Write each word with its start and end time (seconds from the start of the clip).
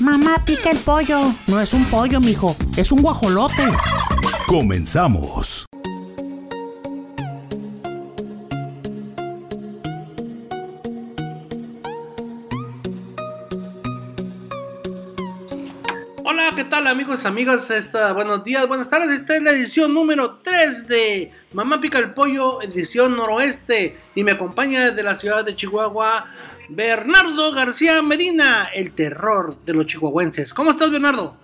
Mamá 0.00 0.44
pica 0.44 0.70
el 0.70 0.78
pollo. 0.78 1.20
No 1.46 1.60
es 1.60 1.72
un 1.72 1.84
pollo, 1.84 2.20
mijo. 2.20 2.56
Es 2.76 2.90
un 2.90 3.00
guajolote. 3.00 3.62
Comenzamos. 4.46 5.66
Hola, 16.24 16.50
¿qué 16.56 16.64
tal 16.64 16.88
amigos, 16.88 17.24
amigas? 17.24 17.70
Esta, 17.70 18.12
buenos 18.12 18.42
días, 18.42 18.66
buenas 18.66 18.88
tardes. 18.88 19.20
Esta 19.20 19.36
es 19.36 19.42
la 19.42 19.52
edición 19.52 19.94
número 19.94 20.40
3 20.42 20.88
de 20.88 21.32
Mamá 21.52 21.80
Pica 21.80 22.00
el 22.00 22.12
Pollo, 22.12 22.60
edición 22.62 23.16
noroeste. 23.16 23.96
Y 24.16 24.24
me 24.24 24.32
acompaña 24.32 24.90
desde 24.90 25.04
la 25.04 25.16
ciudad 25.16 25.44
de 25.44 25.54
Chihuahua 25.54 26.26
Bernardo 26.68 27.52
García 27.52 28.00
Medina, 28.02 28.70
el 28.72 28.94
terror 28.94 29.56
de 29.64 29.74
los 29.74 29.86
chihuahuenses. 29.86 30.54
¿Cómo 30.54 30.70
estás, 30.70 30.90
Bernardo? 30.90 31.36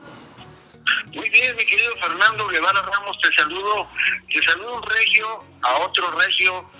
Muy 1.12 1.28
bien, 1.30 1.56
mi 1.56 1.64
querido 1.64 1.92
Fernando 2.00 2.46
Guevara 2.48 2.82
Ramos, 2.82 3.18
te 3.20 3.32
saludo. 3.34 3.88
Te 4.32 4.42
saludo 4.42 4.76
un 4.76 4.82
regio 4.82 5.44
a 5.62 5.78
otro 5.80 6.10
regio, 6.12 6.70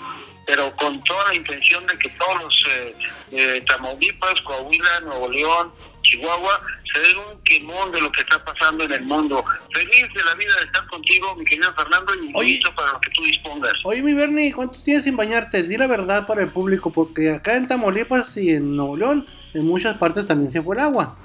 pero 0.47 0.75
con 0.77 1.03
toda 1.05 1.29
la 1.29 1.35
intención 1.35 1.87
de 1.87 1.99
que 1.99 2.09
todos 2.11 2.43
los 2.43 2.65
eh, 2.69 2.97
eh, 3.33 3.65
Tamaulipas, 3.67 4.41
Coahuila, 4.43 5.01
Nuevo 5.01 5.29
León, 5.29 5.73
Chihuahua, 6.03 6.61
se 6.93 7.01
den 7.01 7.19
un 7.19 7.43
quemón 7.43 7.93
de 7.93 8.01
lo 8.01 8.11
que 8.11 8.21
está 8.21 8.45
pasando 8.45 8.85
en 8.85 8.93
el 8.93 9.03
mundo. 9.03 9.45
Feliz 9.73 10.09
de 10.15 10.25
la 10.25 10.35
vida 10.35 10.53
de 10.59 10.67
estar 10.67 10.87
contigo, 10.89 11.35
mi 11.37 11.45
querido 11.45 11.73
Fernando, 11.75 12.13
y 12.15 12.33
Oye. 12.35 12.49
listo 12.53 12.75
para 12.75 12.93
lo 12.93 13.01
que 13.01 13.11
tú 13.11 13.23
dispongas. 13.25 13.73
Oye, 13.85 14.03
mi 14.03 14.15
Bernie, 14.15 14.53
¿cuántos 14.53 14.83
tienes 14.83 15.05
sin 15.05 15.17
bañarte? 15.17 15.63
Di 15.63 15.77
la 15.77 15.87
verdad 15.87 16.27
para 16.27 16.43
el 16.43 16.49
público, 16.49 16.91
porque 16.91 17.31
acá 17.31 17.57
en 17.57 17.69
Tamaulipas 17.69 18.37
y 18.37 18.51
en 18.51 18.77
Nuevo 18.77 18.97
León, 18.97 19.27
en 19.55 19.67
muchas 19.67 19.97
partes 19.99 20.27
también 20.27 20.51
se 20.51 20.63
fue 20.63 20.77
el 20.77 20.83
agua. 20.83 21.17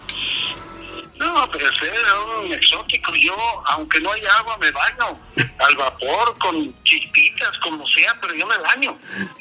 No, 1.17 1.49
pero 1.51 1.65
ese 1.69 1.87
era 1.87 2.19
un 2.41 2.51
exótico. 2.51 3.13
Yo, 3.15 3.35
aunque 3.67 3.99
no 4.01 4.11
haya 4.11 4.29
agua, 4.37 4.57
me 4.57 4.69
baño. 4.71 5.19
Al 5.59 5.75
vapor, 5.75 6.37
con 6.39 6.83
chispitas, 6.83 7.51
como 7.63 7.87
sea, 7.87 8.13
pero 8.21 8.33
yo 8.35 8.45
me 8.45 8.57
baño. 8.57 8.93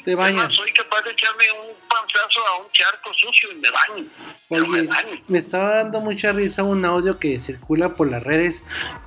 Te 0.05 0.15
bañas. 0.15 0.39
Además, 0.45 0.55
soy 0.55 0.71
capaz 0.71 1.01
de 1.01 1.11
echarme 1.11 1.43
un 1.51 1.75
panzazo 1.89 2.47
a 2.47 2.57
un 2.59 2.71
charco 2.71 3.13
sucio 3.13 3.51
y 3.51 3.55
me 3.57 3.69
baño. 3.69 4.05
Pero 4.49 4.67
me 4.67 4.79
Oye, 4.79 4.87
baño. 4.87 5.21
me 5.27 5.37
estaba 5.37 5.75
dando 5.75 5.99
mucha 5.99 6.31
risa 6.31 6.63
un 6.63 6.85
audio 6.85 7.19
que 7.19 7.39
circula 7.39 7.89
por 7.95 8.09
las 8.09 8.23
redes 8.23 8.63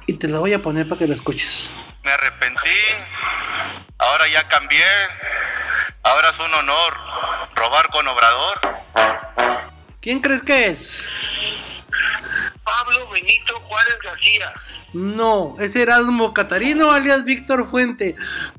y 0.06 0.14
te 0.14 0.28
lo 0.28 0.40
voy 0.40 0.52
a 0.52 0.60
poner 0.60 0.88
para 0.88 0.98
que 0.98 1.06
lo 1.06 1.14
escuches. 1.14 1.72
Me 2.02 2.10
arrepentí. 2.10 2.70
Ahora 3.98 4.28
ya 4.28 4.46
cambié. 4.46 4.84
Ahora 6.02 6.30
es 6.30 6.38
un 6.38 6.52
honor 6.52 6.94
robar 7.54 7.88
con 7.90 8.06
Obrador. 8.08 8.60
¿Quién 10.00 10.20
crees 10.20 10.42
que 10.42 10.68
es? 10.68 11.00
Pablo 12.68 13.08
Benito 13.10 13.60
Juárez 13.60 13.98
García. 14.02 14.52
No, 14.92 15.56
es 15.60 15.74
Erasmo 15.76 16.32
Catarino 16.34 16.90
alias 16.90 17.24
Víctor 17.24 17.68
Fuente. 17.68 18.14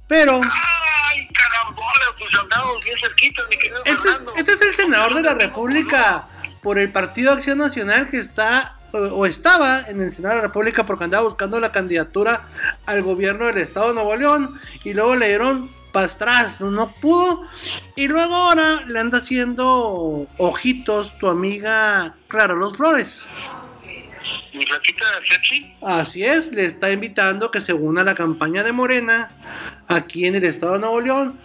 Pero 0.07 0.41
¡Ay, 0.41 1.27
carambola! 1.27 2.15
Pues 2.17 2.39
andamos 2.39 2.83
bien 2.83 2.97
cerquitos, 3.01 3.47
mi 3.49 3.57
querido 3.57 3.81
este 3.85 4.09
es, 4.09 4.23
este 4.35 4.51
es 4.53 4.61
el 4.61 4.73
senador 4.73 5.15
de 5.15 5.21
la 5.21 5.33
República 5.33 6.27
por 6.61 6.79
el 6.79 6.91
Partido 6.91 7.31
Acción 7.31 7.57
Nacional 7.57 8.09
que 8.09 8.17
está 8.17 8.77
o, 8.91 8.97
o 8.97 9.25
estaba 9.25 9.81
en 9.81 10.01
el 10.01 10.13
Senado 10.13 10.35
de 10.35 10.41
la 10.41 10.47
República 10.47 10.85
porque 10.85 11.03
andaba 11.03 11.23
buscando 11.27 11.59
la 11.59 11.71
candidatura 11.71 12.47
al 12.85 13.01
gobierno 13.03 13.45
del 13.45 13.59
Estado 13.59 13.89
de 13.89 13.93
Nuevo 13.93 14.15
León 14.15 14.59
y 14.83 14.93
luego 14.93 15.15
le 15.15 15.27
dieron 15.27 15.69
para 15.91 16.07
atrás, 16.07 16.59
no 16.61 16.91
pudo 16.91 17.43
y 17.95 18.07
luego 18.07 18.35
ahora 18.35 18.81
le 18.85 18.99
anda 18.99 19.19
haciendo 19.19 20.27
ojitos 20.37 21.17
tu 21.17 21.27
amiga 21.27 22.15
Clara 22.27 22.53
Los 22.53 22.77
Flores. 22.77 23.23
Mi 24.59 24.65
flaquita 24.65 25.05
sexy. 25.25 25.73
Así 25.81 26.25
es, 26.25 26.51
le 26.51 26.65
está 26.65 26.91
invitando 26.91 27.49
que 27.49 27.61
se 27.61 27.71
una 27.71 28.01
a 28.01 28.03
la 28.03 28.13
campaña 28.13 28.61
de 28.61 28.73
Morena 28.73 29.31
aquí 29.87 30.25
en 30.25 30.35
el 30.35 30.43
estado 30.43 30.73
de 30.73 30.79
Nuevo 30.79 30.99
León. 30.99 31.39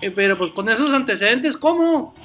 Eh, 0.00 0.10
pero 0.10 0.36
pues 0.36 0.50
con 0.52 0.68
esos 0.68 0.92
antecedentes, 0.92 1.56
¿cómo? 1.56 2.16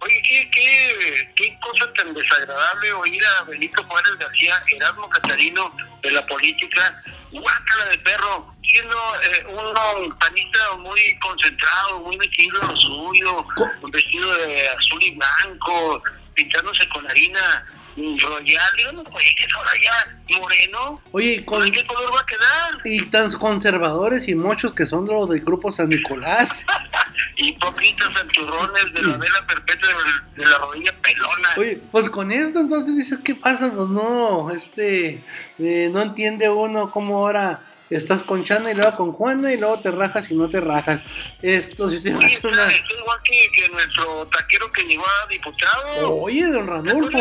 Oye, 0.00 0.22
¿qué, 0.28 0.50
qué, 0.50 1.32
qué 1.34 1.58
cosa 1.60 1.92
tan 1.94 2.14
desagradable 2.14 2.92
oír 2.92 3.20
a 3.40 3.44
Benito 3.44 3.82
Juárez 3.82 4.16
García, 4.18 4.54
Erasmo 4.76 5.08
Catarino 5.08 5.74
de 6.00 6.10
la 6.12 6.24
política, 6.26 7.02
guácala 7.32 7.84
de 7.90 7.98
perro, 7.98 8.54
siendo 8.64 8.96
eh, 9.24 9.46
un 9.48 10.18
panista 10.18 10.76
muy 10.78 11.00
concentrado, 11.18 12.00
muy 12.00 12.16
metido 12.18 12.60
en 12.62 12.68
lo 12.68 12.76
suyo, 12.76 13.46
Co- 13.56 13.70
vestido 13.92 14.32
de 14.36 14.68
azul 14.68 15.02
y 15.02 15.16
blanco, 15.16 16.02
pintándose 16.34 16.88
con 16.88 17.08
harina 17.10 17.66
royal, 17.96 18.70
digo, 18.76 18.92
no, 18.92 19.04
que 19.04 19.44
es 19.44 19.54
ahora 19.54 19.70
ya 19.82 20.38
moreno, 20.40 21.00
Oye, 21.12 21.34
y 21.34 21.44
con, 21.44 21.60
¿con 21.60 21.70
qué 21.70 21.86
color 21.86 22.14
va 22.14 22.20
a 22.20 22.26
quedar? 22.26 22.80
y 22.84 23.06
tan 23.06 23.30
conservadores 23.32 24.28
y 24.28 24.34
muchos 24.34 24.72
que 24.72 24.86
son 24.86 25.06
los 25.06 25.28
del 25.28 25.40
grupo 25.40 25.70
San 25.70 25.88
Nicolás. 25.88 26.64
Hipócritas 27.36 28.08
santurrones 28.14 28.94
de 28.94 29.02
la 29.02 29.16
vela 29.16 29.46
perpetua 29.46 29.88
de, 30.36 30.46
la 30.46 30.58
rodilla 30.58 30.92
pelona. 31.00 31.48
Oye, 31.56 31.80
pues 31.90 32.10
con 32.10 32.32
esto 32.32 32.60
entonces 32.60 32.94
dices, 32.96 33.18
¿qué 33.22 33.34
pasa? 33.34 33.70
Pues 33.72 33.88
no, 33.88 34.50
este, 34.50 35.22
eh, 35.58 35.90
no 35.92 36.02
entiende 36.02 36.48
uno 36.48 36.90
cómo 36.90 37.18
ahora 37.18 37.62
estás 37.90 38.22
con 38.22 38.44
Chana 38.44 38.70
y 38.70 38.74
luego 38.74 38.96
con 38.96 39.12
Juana 39.12 39.52
y 39.52 39.58
luego 39.58 39.78
te 39.78 39.90
rajas 39.90 40.30
y 40.30 40.34
no 40.34 40.48
te 40.48 40.60
rajas. 40.60 41.02
Esto 41.42 41.88
sí 41.88 42.00
se 42.00 42.10
me 42.12 42.24
hace 42.24 42.46
una... 42.46 42.68
igual 42.72 43.18
que, 43.22 43.48
que 43.54 43.68
nuestro 43.70 44.26
taquero 44.26 44.70
que 44.72 44.82
llegó 44.84 45.04
a 45.04 45.26
diputado. 45.28 46.16
Oye, 46.16 46.46
don 46.46 46.66
Ranulfo. 46.66 47.18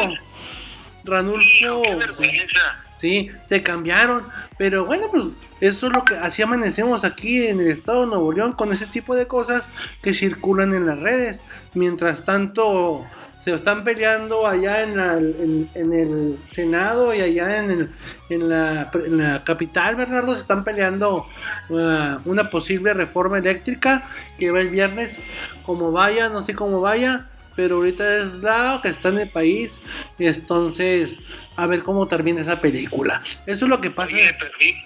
Ranulfo. 1.03 1.43
Hijo, 1.43 1.81
qué 1.83 1.95
vergüenza. 1.95 2.83
Sí, 2.97 3.31
se 3.47 3.63
cambiaron. 3.63 4.23
Pero 4.57 4.85
bueno, 4.85 5.07
pues 5.11 5.23
eso 5.59 5.87
es 5.87 5.93
lo 5.93 6.05
que 6.05 6.15
así 6.15 6.41
amanecemos 6.43 7.03
aquí 7.03 7.47
en 7.47 7.59
el 7.59 7.67
estado 7.67 8.01
de 8.01 8.07
Nuevo 8.07 8.31
León 8.31 8.53
con 8.53 8.71
ese 8.71 8.85
tipo 8.85 9.15
de 9.15 9.27
cosas 9.27 9.63
que 10.03 10.13
circulan 10.13 10.73
en 10.75 10.85
las 10.85 10.99
redes. 10.99 11.41
Mientras 11.73 12.23
tanto, 12.25 13.03
se 13.43 13.55
están 13.55 13.83
peleando 13.83 14.45
allá 14.45 14.83
en, 14.83 14.97
la- 14.97 15.17
en- 15.17 15.67
en 15.73 15.93
el 15.93 16.37
Senado 16.51 17.11
y 17.15 17.21
allá 17.21 17.63
en, 17.63 17.71
el- 17.71 17.91
en, 18.29 18.49
la, 18.49 18.91
en 18.93 19.17
la 19.17 19.43
capital, 19.43 19.95
Bernardo, 19.95 20.35
se 20.35 20.41
están 20.41 20.63
peleando 20.63 21.25
uh, 21.69 22.17
una 22.25 22.49
posible 22.51 22.93
reforma 22.93 23.39
eléctrica 23.39 24.07
que 24.37 24.51
va 24.51 24.59
el 24.59 24.69
viernes. 24.69 25.19
Como 25.63 25.91
vaya, 25.91 26.29
no 26.29 26.43
sé 26.43 26.53
cómo 26.53 26.81
vaya. 26.81 27.29
Pero 27.55 27.77
ahorita 27.77 28.17
es 28.17 28.35
la 28.35 28.79
que 28.81 28.89
está 28.89 29.09
en 29.09 29.19
el 29.19 29.29
país. 29.29 29.81
Entonces, 30.17 31.19
a 31.55 31.67
ver 31.67 31.83
cómo 31.83 32.07
termina 32.07 32.41
esa 32.41 32.61
película. 32.61 33.21
Eso 33.45 33.65
es 33.65 33.69
lo 33.69 33.81
que 33.81 33.91
pasa. 33.91 34.13
Oye. 34.13 34.85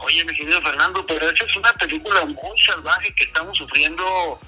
Oye, 0.00 0.24
mi 0.24 0.34
querido 0.34 0.60
Fernando, 0.62 1.04
pero 1.06 1.28
esa 1.28 1.44
es 1.44 1.56
una 1.56 1.72
película 1.72 2.24
muy 2.24 2.58
salvaje 2.64 3.12
que 3.14 3.24
estamos 3.24 3.58
sufriendo 3.58 4.38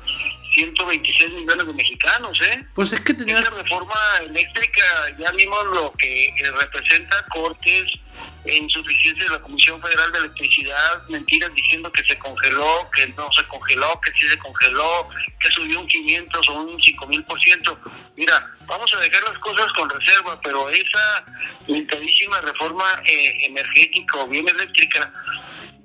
126 0.53 1.33
millones 1.33 1.67
de 1.67 1.73
mexicanos, 1.75 2.41
¿eh? 2.43 2.67
Pues 2.75 2.93
es 2.93 3.01
que 3.01 3.15
tenía. 3.15 3.39
Esa 3.39 3.51
reforma 3.51 3.95
eléctrica, 4.23 4.83
ya 5.19 5.31
vimos 5.33 5.65
lo 5.73 5.93
que 5.93 6.25
eh, 6.25 6.51
representa 6.59 7.25
Cortes, 7.31 7.93
insuficiencia 8.47 9.25
de 9.25 9.31
la 9.31 9.41
Comisión 9.41 9.81
Federal 9.81 10.13
de 10.13 10.19
Electricidad, 10.21 11.09
mentiras 11.09 11.53
diciendo 11.55 11.93
que 11.93 12.03
se 12.05 12.19
congeló, 12.19 12.91
que 12.91 13.07
no 13.09 13.31
se 13.33 13.47
congeló, 13.47 14.01
que 14.01 14.13
sí 14.19 14.29
se 14.29 14.39
congeló, 14.39 15.09
que 15.39 15.49
subió 15.49 15.81
un 15.81 15.87
500 15.87 16.49
o 16.49 16.53
un 16.63 16.81
5 16.81 17.07
mil 17.07 17.25
por 17.25 17.41
ciento. 17.41 17.79
Mira, 18.17 18.51
vamos 18.67 18.91
a 18.95 19.01
dejar 19.01 19.23
las 19.29 19.39
cosas 19.39 19.67
con 19.75 19.89
reserva, 19.91 20.41
pero 20.43 20.69
esa 20.71 21.25
limitadísima 21.67 22.41
reforma 22.41 22.85
eh, 23.05 23.47
energética 23.47 24.19
o 24.19 24.29
bien 24.29 24.49
eléctrica 24.49 25.13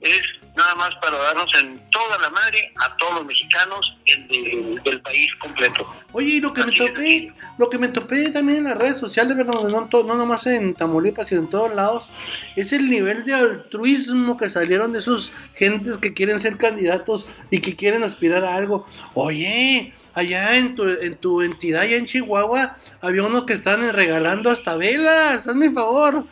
es 0.01 0.21
nada 0.57 0.75
más 0.75 0.89
para 1.01 1.17
darnos 1.17 1.49
en 1.59 1.81
toda 1.89 2.17
la 2.19 2.29
madre 2.29 2.71
a 2.77 2.95
todos 2.97 3.15
los 3.15 3.25
mexicanos 3.25 3.97
en 4.05 4.27
del- 4.27 4.81
del 4.83 5.01
país 5.01 5.33
completo. 5.35 5.93
Oye, 6.13 6.27
y 6.35 6.41
lo 6.41 6.53
que 6.53 6.63
me 6.63 6.71
Así 6.71 6.85
topé, 6.87 7.33
lo 7.57 7.69
que 7.69 7.77
me 7.77 7.87
topé 7.89 8.31
también 8.31 8.59
en 8.59 8.63
las 8.65 8.77
redes 8.77 8.97
sociales, 8.97 9.35
no, 9.37 9.87
to- 9.89 10.03
no 10.03 10.15
nomás 10.15 10.45
en 10.47 10.73
Tamaulipas, 10.73 11.27
sino 11.27 11.41
en 11.41 11.49
todos 11.49 11.73
lados, 11.75 12.09
es 12.55 12.71
el 12.73 12.89
nivel 12.89 13.25
de 13.25 13.33
altruismo 13.33 14.37
que 14.37 14.49
salieron 14.49 14.93
de 14.93 14.99
esos 14.99 15.31
gentes 15.55 15.97
que 15.97 16.13
quieren 16.13 16.39
ser 16.39 16.57
candidatos 16.57 17.27
y 17.49 17.59
que 17.59 17.75
quieren 17.75 18.03
aspirar 18.03 18.43
a 18.45 18.55
algo. 18.55 18.85
Oye, 19.13 19.93
allá 20.13 20.55
en 20.55 20.75
tu, 20.75 20.87
en 20.87 21.15
tu 21.17 21.41
entidad, 21.41 21.81
allá 21.81 21.97
en 21.97 22.05
Chihuahua, 22.05 22.77
había 23.01 23.23
unos 23.23 23.43
que 23.43 23.53
están 23.53 23.91
regalando 23.91 24.49
hasta 24.49 24.77
velas. 24.77 25.47
Hazme 25.47 25.65
el 25.67 25.73
favor. 25.73 26.25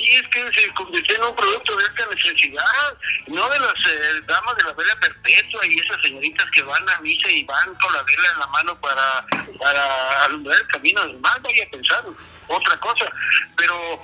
Oye, 0.00 0.16
es 0.16 0.28
que 0.28 0.60
se 0.60 0.68
convirtió 0.72 1.16
en 1.16 1.24
un 1.24 1.36
producto 1.36 1.76
de 1.76 1.84
alta 1.84 2.06
necesidad, 2.14 2.96
no 3.26 3.48
de 3.50 3.60
las 3.60 3.74
eh, 3.86 4.20
damas 4.26 4.56
de 4.56 4.64
la 4.64 4.72
vela 4.72 4.96
perpetua 4.98 5.60
y 5.66 5.78
esas 5.78 6.00
señoritas 6.02 6.50
que 6.52 6.62
van 6.62 6.88
a 6.88 7.00
misa 7.00 7.30
y 7.30 7.44
van 7.44 7.74
con 7.74 7.92
la 7.92 8.02
vela 8.02 8.30
en 8.32 8.40
la 8.40 8.46
mano 8.46 8.80
para, 8.80 9.26
para 9.58 10.24
alumbrar 10.24 10.58
el 10.58 10.66
camino 10.68 11.02
del 11.02 11.18
mal, 11.20 11.38
vaya 11.42 11.64
a 11.64 11.70
pensar 11.70 12.04
otra 12.48 12.80
cosa. 12.80 13.10
Pero 13.56 14.02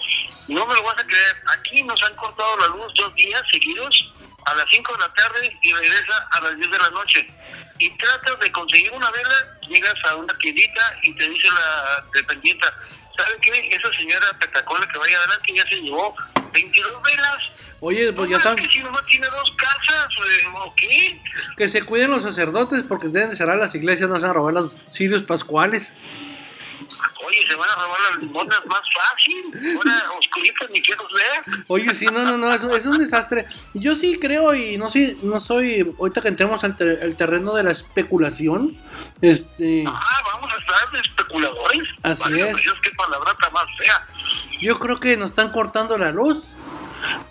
no 0.48 0.66
me 0.66 0.74
lo 0.74 0.82
vas 0.82 0.98
a 0.98 1.06
creer, 1.06 1.42
aquí 1.58 1.82
nos 1.82 2.02
han 2.02 2.14
cortado 2.16 2.56
la 2.58 2.66
luz 2.68 2.92
dos 2.94 3.14
días 3.14 3.42
seguidos 3.50 4.12
a 4.44 4.54
las 4.54 4.66
5 4.70 4.92
de 4.92 4.98
la 4.98 5.14
tarde 5.14 5.58
y 5.62 5.72
regresa 5.72 6.28
a 6.30 6.40
las 6.42 6.56
10 6.56 6.70
de 6.70 6.78
la 6.78 6.90
noche. 6.90 7.30
Y 7.78 7.90
tratas 7.96 8.38
de 8.40 8.52
conseguir 8.52 8.90
una 8.92 9.10
vela, 9.10 9.58
llegas 9.68 9.94
a 10.10 10.16
una 10.16 10.36
tiendita 10.38 10.98
y 11.02 11.14
te 11.14 11.28
dice 11.28 11.48
la 11.48 12.04
dependienta, 12.12 12.72
¿sabe 13.16 13.36
qué? 13.40 13.68
Esa 13.74 13.92
señora 13.98 14.26
petacola 14.38 14.86
que 14.88 14.98
vaya 14.98 15.18
adelante 15.18 15.52
ya 15.54 15.66
se 15.68 15.80
llevó 15.80 16.14
22 16.52 17.02
velas. 17.02 17.38
Oye, 17.80 18.12
pues 18.12 18.30
ya 18.30 18.40
saben 18.40 18.64
que 18.64 18.70
si 18.70 18.82
nomás 18.82 19.04
tiene 19.06 19.26
dos 19.26 19.52
casas, 19.56 20.08
¿o 20.54 20.74
qué? 20.74 21.20
que 21.56 21.68
se 21.68 21.82
cuiden 21.82 22.10
los 22.10 22.22
sacerdotes 22.22 22.82
porque 22.82 23.08
deben 23.08 23.30
de 23.30 23.36
cerrar 23.36 23.58
las 23.58 23.74
iglesias, 23.74 24.08
no 24.08 24.16
se 24.16 24.22
van 24.22 24.30
a 24.30 24.34
robar 24.34 24.54
los 24.54 24.72
cirios 24.92 25.22
pascuales. 25.22 25.92
Oye, 27.26 27.38
se 27.48 27.54
van 27.56 27.68
a 27.70 27.74
robar 27.74 27.98
las 28.10 28.18
limonas 28.20 28.60
más 28.66 28.82
fácil. 28.94 29.76
Ahora, 29.76 30.04
oscuritas, 30.18 30.70
ni 30.70 30.80
quiero 30.80 31.04
ver. 31.14 31.64
Oye, 31.68 31.92
sí, 31.94 32.06
no, 32.06 32.22
no, 32.22 32.36
no, 32.38 32.52
eso 32.52 32.74
es 32.76 32.86
un 32.86 32.98
desastre. 32.98 33.46
Yo 33.74 33.94
sí 33.96 34.18
creo 34.20 34.54
y 34.54 34.76
no 34.78 34.90
soy, 34.90 35.18
no 35.22 35.40
soy, 35.40 35.94
ahorita 35.98 36.22
que 36.22 36.28
entremos 36.28 36.62
al, 36.64 36.76
ter- 36.76 37.02
al 37.02 37.16
terreno 37.16 37.54
de 37.54 37.64
la 37.64 37.72
especulación, 37.72 38.76
este, 39.20 39.84
Ah, 39.86 40.22
vamos 40.32 40.50
a 40.52 40.58
estar 40.60 40.90
de 40.92 41.00
especuladores. 41.00 41.88
Así 42.02 42.40
es. 42.40 42.56
Dios, 42.56 42.74
qué 42.82 42.90
palabra 42.92 43.32
tan 43.40 43.52
más 43.52 43.66
fea. 43.78 44.06
yo 44.60 44.78
creo 44.78 45.00
que 45.00 45.16
nos 45.16 45.30
están 45.30 45.50
cortando 45.50 45.98
la 45.98 46.12
luz 46.12 46.44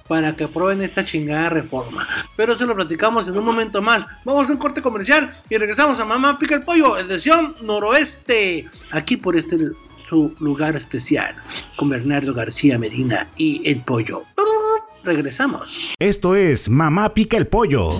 para 0.08 0.36
que 0.36 0.46
aprueben 0.46 0.82
esta 0.82 1.06
chingada 1.06 1.50
reforma. 1.50 2.08
Pero 2.36 2.54
eso 2.54 2.66
lo 2.66 2.76
platicamos 2.76 3.28
en 3.28 3.38
un 3.38 3.46
momento 3.46 3.82
más. 3.82 4.06
Vamos 4.24 4.50
a 4.50 4.54
un 4.54 4.58
corte 4.58 4.82
comercial 4.82 5.36
y 5.50 5.58
regresamos 5.58 6.00
a 6.00 6.06
Mamá 6.06 6.38
Pica 6.40 6.56
el 6.56 6.64
Pollo, 6.64 6.98
edición 6.98 7.56
noroeste, 7.62 8.68
aquí 8.92 9.18
por 9.18 9.36
este 9.36 9.58
su 10.08 10.36
lugar 10.40 10.76
especial, 10.76 11.36
con 11.76 11.90
Bernardo 11.90 12.34
García 12.34 12.78
Medina 12.78 13.28
y 13.38 13.68
el 13.70 13.82
Pollo. 13.82 14.24
Regresamos. 15.04 15.90
Esto 16.00 16.36
es 16.36 16.70
Mamá 16.70 17.14
Pica 17.14 17.38
el 17.38 17.48
Pollo. 17.48 18.00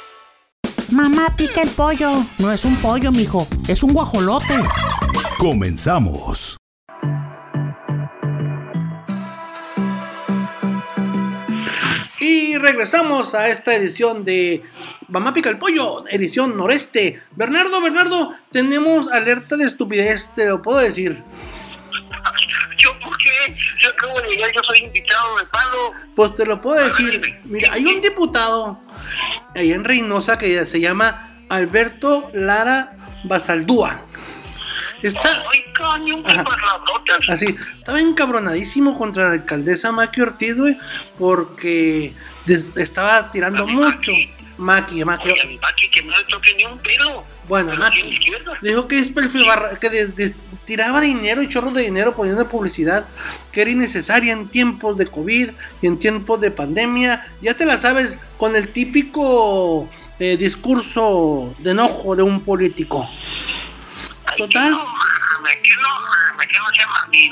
Mamá 0.91 1.33
pica 1.37 1.61
el 1.61 1.69
pollo. 1.69 2.11
No 2.39 2.51
es 2.51 2.65
un 2.65 2.75
pollo, 2.75 3.13
mijo. 3.13 3.47
Es 3.69 3.81
un 3.81 3.93
guajolote. 3.93 4.55
Comenzamos. 5.37 6.57
Y 12.19 12.57
regresamos 12.57 13.33
a 13.33 13.47
esta 13.47 13.73
edición 13.73 14.25
de 14.25 14.63
Mamá 15.07 15.33
Pica 15.33 15.49
el 15.49 15.57
Pollo, 15.57 16.03
edición 16.09 16.57
noreste. 16.57 17.21
Bernardo, 17.37 17.81
Bernardo, 17.81 18.35
tenemos 18.51 19.07
alerta 19.07 19.55
de 19.55 19.65
estupidez, 19.65 20.33
te 20.35 20.47
lo 20.47 20.61
puedo 20.61 20.79
decir. 20.79 21.23
¿Yo 23.79 23.89
acabo 23.89 24.21
de 24.21 24.29
llegar, 24.29 24.51
yo 24.53 24.61
soy 24.63 24.79
invitado 24.79 25.37
de 25.37 25.45
palo. 25.45 25.93
Pues 26.15 26.35
te 26.35 26.45
lo 26.45 26.61
puedo 26.61 26.83
decir. 26.83 27.39
Mira, 27.43 27.73
hay 27.73 27.85
un 27.85 28.01
diputado 28.01 28.79
allá 29.55 29.75
en 29.75 29.83
Reynosa 29.83 30.37
que 30.37 30.65
se 30.65 30.79
llama 30.79 31.35
Alberto 31.49 32.29
Lara 32.33 32.97
Basaldúa. 33.23 34.01
Está 35.01 35.41
Ay, 35.51 35.63
caño, 35.73 36.23
así, 37.27 37.57
estaba 37.77 37.99
encabronadísimo 37.99 38.99
contra 38.99 39.29
la 39.29 39.33
alcaldesa 39.33 39.91
Maki 39.91 40.21
Ortiz, 40.21 40.55
güey, 40.55 40.77
porque 41.17 42.13
estaba 42.75 43.31
tirando 43.31 43.65
mucho. 43.65 44.11
Maki, 44.61 45.03
Maki. 45.03 45.29
Oye, 45.31 45.41
a 45.41 45.45
mi 45.47 45.57
Paqui 45.57 45.89
que 45.89 46.03
no 46.03 46.15
le 46.17 46.23
toque 46.25 46.53
ni 46.57 46.65
un 46.65 46.77
pelo. 46.79 47.23
Bueno, 47.47 47.73
Maki 47.75 48.19
dijo 48.61 48.87
que 48.87 48.99
es 48.99 49.09
perfil 49.09 49.43
barra- 49.45 49.77
que 49.79 49.89
de- 49.89 50.07
de- 50.07 50.35
tiraba 50.65 51.01
dinero 51.01 51.41
y 51.41 51.49
chorros 51.49 51.73
de 51.73 51.81
dinero 51.81 52.15
poniendo 52.15 52.47
publicidad 52.47 53.05
que 53.51 53.61
era 53.63 53.71
innecesaria 53.71 54.31
en 54.31 54.47
tiempos 54.47 54.97
de 54.97 55.07
COVID 55.07 55.49
y 55.81 55.87
en 55.87 55.97
tiempos 55.99 56.39
de 56.39 56.51
pandemia. 56.51 57.27
Ya 57.41 57.55
te 57.55 57.65
la 57.65 57.77
sabes 57.77 58.17
con 58.37 58.55
el 58.55 58.69
típico 58.69 59.89
eh, 60.19 60.37
discurso 60.37 61.55
de 61.57 61.71
enojo 61.71 62.15
de 62.15 62.21
un 62.23 62.41
político. 62.41 63.09
Ay, 64.25 64.37
Total. 64.37 64.69
no 64.71 64.77
no 64.77 65.49
que 65.63 65.71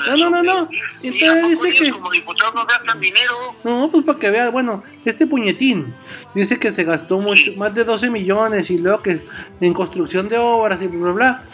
no. 0.06 0.16
No, 0.16 0.30
no, 0.30 0.42
no, 0.42 0.68
Entonces 1.02 1.60
dice 1.62 1.72
que- 1.84 1.90
como 1.90 2.10
diputados 2.10 2.54
no 2.54 2.64
gastan 2.66 3.00
dinero. 3.00 3.34
No, 3.64 3.88
pues 3.90 4.04
para 4.04 4.18
que 4.18 4.30
veas, 4.30 4.52
bueno, 4.52 4.82
este 5.04 5.26
puñetín 5.26 5.94
dice 6.34 6.58
que 6.58 6.70
se 6.72 6.84
gastó 6.84 7.18
mucho, 7.18 7.52
más 7.56 7.74
de 7.74 7.84
12 7.84 8.08
millones 8.10 8.70
y 8.70 8.78
luego 8.78 9.02
que 9.02 9.20
en 9.60 9.72
construcción 9.74 10.28
de 10.28 10.38
obras 10.38 10.80
y 10.82 10.86
bla, 10.86 10.98
bla, 11.00 11.12
bla. 11.12 11.44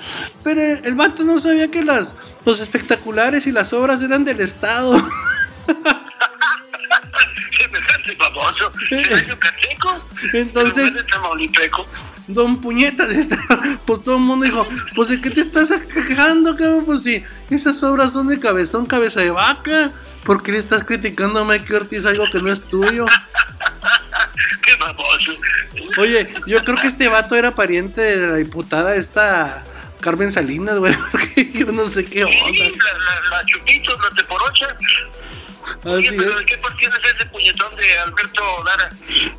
Pero 0.45 0.61
el, 0.63 0.85
el 0.85 0.95
vato 0.95 1.25
no 1.25 1.41
sabía 1.41 1.71
que 1.71 1.83
las, 1.85 2.15
los 2.45 2.61
espectaculares 2.61 3.47
y 3.47 3.53
las 3.53 3.73
obras 3.73 4.03
eran 4.03 4.25
del 4.25 4.41
Estado. 4.41 4.97
Entonces- 10.33 10.93
Don 12.29 12.61
Puñetas, 12.61 13.09
pues 13.87 14.03
todo 14.03 14.17
el 14.17 14.23
mundo 14.23 14.45
dijo, 14.47 14.67
pues 14.95 15.09
de 15.09 15.21
qué 15.21 15.31
te 15.31 15.43
estás 15.43 15.71
quejando, 15.93 16.57
cabrón, 16.57 16.85
pues 16.85 17.03
si 17.03 17.25
esas 17.51 17.83
obras 17.85 18.13
son 18.13 18.27
de 18.29 18.41
cabezón, 18.41 18.87
cabeza 18.87 19.21
de 19.21 19.31
vaca, 19.31 19.93
¿por 20.25 20.43
qué 20.43 20.53
le 20.53 20.59
estás 20.59 20.85
criticando 20.85 21.41
a 21.41 21.45
Mike 21.45 21.73
Ortiz 21.75 22.05
algo 22.05 22.25
que 22.31 22.41
no 22.41 22.53
es 22.53 22.63
tuyo? 22.63 23.07
Qué. 24.63 24.73
Oye, 26.01 26.29
yo 26.47 26.65
creo 26.65 26.77
que 26.77 26.89
este 26.89 27.09
vato 27.09 27.37
era 27.37 27.55
pariente 27.55 28.01
de 28.01 28.27
la 28.27 28.35
diputada 28.37 28.97
esta 28.97 29.63
Carmen 30.01 30.33
Salinas, 30.33 30.79
güey, 30.79 30.95
porque 31.13 31.53
yo 31.53 31.67
no 31.73 31.89
sé 31.89 32.05
qué 32.05 32.25
Sí, 32.25 32.41
onda. 32.43 32.65
la, 32.65 33.21
la, 33.31 33.31
la 33.31 33.45
la 34.11 34.17
teporocha. 34.17 34.77
Oye, 35.87 36.09
Así 36.09 36.17
pero 36.19 36.31
es. 36.33 36.39
¿de 36.39 36.45
qué 36.47 36.59
partido 36.59 36.91
es 36.93 37.15
ese 37.15 37.27
puñetón 37.27 37.77
de 37.77 37.99
Alberto 37.99 38.43
Lara? 38.65 38.91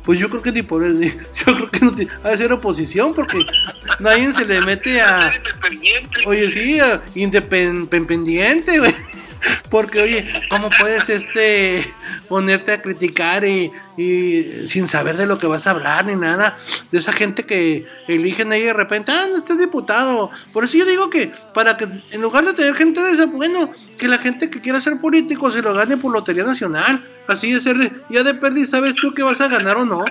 Pues 0.04 0.18
yo 0.18 0.28
creo 0.30 0.42
que 0.42 0.52
ni 0.52 0.62
por 0.62 0.82
él, 0.84 1.00
yo 1.46 1.54
creo 1.54 1.70
que 1.70 1.80
no 1.80 1.94
tiene, 1.94 2.10
ha 2.24 2.30
de 2.30 2.38
ser 2.38 2.52
oposición 2.52 3.12
porque 3.14 3.44
nadie 4.00 4.32
se 4.32 4.44
le 4.44 4.60
mete 4.62 5.00
a... 5.00 5.30
Independiente. 5.36 6.20
Oye, 6.26 6.50
sí, 6.50 6.80
a- 6.80 7.02
independiente, 7.14 8.78
güey. 8.78 8.94
Porque, 9.70 10.02
oye, 10.02 10.26
¿cómo 10.50 10.68
puedes 10.80 11.08
este 11.08 11.88
ponerte 12.28 12.72
a 12.72 12.82
criticar 12.82 13.44
y, 13.44 13.72
y 13.96 14.68
sin 14.68 14.88
saber 14.88 15.16
de 15.16 15.26
lo 15.26 15.38
que 15.38 15.46
vas 15.46 15.66
a 15.66 15.70
hablar 15.70 16.04
ni 16.04 16.14
nada? 16.14 16.56
De 16.90 16.98
esa 16.98 17.12
gente 17.12 17.44
que 17.44 17.86
eligen 18.06 18.52
ahí 18.52 18.62
de 18.62 18.72
repente, 18.72 19.12
ah, 19.12 19.26
no, 19.30 19.38
este 19.38 19.54
es 19.54 19.58
diputado. 19.58 20.30
Por 20.52 20.64
eso 20.64 20.76
yo 20.76 20.84
digo 20.84 21.10
que, 21.10 21.32
para 21.54 21.76
que 21.76 21.88
en 22.10 22.20
lugar 22.20 22.44
de 22.44 22.54
tener 22.54 22.74
gente 22.74 23.00
de 23.00 23.12
esa, 23.12 23.26
bueno, 23.26 23.70
que 23.98 24.08
la 24.08 24.18
gente 24.18 24.48
que 24.50 24.60
quiera 24.60 24.80
ser 24.80 24.98
político 25.00 25.50
se 25.50 25.62
lo 25.62 25.74
gane 25.74 25.96
por 25.96 26.12
Lotería 26.12 26.44
Nacional. 26.44 27.02
Así 27.26 27.58
ser, 27.60 28.04
ya 28.08 28.22
de 28.22 28.34
perdi, 28.34 28.64
¿sabes 28.64 28.94
tú 28.94 29.12
que 29.12 29.22
vas 29.22 29.40
a 29.40 29.48
ganar 29.48 29.76
o 29.76 29.84
no? 29.84 30.04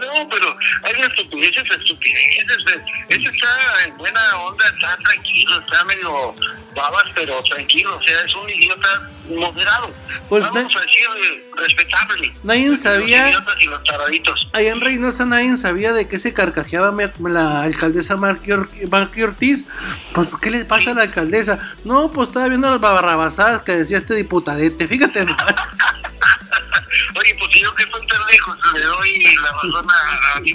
No, 0.00 0.28
pero 0.28 0.56
hay 0.82 1.00
estupideces, 1.00 1.64
estupideces. 1.70 2.74
eh. 2.76 2.84
Ese 3.08 3.22
está 3.28 3.48
en 3.86 3.96
buena 3.96 4.20
onda, 4.46 4.64
está 4.66 4.96
tranquilo, 4.98 5.60
está 5.60 5.84
medio 5.84 6.34
babas, 6.76 7.04
pero 7.14 7.42
tranquilo. 7.42 7.96
O 7.96 8.02
sea, 8.02 8.16
es 8.22 8.34
un 8.34 8.48
idiota 8.50 9.08
moderado. 9.28 9.90
Pues 10.28 10.42
Vamos 10.44 10.74
a 10.76 10.80
decir 10.80 11.06
eh, 11.32 11.50
respetable. 11.56 12.32
Nadie 12.42 12.68
Los 12.70 12.80
sabía- 12.80 13.28
idiotas 13.30 13.54
y 13.60 13.64
los 13.64 13.84
taraditos. 13.84 14.48
Allá 14.52 14.72
en 14.72 14.80
Reynosa 14.80 15.24
nadie 15.24 15.56
sabía 15.56 15.92
de 15.92 16.08
qué 16.08 16.18
se 16.18 16.34
carcajeaba 16.34 16.92
la 17.20 17.62
alcaldesa 17.62 18.16
Marqui 18.16 18.52
Or- 18.52 18.68
Marqui 18.90 19.22
Ortiz. 19.22 19.64
Pues, 20.12 20.28
¿qué 20.42 20.50
le 20.50 20.64
pasa 20.64 20.90
a 20.90 20.94
la 20.94 21.02
alcaldesa? 21.02 21.58
No, 21.84 22.10
pues 22.12 22.28
estaba 22.28 22.48
viendo 22.48 22.70
las 22.70 22.80
barrabasadas 22.80 23.62
que 23.62 23.72
decía 23.72 23.98
este 23.98 24.14
diputadete. 24.14 24.86
Fíjate 24.86 25.24
nomás. 25.24 25.46
le 28.72 28.80
doy 28.82 29.24
la 29.42 29.52
razón 29.52 29.86
a, 29.90 30.36
a 30.36 30.40
mi. 30.40 30.50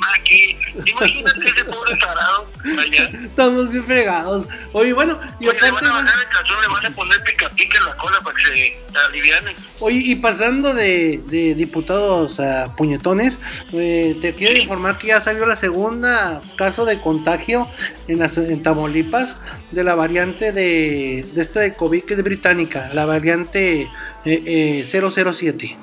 Imagínate 0.86 1.46
ese 1.46 1.66
pobre 1.66 1.96
tarado 1.98 2.48
allá. 2.80 3.10
Estamos 3.26 3.70
bien 3.72 3.84
fregados. 3.84 4.48
Oye, 4.74 4.94
bueno, 4.94 5.20
y 5.40 5.48
Oye, 5.48 5.58
le 5.60 5.68
aparte. 5.68 5.86
van 5.90 5.98
a 6.00 6.02
bajar 6.04 6.20
el 6.24 6.30
calzón, 6.30 6.62
le 6.62 6.68
van 6.68 6.86
a 6.86 6.96
poner 6.96 7.24
pica 7.24 7.50
pica 7.50 7.78
en 7.80 7.86
la 7.86 7.96
cola 7.98 8.20
para 8.22 8.36
que 8.36 8.46
se 8.46 8.78
aliviane. 9.08 9.56
Oye, 9.80 10.00
y 10.04 10.16
pasando 10.16 10.74
de, 10.74 11.22
de 11.28 11.56
diputados 11.56 12.40
a 12.40 12.76
puñetones, 12.76 13.38
eh, 13.74 14.18
te 14.22 14.34
quiero 14.34 14.58
informar 14.58 14.98
que 14.98 15.08
ya 15.08 15.22
salió 15.22 15.46
la 15.46 15.56
segunda 15.56 16.42
caso 16.58 16.86
de 16.86 17.00
contagio 17.02 17.68
en, 18.08 18.20
las- 18.20 18.38
en 18.38 18.64
Tamaulipas 18.64 19.36
de 19.72 19.84
la 19.84 19.96
variante 19.96 20.52
de, 20.52 21.26
de 21.34 21.42
esta 21.42 21.60
de 21.60 21.74
COVID 21.74 22.04
que 22.04 22.14
es 22.16 22.24
británica, 22.24 22.90
la 22.94 23.06
variante 23.06 23.82
eh, 23.82 23.90
eh, 24.26 24.88
007. 24.90 25.78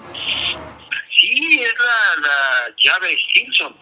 Llave 2.77 3.17
Stilson. 3.29 3.77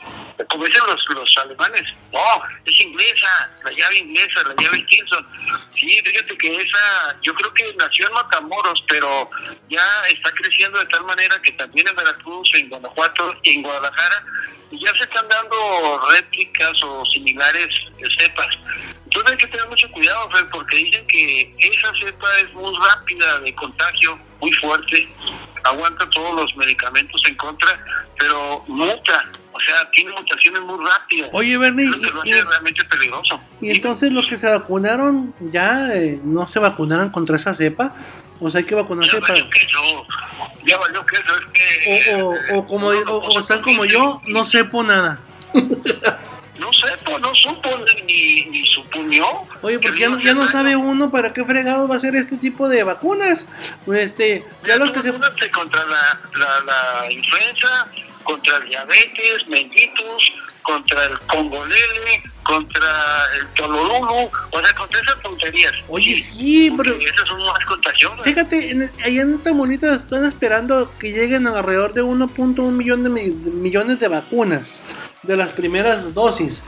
Como 0.48 0.64
dicen 0.64 0.82
los, 0.86 1.04
los 1.14 1.36
alemanes. 1.38 1.82
No, 2.12 2.42
es 2.64 2.80
inglesa, 2.80 3.50
la 3.64 3.70
llave 3.72 3.98
inglesa, 3.98 4.42
la 4.42 4.54
llave 4.62 4.84
Stilson. 4.86 5.26
Sí, 5.74 6.00
fíjate 6.04 6.36
que 6.36 6.56
esa, 6.56 7.16
yo 7.22 7.34
creo 7.34 7.54
que 7.54 7.74
nació 7.78 8.06
en 8.06 8.14
Matamoros, 8.14 8.82
pero 8.88 9.30
ya 9.68 9.84
está 10.08 10.30
creciendo 10.32 10.78
de 10.78 10.86
tal 10.86 11.04
manera 11.04 11.40
que 11.42 11.52
también 11.52 11.86
en 11.88 11.96
Veracruz, 11.96 12.50
en 12.54 12.68
Guanajuato 12.68 13.34
y 13.42 13.56
en 13.56 13.62
Guadalajara, 13.62 14.24
ya 14.72 14.94
se 14.94 15.02
están 15.04 15.26
dando 15.28 16.00
réplicas 16.10 16.72
o 16.84 17.04
similares 17.06 17.68
de 17.98 18.08
cepas. 18.18 18.46
Entonces 19.04 19.32
hay 19.32 19.38
que 19.38 19.46
tener 19.48 19.68
mucho 19.68 19.90
cuidado, 19.90 20.30
Fer, 20.30 20.48
porque 20.50 20.76
dicen 20.76 21.06
que 21.08 21.54
esa 21.58 21.92
cepa 22.00 22.28
es 22.38 22.52
muy 22.54 22.72
rápida 22.88 23.40
de 23.40 23.54
contagio, 23.56 24.18
muy 24.40 24.52
fuerte, 24.54 25.08
aguanta 25.64 26.08
todos 26.10 26.34
los 26.36 26.56
medicamentos 26.56 27.20
en 27.28 27.34
contra, 27.36 27.84
pero 28.18 28.64
muta, 28.68 29.28
o 29.52 29.60
sea, 29.60 29.90
tiene 29.90 30.12
mutaciones 30.12 30.60
muy 30.62 30.78
rápidas. 30.86 31.30
Oye, 31.32 31.58
Bernie, 31.58 31.86
Eso 31.86 32.00
que 32.00 32.10
lo 32.10 32.24
y- 32.24 32.30
hace 32.30 32.40
y- 32.40 32.42
realmente 32.44 32.84
peligroso. 32.84 33.40
Y 33.60 33.70
entonces 33.70 34.12
los 34.12 34.26
que 34.28 34.36
se 34.36 34.48
vacunaron 34.48 35.34
ya 35.40 35.92
eh, 35.94 36.20
no 36.22 36.46
se 36.46 36.60
vacunaron 36.60 37.10
contra 37.10 37.34
esa 37.36 37.54
cepa. 37.54 37.94
O 38.42 38.50
sea, 38.50 38.60
hay 38.60 38.64
que 38.64 38.74
vacunarse 38.74 39.20
para... 39.20 39.34
eso, 39.34 39.46
ya 40.64 40.76
valió 40.78 41.04
que 41.06 41.16
eso, 41.16 41.34
es 41.34 41.46
que... 41.52 42.14
O, 42.22 42.28
o, 42.28 42.58
o 42.58 42.66
como, 42.66 42.88
o, 42.88 43.16
o 43.16 43.22
pues, 43.24 43.36
están 43.38 43.62
como 43.62 43.84
yo, 43.84 44.20
no 44.26 44.46
sepo 44.46 44.82
nada. 44.82 45.18
No 46.60 46.70
sepo, 46.74 47.18
no 47.18 47.34
supo 47.34 47.70
ni, 48.06 48.44
ni 48.50 48.64
suponió. 48.66 49.24
Oye, 49.62 49.78
porque 49.78 50.00
ya 50.00 50.08
no, 50.10 50.20
ya 50.20 50.34
no 50.34 50.46
sabe 50.46 50.76
uno 50.76 51.10
para 51.10 51.32
qué 51.32 51.42
fregado 51.44 51.88
va 51.88 51.96
a 51.96 52.00
ser 52.00 52.14
este 52.14 52.36
tipo 52.36 52.68
de 52.68 52.82
vacunas. 52.82 53.46
Este, 53.92 54.44
ya 54.66 54.76
los 54.76 54.92
que 54.92 55.00
se... 55.00 55.12
Contra 55.50 55.84
la, 55.86 56.20
la, 56.38 56.60
la 56.60 57.12
influenza, 57.12 57.88
contra 58.24 58.56
el 58.58 58.68
diabetes, 58.68 59.48
mellitus, 59.48 60.32
contra 60.62 61.04
el 61.06 61.18
congolele, 61.20 62.22
contra 62.42 62.86
el 63.38 63.46
tololulu, 63.54 64.30
o 64.50 64.60
sea, 64.62 64.74
contra 64.74 65.00
esas 65.00 65.20
tonterías. 65.22 65.72
Oye, 65.88 66.14
sí, 66.16 66.72
pero... 66.76 66.92
Porque 66.92 67.06
esas 67.06 67.28
son 67.28 67.42
más 67.42 67.64
contagiosas. 67.66 68.22
Fíjate, 68.24 68.70
en, 68.70 68.82
allá 69.04 69.22
en 69.22 69.38
Tamaulipas 69.42 70.02
están 70.04 70.24
esperando 70.26 70.92
que 70.98 71.12
lleguen 71.12 71.46
alrededor 71.46 71.92
de 71.94 72.02
1.1 72.02 72.70
millón 72.72 73.02
de, 73.04 73.10
mi- 73.10 73.30
de 73.30 73.50
millones 73.50 74.00
de 74.00 74.08
vacunas 74.08 74.84
de 75.22 75.36
las 75.36 75.48
primeras 75.50 76.12
dosis. 76.14 76.62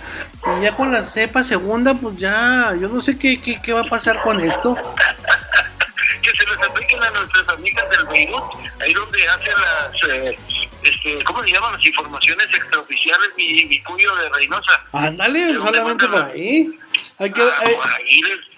Y 0.58 0.62
ya 0.64 0.74
con 0.76 0.92
la 0.92 1.04
cepa 1.04 1.42
segunda, 1.44 1.94
pues 1.94 2.16
ya, 2.16 2.74
yo 2.80 2.88
no 2.88 3.02
sé 3.02 3.18
qué, 3.18 3.40
qué, 3.40 3.60
qué 3.62 3.72
va 3.72 3.80
a 3.80 3.88
pasar 3.88 4.22
con 4.22 4.40
esto. 4.40 4.74
que 6.22 6.30
se 6.30 6.46
les 6.46 6.68
apliquen 6.68 7.02
a 7.02 7.10
nuestras 7.10 7.48
amigas 7.48 7.84
del 7.90 8.06
Beirut, 8.06 8.42
ahí 8.80 8.92
donde 8.92 9.26
hacen 9.28 9.54
las, 9.54 10.14
eh, 10.14 10.38
este, 10.84 11.22
¿cómo 11.24 11.42
se 11.42 11.52
llaman? 11.52 11.72
Las 11.72 11.86
informaciones 11.86 12.46
extraoficiales, 12.46 13.28
mi, 13.36 13.64
mi 13.66 13.80
cuyo 13.82 14.14
de 14.16 14.28
Reynosa. 14.30 14.86
Ándale, 14.92 15.38
¿De 15.40 15.52
dónde 15.54 15.72
solamente 15.78 16.06
por 16.08 16.24
ahí. 16.24 16.78
Hay 17.18 17.30
que, 17.32 17.42
Ah, 17.42 17.64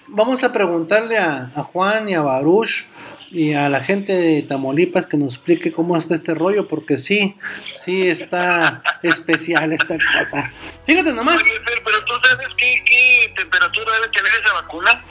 vamos 0.06 0.42
a 0.44 0.52
preguntarle 0.52 1.18
a, 1.18 1.50
a 1.54 1.62
Juan 1.64 2.08
y 2.08 2.14
a 2.14 2.20
Baruch 2.22 2.86
y 3.30 3.54
a 3.54 3.68
la 3.68 3.80
gente 3.80 4.12
de 4.12 4.42
Tamaulipas 4.42 5.06
que 5.06 5.16
nos 5.16 5.34
explique 5.34 5.72
cómo 5.72 5.96
está 5.96 6.14
este 6.14 6.34
rollo, 6.34 6.68
porque 6.68 6.98
sí, 6.98 7.36
sí 7.74 8.06
está 8.08 8.82
especial 9.02 9.72
esta 9.72 9.96
cosa. 9.98 10.52
Fíjate 10.86 11.12
nomás, 11.12 11.36
Oye, 11.42 11.50
Fer, 11.64 11.82
pero 11.84 12.04
tú 12.04 12.12
sabes 12.22 12.46
qué, 12.56 12.82
qué 12.86 13.32
temperatura 13.36 13.92
debe 13.94 14.08
tener 14.08 14.30
esa 14.40 14.52
vacuna. 14.54 15.04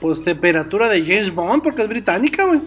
pues 0.00 0.22
temperatura 0.22 0.88
de 0.88 1.02
James 1.02 1.34
Bond, 1.34 1.62
porque 1.62 1.82
es 1.82 1.88
británica, 1.88 2.44
güey. 2.44 2.62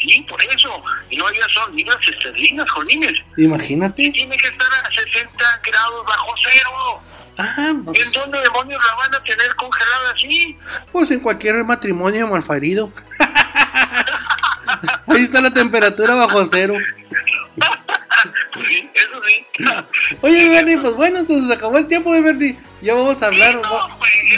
Sí, 0.00 0.20
por 0.28 0.42
eso. 0.42 0.82
Y 1.10 1.16
no 1.16 1.30
ya 1.30 1.46
son 1.54 1.76
libras 1.76 1.98
esterlinas, 2.08 2.70
jolines. 2.70 3.12
Imagínate. 3.36 4.10
Tiene 4.10 4.36
que 4.36 4.48
estar 4.48 4.68
a 4.84 4.90
60 4.90 5.60
grados 5.64 6.06
bajo 6.06 6.34
cero. 6.42 7.02
Ah, 7.38 7.54
¿En 7.68 8.12
dónde 8.12 8.38
demonios 8.40 8.84
la 8.84 8.96
van 8.96 9.14
a 9.14 9.24
tener 9.24 9.54
congelada 9.56 10.12
así? 10.14 10.58
pues 10.92 11.10
en 11.10 11.20
cualquier 11.20 11.64
matrimonio 11.64 12.26
malfarido. 12.26 12.92
Ahí 15.06 15.24
está 15.24 15.40
la 15.40 15.52
temperatura 15.52 16.14
bajo 16.14 16.44
cero. 16.46 16.74
Pues 18.52 18.66
sí, 18.66 18.90
eso 18.94 19.22
sí. 19.26 19.46
Oye, 20.20 20.48
Bernie, 20.48 20.78
pues 20.78 20.94
bueno, 20.94 21.18
entonces 21.20 21.46
se 21.48 21.54
acabó 21.54 21.78
el 21.78 21.86
tiempo 21.86 22.12
de 22.14 22.20
Bernie. 22.20 22.58
Ya 22.82 22.94
vamos 22.94 23.22
a 23.22 23.26
hablar. 23.26 23.56
No, 23.56 23.62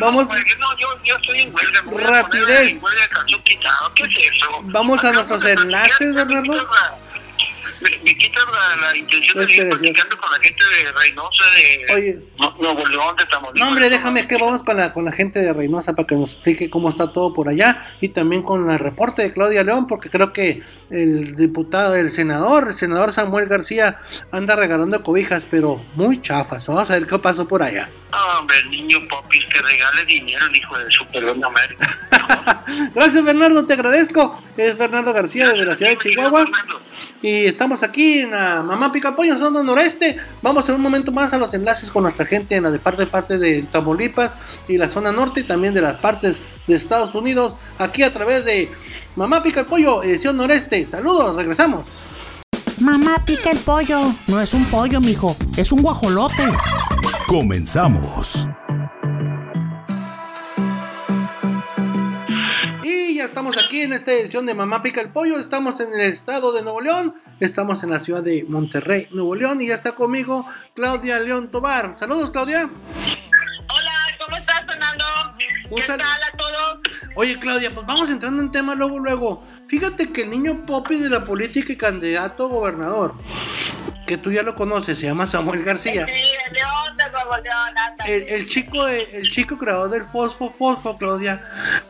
vamos, 0.00 0.26
güey, 0.26 0.42
no, 0.58 0.76
yo, 0.78 0.88
yo 1.04 1.16
estoy 1.16 1.40
en 1.42 1.54
huelga. 1.54 1.82
me 1.82 1.92
voy 1.92 2.02
a 2.02 2.06
Rapidez. 2.06 2.44
poner 2.46 2.68
en 2.68 2.82
huelga 2.82 3.02
de 3.02 3.08
calzón 3.08 3.42
quitado. 3.42 3.92
¿Qué 3.94 4.02
es 4.04 4.16
eso? 4.34 4.48
Vamos 4.62 5.04
a 5.04 5.12
nuestros 5.12 5.44
enlaces, 5.44 6.14
Bernardo. 6.14 6.68
Me, 7.82 8.14
quitas 8.16 8.44
la, 8.52 8.86
la 8.92 8.96
intención 8.96 9.38
Lo 9.40 9.46
de 9.46 9.52
ir 9.52 9.60
interesante. 9.62 9.92
platicando 9.92 10.16
con 10.18 10.30
la 10.30 10.38
gente 10.38 10.64
de 10.64 10.92
Reynosa, 10.92 11.44
de 11.56 11.94
Oye. 11.94 12.18
Nu- 12.38 12.62
Nuevo 12.62 12.86
León, 12.86 13.16
de 13.16 13.24
Tamaulipas. 13.26 13.60
No, 13.60 13.68
hombre, 13.68 13.90
déjame 13.90 14.26
que 14.26 14.36
vamos 14.36 14.62
con 14.62 14.76
la, 14.76 14.92
con 14.92 15.04
la 15.04 15.12
gente 15.12 15.40
de 15.40 15.52
Reynosa 15.52 15.94
para 15.94 16.06
que 16.06 16.14
nos 16.14 16.32
explique 16.34 16.70
cómo 16.70 16.88
está 16.88 17.12
todo 17.12 17.34
por 17.34 17.48
allá 17.48 17.80
y 18.00 18.08
también 18.08 18.42
con 18.42 18.70
el 18.70 18.78
reporte 18.78 19.22
de 19.22 19.32
Claudia 19.32 19.62
León, 19.64 19.86
porque 19.86 20.10
creo 20.10 20.32
que 20.32 20.62
el 20.90 21.34
diputado, 21.36 21.94
el 21.96 22.10
senador, 22.10 22.68
el 22.68 22.74
senador 22.74 23.12
Samuel 23.12 23.46
García 23.48 23.98
anda 24.30 24.54
regalando 24.56 25.02
cobijas, 25.02 25.46
pero 25.50 25.82
muy 25.94 26.20
chafas. 26.20 26.66
Vamos 26.66 26.90
a 26.90 26.94
ver 26.94 27.06
qué 27.06 27.18
pasó 27.18 27.48
por 27.48 27.62
allá. 27.62 27.90
Hombre, 28.38 28.57
el 28.59 28.71
niño 28.71 28.99
Popis 29.09 29.45
que 29.47 29.61
regale 29.61 30.04
dinero, 30.04 30.45
el 30.47 30.57
hijo 30.57 30.78
de 30.78 30.90
su 30.90 31.07
pelón 31.07 31.42
América. 31.42 32.64
Gracias, 32.95 33.25
Bernardo, 33.25 33.64
te 33.64 33.73
agradezco. 33.73 34.38
Es 34.57 34.76
Bernardo 34.76 35.12
García 35.12 35.49
desde 35.49 35.64
la 35.64 35.76
ciudad 35.76 35.92
de 35.92 35.99
Chihuahua. 35.99 36.45
Y 37.23 37.47
estamos 37.47 37.83
aquí 37.83 38.21
en 38.21 38.33
la 38.33 38.62
Mamá 38.62 38.92
Pica 38.92 39.16
Pollo, 39.16 39.38
zona 39.38 39.62
noreste. 39.62 40.16
Vamos 40.42 40.69
en 40.69 40.75
un 40.75 40.83
momento 40.83 41.11
más 41.11 41.33
a 41.33 41.38
los 41.38 41.54
enlaces 41.54 41.90
con 41.90 42.02
nuestra 42.02 42.26
gente 42.26 42.57
en 42.57 42.64
la 42.64 42.71
de 42.71 42.78
parte, 42.78 43.07
parte 43.07 43.38
de 43.38 43.62
Tamaulipas 43.62 44.62
y 44.69 44.76
la 44.76 44.88
zona 44.88 45.11
norte 45.11 45.40
y 45.40 45.45
también 45.45 45.73
de 45.73 45.81
las 45.81 45.99
partes 46.00 46.42
de 46.66 46.75
Estados 46.75 47.14
Unidos. 47.14 47.57
Aquí 47.78 48.02
a 48.02 48.12
través 48.12 48.45
de 48.45 48.71
Mamá 49.16 49.42
Pica 49.42 49.61
el 49.61 49.66
Pollo, 49.66 50.02
edición 50.02 50.37
noreste. 50.37 50.87
Saludos, 50.87 51.35
regresamos. 51.35 52.02
Mamá 52.83 53.23
pica 53.25 53.52
el 53.52 53.59
pollo. 53.59 54.12
No 54.26 54.40
es 54.40 54.54
un 54.54 54.64
pollo, 54.64 55.00
mijo. 55.00 55.37
Es 55.57 55.71
un 55.71 55.83
guajolote. 55.83 56.45
Comenzamos. 57.32 58.46
Y 62.82 63.14
ya 63.14 63.24
estamos 63.24 63.56
aquí 63.56 63.80
en 63.80 63.94
esta 63.94 64.12
edición 64.12 64.44
de 64.44 64.52
Mamá 64.52 64.82
Pica 64.82 65.00
el 65.00 65.08
Pollo. 65.08 65.38
Estamos 65.38 65.80
en 65.80 65.94
el 65.94 66.02
estado 66.02 66.52
de 66.52 66.62
Nuevo 66.62 66.82
León. 66.82 67.14
Estamos 67.40 67.82
en 67.84 67.90
la 67.92 68.00
ciudad 68.00 68.22
de 68.22 68.44
Monterrey, 68.46 69.08
Nuevo 69.12 69.34
León. 69.34 69.62
Y 69.62 69.68
ya 69.68 69.76
está 69.76 69.92
conmigo 69.92 70.46
Claudia 70.74 71.18
León 71.20 71.50
Tobar. 71.50 71.94
Saludos, 71.94 72.32
Claudia. 72.32 72.68
Hola, 72.68 73.92
¿cómo 74.22 74.36
estás, 74.36 74.66
Fernando? 74.66 75.04
¿Qué 75.74 75.82
tal 75.84 76.02
a 76.02 76.36
todos? 76.36 76.80
Oye, 77.14 77.38
Claudia, 77.38 77.74
pues 77.74 77.86
vamos 77.86 78.10
entrando 78.10 78.42
en 78.42 78.52
tema 78.52 78.74
luego, 78.74 78.98
luego. 78.98 79.42
Fíjate 79.66 80.12
que 80.12 80.24
el 80.24 80.30
niño 80.30 80.66
Poppy 80.66 80.98
de 80.98 81.08
la 81.08 81.24
política 81.24 81.72
y 81.72 81.76
candidato 81.76 82.44
a 82.44 82.48
gobernador, 82.48 83.14
que 84.06 84.18
tú 84.18 84.30
ya 84.30 84.42
lo 84.42 84.54
conoces, 84.54 84.98
se 84.98 85.06
llama 85.06 85.26
Samuel 85.26 85.64
García. 85.64 86.04
Sí, 86.04 86.12
el 86.46 86.52
León 86.52 86.96
León, 87.43 87.79
anda. 87.79 88.05
El, 88.07 88.23
el 88.29 88.49
chico 88.49 88.87
el 88.87 89.31
chico 89.31 89.59
creador 89.59 89.91
del 89.91 90.02
Fosfo 90.05 90.50
Fosfo, 90.50 90.99
Claudia, 90.99 91.43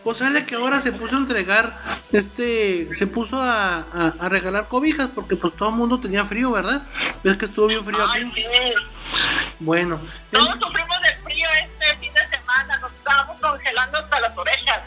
pues 0.05 0.19
sale 0.19 0.45
que 0.47 0.55
ahora 0.57 0.81
se 0.81 0.93
puso 0.93 1.17
a 1.17 1.19
entregar, 1.19 1.77
este, 2.13 2.89
se 2.99 3.07
puso 3.07 3.41
a, 3.41 3.79
a- 3.93 4.15
a 4.21 4.29
regalar 4.29 4.69
cobijas 4.69 5.09
porque 5.15 5.37
pues 5.37 5.55
todo 5.57 5.71
el 5.71 5.75
mundo 5.77 6.01
tenía 6.01 6.25
frío, 6.25 6.51
¿verdad? 6.53 6.83
Ves 7.25 7.37
que 7.37 7.47
estuvo 7.47 7.67
bien 7.67 7.85
frío 7.85 7.99
Ay, 8.11 8.23
aquí. 8.31 8.43
sí. 8.43 8.45
Bueno, 9.61 10.01
en- 10.33 10.39
Todos 10.41 10.55
sufrimos 10.61 10.97
de 11.03 11.17
frío 11.23 11.49
este 11.65 11.97
fin 11.99 12.13
de 12.15 12.37
semana, 12.37 12.79
nos 12.81 12.93
estábamos 12.93 13.37
congelando 13.39 13.99
hasta 13.99 14.21
las 14.21 14.37
orejas. 14.37 14.81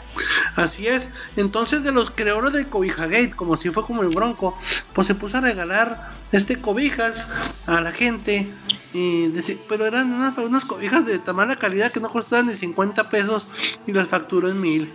Así 0.56 0.86
es. 0.88 1.08
Entonces 1.36 1.82
de 1.84 1.92
los 1.92 2.10
creadores 2.10 2.52
de 2.52 2.66
Cobijagate, 2.66 3.30
como 3.32 3.56
si 3.56 3.70
fue 3.70 3.84
como 3.84 4.02
el 4.02 4.08
Bronco, 4.08 4.58
pues 4.94 5.06
se 5.06 5.14
puso 5.14 5.38
a 5.38 5.40
regalar 5.40 6.10
este 6.32 6.60
cobijas 6.60 7.26
a 7.66 7.80
la 7.80 7.92
gente. 7.92 8.48
Y 8.92 9.26
deci- 9.28 9.58
pero 9.68 9.86
eran 9.86 10.12
unas, 10.12 10.36
unas 10.38 10.64
cobijas 10.64 11.04
de 11.06 11.18
tan 11.18 11.36
mala 11.36 11.56
calidad 11.56 11.92
que 11.92 12.00
no 12.00 12.08
costaban 12.08 12.46
ni 12.46 12.56
50 12.56 13.10
pesos 13.10 13.46
y 13.86 13.92
las 13.92 14.08
facturó 14.08 14.48
en 14.48 14.60
mil. 14.60 14.94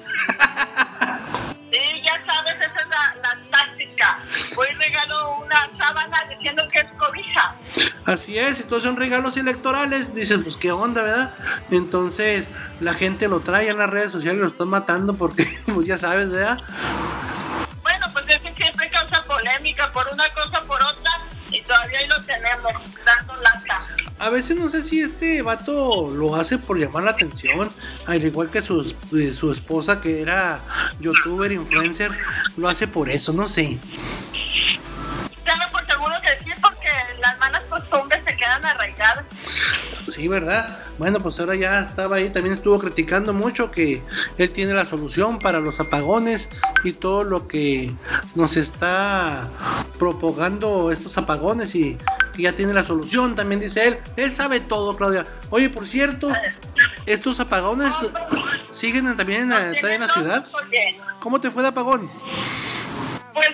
Sí, 1.72 2.02
ya 2.04 2.22
sabes, 2.26 2.56
esa 2.56 2.66
es 2.82 2.88
la, 2.90 3.16
la 3.22 3.38
táctica. 3.52 4.20
Hoy 4.58 4.68
regalo 4.78 5.38
una 5.38 5.70
sábana 5.78 6.18
diciendo 6.30 6.64
que 6.72 6.80
es 6.80 6.86
cobija. 6.98 7.56
Así 8.06 8.38
es, 8.38 8.60
y 8.60 8.64
todos 8.64 8.84
son 8.84 8.98
regalos 8.98 9.38
electorales. 9.38 10.14
Dicen, 10.16 10.44
pues 10.44 10.58
qué 10.58 10.72
onda, 10.72 11.02
¿verdad? 11.04 11.34
Entonces 11.70 12.46
la 12.80 12.94
gente 12.96 13.28
lo 13.28 13.40
trae 13.42 13.70
en 13.70 13.78
las 13.78 13.90
redes 13.90 14.12
sociales 14.12 14.40
y 14.40 14.44
lo 14.44 14.50
están 14.50 14.68
matando 14.70 15.14
porque, 15.16 15.46
pues 15.74 15.86
ya 15.88 15.98
sabes, 15.98 16.30
¿verdad? 16.30 16.60
Bueno, 17.84 18.08
pues 18.14 18.26
es 18.30 18.42
que 18.42 18.54
siempre 18.64 18.90
causa 18.90 19.24
polémica 19.24 19.92
por 19.92 20.08
una 20.12 20.28
cosa 20.30 20.62
por 20.64 20.82
otra 20.82 21.01
todavía 21.72 22.00
ahí 22.00 22.08
lo 22.08 22.22
tenemos, 22.24 22.74
dando 23.06 23.36
lata. 23.38 23.82
A 24.20 24.30
veces 24.30 24.58
no 24.58 24.70
sé 24.70 24.84
si 24.84 25.02
este 25.02 25.42
vato 25.42 26.12
lo 26.12 26.36
hace 26.36 26.58
por 26.58 26.78
llamar 26.78 27.04
la 27.04 27.12
atención, 27.12 27.72
al 28.06 28.24
igual 28.24 28.50
que 28.50 28.62
su, 28.62 28.94
eh, 29.18 29.34
su 29.34 29.52
esposa 29.52 30.02
que 30.02 30.22
era 30.22 30.60
youtuber, 31.00 31.52
influencer, 31.52 32.12
lo 32.58 32.68
hace 32.68 32.88
por 32.88 33.10
eso, 33.10 33.32
no 33.32 33.48
sé. 33.48 33.78
Tengo 35.46 35.72
por 35.72 35.86
seguro 35.86 36.14
que 36.22 36.44
sí, 36.44 36.52
porque 36.62 36.90
las 37.22 37.40
malas 37.40 37.64
costumbres 37.64 38.22
se 38.26 38.36
quedan 38.36 38.66
arraigadas. 38.66 39.26
Sí, 40.12 40.28
¿verdad? 40.28 40.84
Bueno, 40.98 41.20
pues 41.20 41.40
ahora 41.40 41.56
ya 41.56 41.80
estaba 41.80 42.18
ahí, 42.18 42.30
también 42.30 42.54
estuvo 42.54 42.78
criticando 42.80 43.34
mucho 43.34 43.72
que 43.72 44.04
él 44.38 44.52
tiene 44.52 44.74
la 44.74 44.86
solución 44.86 45.40
para 45.40 45.60
los 45.60 45.80
apagones 45.80 46.50
y 46.84 46.92
todo 46.92 47.24
lo 47.24 47.48
que 47.48 47.92
nos 48.36 48.58
está 48.58 49.48
propagando 49.98 50.92
estos 50.92 51.18
apagones 51.18 51.74
y 51.76 51.98
que 52.36 52.42
ya 52.42 52.54
tiene 52.54 52.74
la 52.74 52.84
solución, 52.84 53.36
también 53.36 53.62
dice 53.62 53.88
él. 53.88 53.98
Él 54.18 54.34
sabe 54.34 54.60
todo, 54.60 54.98
Claudia. 54.98 55.26
Oye, 55.50 55.70
por 55.70 55.88
cierto, 55.88 56.30
estos 57.06 57.40
apagones 57.40 57.94
siguen 58.70 59.16
también 59.16 59.44
en 59.44 59.50
la, 59.50 59.72
en 59.72 60.02
la 60.02 60.10
ciudad. 60.10 60.46
¿Cómo 61.20 61.40
te 61.40 61.52
fue 61.52 61.62
de 61.62 61.70
apagón? 61.70 62.12
Pues 63.34 63.50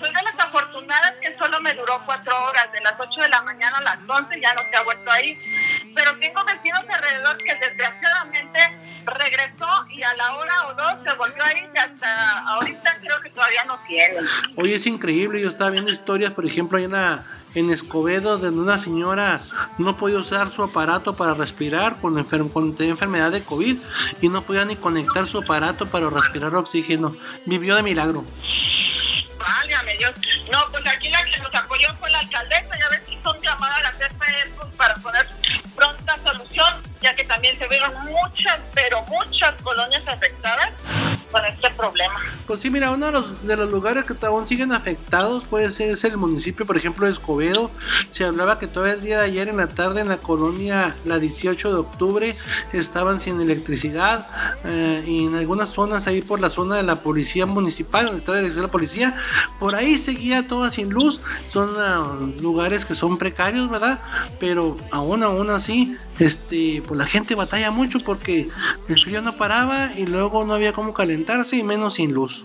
soy 0.00 0.08
de 0.08 0.22
las 0.22 0.46
afortunadas 0.46 1.12
que 1.20 1.36
solo 1.36 1.60
me 1.60 1.74
duró 1.74 2.00
cuatro 2.06 2.32
horas, 2.44 2.72
de 2.72 2.80
las 2.80 2.94
8 2.98 3.20
de 3.20 3.28
la 3.28 3.42
mañana 3.42 3.78
a 3.78 3.82
las 3.82 3.98
11 4.08 4.40
ya 4.40 4.54
no 4.54 4.62
se 4.70 4.76
ha 4.76 4.82
vuelto 4.82 5.10
ahí. 5.10 5.38
Pero 6.02 6.18
tengo 6.18 6.44
vecinos 6.44 6.80
alrededor 6.88 7.36
que 7.38 7.54
desgraciadamente 7.56 8.58
regresó 9.04 9.66
y 9.90 10.02
a 10.02 10.14
la 10.14 10.34
hora 10.36 10.52
o 10.68 10.74
dos 10.74 10.98
se 11.04 11.12
volvió 11.14 11.42
a 11.44 11.52
ir 11.52 11.68
y 11.74 11.78
hasta 11.78 12.38
ahorita 12.48 12.98
creo 13.00 13.20
que 13.20 13.30
todavía 13.30 13.64
no 13.64 13.78
tienen. 13.86 14.24
Oye, 14.56 14.76
es 14.76 14.86
increíble. 14.86 15.40
Yo 15.40 15.50
estaba 15.50 15.70
viendo 15.70 15.90
historias, 15.90 16.32
por 16.32 16.46
ejemplo, 16.46 16.78
hay 16.78 16.84
una 16.86 17.24
en 17.54 17.70
Escobedo, 17.72 18.38
donde 18.38 18.60
una 18.60 18.78
señora 18.78 19.40
no 19.78 19.96
podía 19.96 20.18
usar 20.18 20.50
su 20.52 20.62
aparato 20.62 21.16
para 21.16 21.34
respirar 21.34 21.96
con, 22.00 22.14
enfer- 22.14 22.50
con 22.52 22.76
enfermedad 22.78 23.32
de 23.32 23.42
COVID 23.42 23.76
y 24.20 24.28
no 24.28 24.42
podía 24.42 24.64
ni 24.64 24.76
conectar 24.76 25.26
su 25.26 25.38
aparato 25.38 25.86
para 25.86 26.08
respirar 26.10 26.54
oxígeno. 26.54 27.14
Vivió 27.46 27.74
de 27.74 27.82
milagro. 27.82 28.24
Válgame 29.38 29.96
Dios. 29.96 30.12
No, 30.52 30.58
pues 30.70 30.86
aquí 30.86 31.08
la 31.08 31.24
que 31.24 31.38
nos 31.40 31.54
apoyó 31.54 31.88
fue 31.98 32.10
la 32.10 32.20
alcaldesa, 32.20 32.78
ya 32.78 32.88
ves 32.90 33.00
que 33.00 33.14
hizo 33.14 33.32
un 33.32 33.40
llamado 33.40 33.74
a 33.74 33.82
la 33.82 33.90
CFE 33.92 34.50
para 34.76 34.94
poner 34.96 35.26
pronta 35.80 36.18
solución, 36.22 36.74
ya 37.00 37.14
que 37.16 37.24
también 37.24 37.58
se 37.58 37.66
vieron 37.66 37.92
muchas, 38.04 38.60
pero 38.74 39.02
muchas 39.06 39.54
colonias 39.62 40.06
afectadas 40.06 40.72
con 41.30 41.44
este 41.44 41.70
problema. 41.70 42.14
Pues 42.46 42.60
sí, 42.60 42.70
mira, 42.70 42.90
uno 42.90 43.06
de 43.06 43.12
los, 43.12 43.46
de 43.46 43.56
los 43.56 43.70
lugares 43.70 44.04
que 44.04 44.14
aún 44.26 44.46
siguen 44.46 44.72
afectados 44.72 45.44
puede 45.44 45.70
ser 45.70 45.90
es 45.90 46.04
el 46.04 46.16
municipio, 46.16 46.66
por 46.66 46.76
ejemplo, 46.76 47.06
de 47.06 47.12
Escobedo. 47.12 47.70
Se 48.12 48.24
hablaba 48.24 48.58
que 48.58 48.66
todavía 48.66 48.94
el 48.94 49.00
día 49.00 49.18
de 49.18 49.24
ayer 49.24 49.48
en 49.48 49.56
la 49.56 49.68
tarde 49.68 50.00
en 50.00 50.08
la 50.08 50.18
colonia, 50.18 50.94
la 51.04 51.18
18 51.18 51.72
de 51.72 51.78
octubre, 51.78 52.36
estaban 52.72 53.20
sin 53.20 53.40
electricidad 53.40 54.28
eh, 54.64 55.02
y 55.06 55.26
en 55.26 55.34
algunas 55.34 55.70
zonas 55.70 56.06
ahí 56.06 56.22
por 56.22 56.40
la 56.40 56.50
zona 56.50 56.76
de 56.76 56.82
la 56.82 56.96
policía 56.96 57.46
municipal, 57.46 58.06
donde 58.06 58.18
está 58.18 58.32
la 58.32 58.38
dirección 58.38 58.62
de 58.62 58.66
la 58.66 58.72
policía, 58.72 59.14
por 59.58 59.74
ahí 59.74 59.98
seguía 59.98 60.48
toda 60.48 60.70
sin 60.70 60.90
luz. 60.90 61.20
Son 61.52 61.70
ah, 61.78 62.18
lugares 62.40 62.84
que 62.84 62.94
son 62.94 63.18
precarios, 63.18 63.70
¿verdad? 63.70 64.00
Pero 64.38 64.76
aún, 64.90 65.22
aún 65.22 65.50
así, 65.50 65.96
este, 66.20 66.82
pues 66.86 66.98
la 66.98 67.06
gente 67.06 67.34
batalla 67.34 67.70
mucho 67.70 68.00
porque 68.00 68.46
el 68.88 69.00
frío 69.00 69.22
no 69.22 69.36
paraba 69.36 69.90
y 69.96 70.06
luego 70.06 70.44
no 70.44 70.54
había 70.54 70.72
cómo 70.72 70.94
calentarse 70.94 71.56
y 71.56 71.62
menos 71.62 71.94
sin 71.94 72.12
luz. 72.12 72.44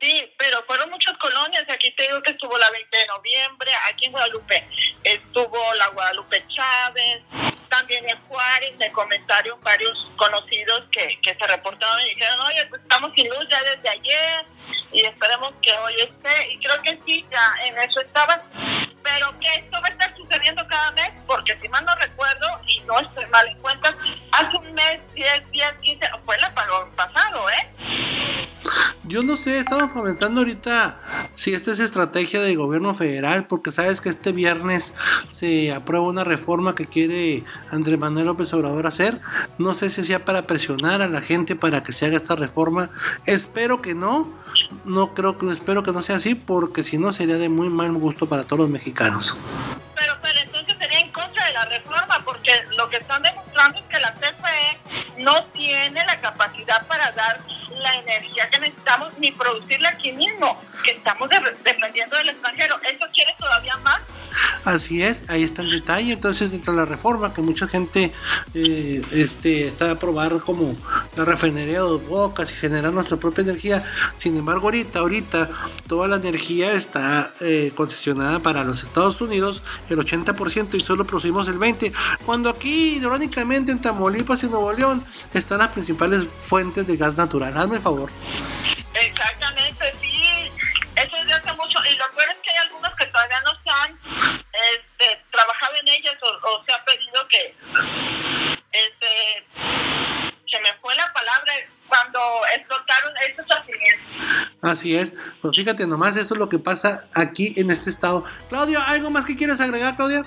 Sí, 0.00 0.32
pero 0.38 0.62
fueron 0.66 0.90
muchas 0.90 1.16
colonias. 1.18 1.64
Aquí 1.68 1.90
te 1.96 2.04
digo 2.04 2.22
que 2.22 2.32
estuvo 2.32 2.56
la 2.58 2.70
20 2.70 2.98
de 2.98 3.06
noviembre, 3.06 3.70
aquí 3.88 4.06
en 4.06 4.12
Guadalupe 4.12 4.68
estuvo 5.04 5.58
la 5.78 5.88
Guadalupe 5.88 6.44
Chávez, 6.48 7.20
también 7.68 8.08
en 8.08 8.18
Juárez 8.26 8.72
me 8.78 8.90
comentaron 8.92 9.60
varios 9.62 10.10
conocidos 10.16 10.84
que, 10.90 11.18
que 11.22 11.36
se 11.38 11.46
reportaron 11.46 12.00
y 12.02 12.14
dijeron, 12.14 12.40
oye, 12.46 12.66
pues 12.66 12.82
estamos 12.82 13.10
sin 13.14 13.28
luz 13.28 13.46
ya 13.50 13.62
desde 13.62 13.88
ayer 13.88 14.46
y 14.92 15.00
esperemos 15.02 15.52
que 15.60 15.72
hoy 15.72 15.94
esté. 15.94 16.52
Y 16.52 16.58
creo 16.58 16.82
que 16.82 16.98
sí, 17.04 17.24
ya 17.30 17.66
en 17.66 17.78
eso 17.78 18.00
estaban. 18.00 18.42
Pero 19.04 19.38
que 19.38 19.48
esto 19.60 19.80
va 19.80 19.88
a 19.88 19.92
estar 19.92 20.16
sucediendo 20.16 20.66
cada 20.66 20.90
mes, 20.92 21.10
porque 21.26 21.56
si 21.62 21.68
mal 21.68 21.84
no 21.84 21.94
recuerdo, 21.94 22.46
y 22.66 22.80
no 22.80 22.98
estoy 22.98 23.26
mal 23.26 23.46
en 23.46 23.58
cuenta, 23.58 23.96
hace 24.32 24.56
un 24.56 24.74
mes, 24.74 24.98
10 25.14 25.50
días, 25.52 25.74
15, 25.80 26.06
fue 26.24 26.36
el 26.36 26.44
apagón 26.44 26.90
pasado, 26.96 27.48
¿eh? 27.50 28.48
Yo 29.04 29.22
no 29.22 29.36
sé, 29.36 29.58
estamos 29.58 29.90
comentando 29.92 30.40
ahorita 30.40 30.98
si 31.34 31.52
esta 31.52 31.72
es 31.72 31.78
estrategia 31.78 32.40
del 32.40 32.56
gobierno 32.56 32.94
federal, 32.94 33.46
porque 33.46 33.70
sabes 33.70 34.00
que 34.00 34.08
este 34.08 34.32
viernes 34.32 34.94
se 35.30 35.72
aprueba 35.72 36.06
una 36.06 36.24
reforma 36.24 36.74
que 36.74 36.86
quiere 36.86 37.44
Andrés 37.70 37.98
Manuel 37.98 38.26
López 38.26 38.52
Obrador 38.54 38.86
hacer. 38.86 39.20
No 39.58 39.74
sé 39.74 39.90
si 39.90 40.04
sea 40.04 40.24
para 40.24 40.46
presionar 40.46 41.02
a 41.02 41.08
la 41.08 41.20
gente 41.20 41.54
para 41.54 41.82
que 41.82 41.92
se 41.92 42.06
haga 42.06 42.16
esta 42.16 42.34
reforma. 42.34 42.88
Espero 43.26 43.82
que 43.82 43.94
no. 43.94 44.42
No 44.84 45.14
creo 45.14 45.38
que 45.38 45.50
espero 45.52 45.82
que 45.82 45.92
no 45.92 46.02
sea 46.02 46.16
así, 46.16 46.34
porque 46.34 46.82
si 46.82 46.98
no 46.98 47.12
sería 47.12 47.36
de 47.36 47.48
muy 47.48 47.70
mal 47.70 47.92
gusto 47.92 48.26
para 48.26 48.44
todos 48.44 48.60
los 48.60 48.68
mexicanos. 48.68 49.36
Pero, 49.96 50.14
pero 50.22 50.40
entonces 50.40 50.74
sería 50.78 51.00
en 51.00 51.12
contra 51.12 51.46
de 51.46 51.52
la 51.52 51.64
reforma, 51.66 52.22
porque 52.24 52.52
lo 52.76 52.88
que 52.88 52.96
están 52.96 53.22
demostrando 53.22 53.78
es 53.78 53.84
que 53.84 54.00
la 54.00 54.12
CFE 54.14 55.03
no 55.18 55.44
tiene 55.46 56.04
la 56.06 56.20
capacidad 56.20 56.86
para 56.86 57.10
dar 57.12 57.40
la 57.82 57.94
energía 57.96 58.48
que 58.50 58.60
necesitamos 58.60 59.12
ni 59.18 59.32
producirla 59.32 59.88
aquí 59.90 60.12
mismo, 60.12 60.60
que 60.84 60.92
estamos 60.92 61.28
de- 61.28 61.40
dependiendo 61.64 62.16
del 62.16 62.28
extranjero. 62.30 62.76
¿Eso 62.82 63.04
quiere 63.12 63.34
todavía 63.38 63.76
más? 63.78 64.00
Así 64.64 65.02
es, 65.02 65.22
ahí 65.28 65.42
está 65.44 65.62
el 65.62 65.70
detalle. 65.70 66.12
Entonces, 66.12 66.50
dentro 66.50 66.72
de 66.72 66.80
la 66.80 66.84
reforma, 66.84 67.32
que 67.32 67.40
mucha 67.42 67.68
gente 67.68 68.12
eh, 68.54 69.02
este, 69.12 69.66
está 69.66 69.92
a 69.92 69.98
probar 69.98 70.40
como 70.40 70.76
la 71.16 71.24
refinería 71.24 71.74
de 71.74 71.78
dos 71.80 72.06
bocas 72.06 72.50
y 72.50 72.54
generar 72.54 72.92
nuestra 72.92 73.16
propia 73.16 73.42
energía. 73.42 73.84
Sin 74.18 74.36
embargo, 74.36 74.66
ahorita, 74.66 74.98
ahorita, 75.00 75.50
toda 75.86 76.08
la 76.08 76.16
energía 76.16 76.72
está 76.72 77.32
eh, 77.40 77.72
concesionada 77.76 78.40
para 78.40 78.64
los 78.64 78.82
Estados 78.82 79.20
Unidos, 79.20 79.62
el 79.88 79.98
80% 79.98 80.74
y 80.74 80.80
solo 80.80 81.04
producimos 81.04 81.46
el 81.48 81.58
20%. 81.58 81.92
Cuando 82.26 82.50
aquí, 82.50 82.96
irónicamente, 82.96 83.70
en 83.70 83.80
Tamaulipas 83.80 84.42
y 84.42 84.46
Nuevo 84.48 84.72
León, 84.72 85.03
están 85.32 85.58
las 85.58 85.68
principales 85.68 86.24
fuentes 86.46 86.86
de 86.86 86.96
gas 86.96 87.16
natural. 87.16 87.56
Hazme 87.56 87.76
el 87.76 87.82
favor. 87.82 88.10
Exactamente, 88.94 89.92
sí. 90.00 90.50
Eso 90.96 91.16
es 91.16 91.26
de 91.26 91.32
hace 91.32 91.52
mucho. 91.52 91.78
Y 91.90 91.96
lo 91.96 92.04
peor 92.16 92.30
es 92.30 92.36
que 92.42 92.50
hay 92.50 92.56
algunos 92.58 92.90
que 92.96 93.06
todavía 93.06 93.40
no 93.40 93.50
se 93.62 93.70
han 93.70 93.98
este, 94.72 95.22
trabajado 95.30 95.74
en 95.80 95.88
ellas 95.88 96.14
o, 96.22 96.48
o 96.48 96.64
se 96.64 96.72
ha 96.72 96.84
pedido 96.84 97.28
que. 97.28 97.54
Este, 98.72 99.46
se 100.54 100.60
me 100.60 100.72
fue 100.80 100.94
la 100.94 101.12
palabra 101.12 101.52
cuando 101.88 102.20
explotaron 102.56 103.12
estos 103.28 103.46
yacimientos. 103.48 104.58
Así 104.62 104.96
es. 104.96 105.14
Pues 105.42 105.56
fíjate 105.56 105.86
nomás, 105.86 106.16
esto 106.16 106.34
es 106.34 106.40
lo 106.40 106.48
que 106.48 106.58
pasa 106.58 107.04
aquí 107.12 107.54
en 107.56 107.70
este 107.70 107.90
estado. 107.90 108.24
Claudia, 108.48 108.84
¿algo 108.84 109.10
más 109.10 109.24
que 109.24 109.36
quieres 109.36 109.60
agregar, 109.60 109.96
Claudia? 109.96 110.24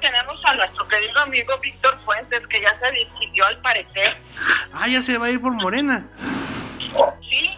Tenemos 0.00 0.40
a 0.44 0.54
nuestro 0.54 0.86
querido 0.88 1.20
amigo 1.20 1.58
Víctor 1.62 1.98
Fuentes, 2.04 2.46
que 2.48 2.60
ya 2.60 2.78
se 2.80 2.90
decidió 2.92 3.46
al 3.46 3.58
parecer. 3.60 4.16
Ah, 4.72 4.88
ya 4.88 5.02
se 5.02 5.18
va 5.18 5.26
a 5.26 5.30
ir 5.30 5.40
por 5.40 5.52
Morena. 5.52 6.08
Sí, 7.30 7.50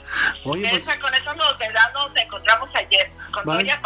Oye, 0.45 0.69
pues, 0.69 0.83
esa, 0.83 0.99
con 0.99 1.15
eso 1.15 1.33
nos, 1.35 1.57
¿verdad? 1.59 1.93
nos 1.95 2.17
encontramos 2.17 2.69
ayer, 2.75 3.11
con 3.33 3.45
Vale. 3.45 3.63
Doña 3.63 3.81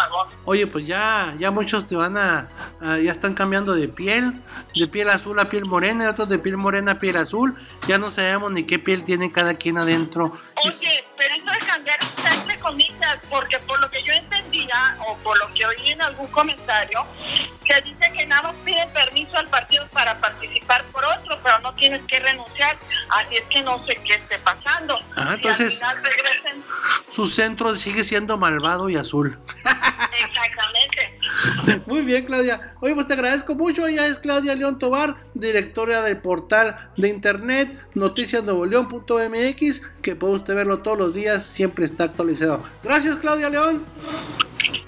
oye, 0.47 0.67
pues 0.67 0.87
ya, 0.87 1.35
ya 1.39 1.51
muchos 1.51 1.87
te 1.87 1.97
van 1.97 2.17
a, 2.17 2.49
a- 2.81 2.97
ya 2.99 3.13
están 3.13 3.35
cambiando 3.35 3.75
de 3.75 3.89
piel, 3.89 4.41
de 4.75 4.87
piel 4.89 5.11
azul 5.11 5.39
a 5.39 5.51
piel 5.51 5.67
morena, 5.67 6.05
y 6.05 6.07
otros 6.07 6.29
de 6.31 6.39
piel 6.39 6.57
morena 6.57 6.93
a 6.93 6.99
piel 6.99 7.17
azul. 7.19 7.55
Ya 7.87 7.99
no 7.99 8.11
sabemos 8.11 8.53
ni 8.53 8.63
qué 8.65 8.79
piel 8.79 9.05
tiene 9.05 9.31
cada 9.31 9.55
quien 9.55 9.77
adentro. 9.77 10.33
Oye, 10.65 11.05
pero 11.19 11.35
eso 11.35 11.45
de 11.51 11.67
cambiar 11.67 11.99
está 12.01 12.35
entre 12.35 12.59
comillas, 12.61 13.19
porque 13.29 13.59
por 13.61 13.79
lo 13.81 13.91
o 15.07 15.17
por 15.19 15.39
lo 15.39 15.53
que 15.55 15.67
oí 15.67 15.91
en 15.91 16.03
algún 16.03 16.27
comentario, 16.29 17.05
se 17.69 17.81
dice 17.83 18.13
que 18.17 18.27
nada 18.27 18.43
más 18.43 18.55
piden 18.65 18.89
permiso 18.91 19.37
al 19.37 19.49
partido 19.49 19.87
para 19.89 20.19
participar 20.21 20.85
por 20.85 21.05
otro, 21.05 21.39
pero 21.43 21.59
no 21.61 21.75
tienes 21.75 22.03
que 22.07 22.21
renunciar. 22.21 22.77
Así 23.11 23.37
es 23.37 23.45
que 23.49 23.63
no 23.63 23.85
sé 23.85 23.97
qué 24.05 24.15
esté 24.15 24.39
pasando. 24.39 24.99
Ah, 25.17 25.29
Si 25.31 25.35
entonces- 25.35 25.67
al 25.67 25.73
final 25.73 26.03
regresen, 26.05 26.65
Su 27.11 27.27
centro 27.29 27.75
sigue 27.77 28.05
siendo 28.05 28.37
malvado 28.39 28.89
y 28.91 28.97
azul. 28.97 29.39
Muy 31.87 32.03
bien, 32.03 32.25
Claudia. 32.25 32.75
Oye, 32.81 32.95
pues 32.95 33.07
te 33.07 33.15
agradezco 33.15 33.55
mucho. 33.55 33.87
Ella 33.87 34.07
es 34.07 34.19
Claudia 34.19 34.55
León 34.55 34.79
Tobar, 34.79 35.17
directora 35.35 36.03
del 36.03 36.19
portal 36.19 36.77
de 36.97 37.09
internet 37.09 37.79
noticiasnuevoleón.mx, 37.95 39.83
que 40.03 40.17
puede 40.17 40.35
usted 40.35 40.55
verlo 40.55 40.79
todos 40.79 40.99
los 40.99 41.15
días, 41.15 41.45
siempre 41.45 41.85
está 41.85 42.05
actualizado. 42.05 42.63
Gracias, 42.83 43.17
Claudia 43.17 43.51
León. 43.51 43.83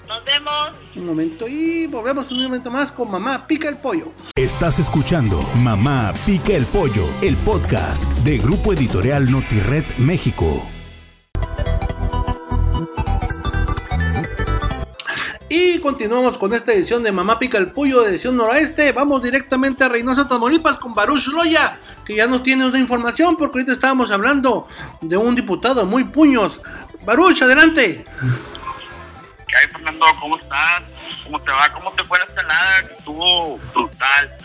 Nos 0.07 0.23
vemos. 0.25 0.71
Un 0.95 1.05
momento 1.05 1.47
y 1.47 1.85
volvemos 1.87 2.31
un 2.31 2.43
momento 2.43 2.71
más 2.71 2.91
con 2.91 3.11
Mamá 3.11 3.45
Pica 3.45 3.67
el 3.67 3.77
Pollo. 3.77 4.13
Estás 4.35 4.79
escuchando 4.79 5.39
Mamá 5.57 6.13
Pica 6.25 6.53
el 6.53 6.65
Pollo, 6.65 7.05
el 7.21 7.35
podcast 7.37 8.03
de 8.23 8.37
Grupo 8.37 8.73
Editorial 8.73 9.29
Notired 9.29 9.85
México. 9.97 10.76
Y 15.49 15.79
continuamos 15.79 16.37
con 16.37 16.53
esta 16.53 16.73
edición 16.73 17.03
de 17.03 17.11
Mamá 17.13 17.39
Pica 17.39 17.57
el 17.57 17.71
Pollo 17.71 18.01
de 18.01 18.09
edición 18.09 18.35
noroeste. 18.35 18.91
Vamos 18.91 19.23
directamente 19.23 19.85
a 19.85 19.87
Reynosa, 19.87 20.27
Tamaulipas 20.27 20.77
con 20.77 20.93
Baruch 20.93 21.27
Loya, 21.27 21.79
que 22.05 22.15
ya 22.15 22.27
nos 22.27 22.43
tiene 22.43 22.67
una 22.67 22.79
información 22.79 23.37
porque 23.37 23.59
ahorita 23.59 23.71
estábamos 23.71 24.11
hablando 24.11 24.67
de 24.99 25.15
un 25.15 25.35
diputado 25.35 25.85
muy 25.85 26.03
puños. 26.03 26.59
Baruch, 27.05 27.41
adelante. 27.41 28.03
¿Qué 29.47 29.57
hay, 29.57 29.67
Fernando? 29.67 30.05
¿Cómo 30.19 30.37
estás? 30.37 30.83
¿Cómo 31.23 31.41
te 31.41 31.51
va? 31.51 31.71
¿Cómo 31.71 31.91
te 31.93 32.03
fue 32.03 32.19
la 32.19 32.25
escalada? 32.25 32.79
Estuvo 32.79 33.57
brutal. 33.57 34.37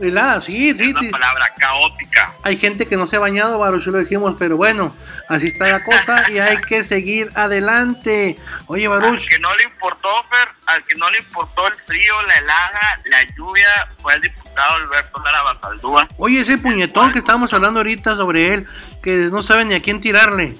Helada, 0.00 0.40
sí, 0.40 0.72
sí, 0.76 0.84
es 0.84 0.90
una 0.92 1.00
sí. 1.00 1.08
palabra 1.08 1.52
caótica. 1.58 2.32
Hay 2.42 2.56
gente 2.56 2.86
que 2.86 2.96
no 2.96 3.06
se 3.06 3.16
ha 3.16 3.18
bañado, 3.18 3.58
Baruch, 3.58 3.86
lo 3.86 3.98
dijimos, 3.98 4.36
pero 4.38 4.56
bueno, 4.56 4.96
así 5.28 5.48
está 5.48 5.66
la 5.66 5.82
cosa 5.84 6.30
y 6.30 6.38
hay 6.38 6.58
que 6.58 6.82
seguir 6.82 7.30
adelante. 7.34 8.38
Oye, 8.66 8.86
Al 8.86 9.00
Baruch, 9.00 9.28
que 9.28 9.38
no 9.40 9.54
le 9.56 9.64
importó, 9.64 10.08
Fer, 10.30 10.48
al 10.66 10.84
que 10.84 10.94
no 10.94 11.10
le 11.10 11.18
importó 11.18 11.66
el 11.66 11.74
frío, 11.74 12.22
la 12.26 12.34
helada, 12.34 13.00
la 13.06 13.22
lluvia, 13.36 13.88
fue 14.00 14.14
el 14.14 14.22
diputado 14.22 14.76
Alberto 14.76 15.22
Lara 15.22 15.42
Basaldúa. 15.42 16.08
oye, 16.16 16.40
ese 16.40 16.56
puñetón 16.56 17.12
que 17.12 17.18
estábamos 17.18 17.52
hablando 17.52 17.80
ahorita 17.80 18.16
sobre 18.16 18.54
él, 18.54 18.66
que 19.02 19.28
no 19.30 19.42
sabe 19.42 19.64
ni 19.64 19.74
a 19.74 19.82
quién 19.82 20.00
tirarle. 20.00 20.54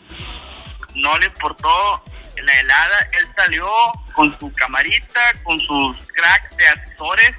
No 0.97 1.17
le 1.19 1.27
importó 1.27 2.03
la 2.43 2.61
helada, 2.61 3.09
él 3.13 3.27
salió 3.37 3.69
con 4.15 4.39
su 4.39 4.53
camarita, 4.53 5.21
con 5.43 5.59
sus 5.59 5.97
cracks 6.13 6.57
de 6.57 6.67
asesores, 6.67 7.33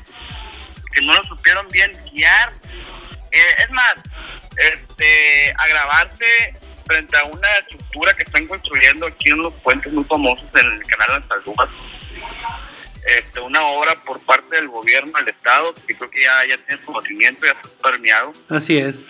que 0.94 1.02
no 1.02 1.14
lo 1.14 1.24
supieron 1.24 1.68
bien 1.70 1.92
guiar. 2.12 2.54
Eh, 3.32 3.56
es 3.60 3.72
más, 3.72 3.96
este, 4.58 5.54
agravarse 5.58 6.60
frente 6.86 7.18
a 7.18 7.24
una 7.26 7.48
estructura 7.60 8.14
que 8.14 8.24
están 8.24 8.48
construyendo 8.48 9.08
aquí 9.08 9.30
en 9.30 9.40
unos 9.40 9.54
puentes 9.62 9.94
muy 9.94 10.04
famosos 10.04 10.48
en 10.56 10.66
el 10.66 10.84
canal 10.86 11.22
de 11.22 11.28
las. 11.30 11.70
Este, 13.18 13.40
una 13.40 13.64
obra 13.64 13.96
por 14.06 14.20
parte 14.22 14.56
del 14.56 14.68
gobierno 14.68 15.12
del 15.20 15.30
estado, 15.30 15.74
que 15.74 15.96
creo 15.96 16.10
que 16.10 16.22
ya, 16.22 16.46
ya 16.48 16.58
tiene 16.58 16.82
su 16.82 16.92
conocimiento, 16.92 17.46
ya 17.46 17.54
está 17.54 17.70
permeado. 17.82 18.32
Así 18.50 18.78
es. 18.78 19.08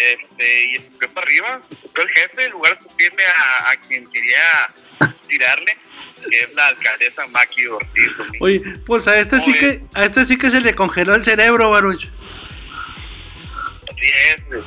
Este, 0.00 0.64
y 0.64 0.76
escupió 0.76 1.10
para 1.12 1.26
arriba, 1.26 1.60
escupió 1.70 2.02
el 2.04 2.08
jefe, 2.10 2.44
en 2.44 2.50
lugar 2.52 2.72
de 2.72 2.86
escupirle 2.86 3.22
a, 3.26 3.70
a 3.70 3.76
quien 3.76 4.10
quería 4.10 4.74
tirarle, 5.28 5.76
que 6.30 6.40
es 6.40 6.54
la 6.54 6.68
alcaldesa 6.68 7.26
Maki 7.26 7.66
Ortiz. 7.66 8.16
Domínguez. 8.16 8.40
Oye, 8.40 8.60
pues 8.86 9.06
a 9.06 9.18
este 9.18 9.40
sí 9.40 9.52
que 9.52 9.82
a 9.94 10.04
este 10.04 10.24
sí 10.24 10.38
que 10.38 10.50
se 10.50 10.60
le 10.62 10.74
congeló 10.74 11.14
el 11.14 11.24
cerebro, 11.24 11.70
Baruch. 11.70 12.08
Así 13.90 14.06
es, 14.06 14.64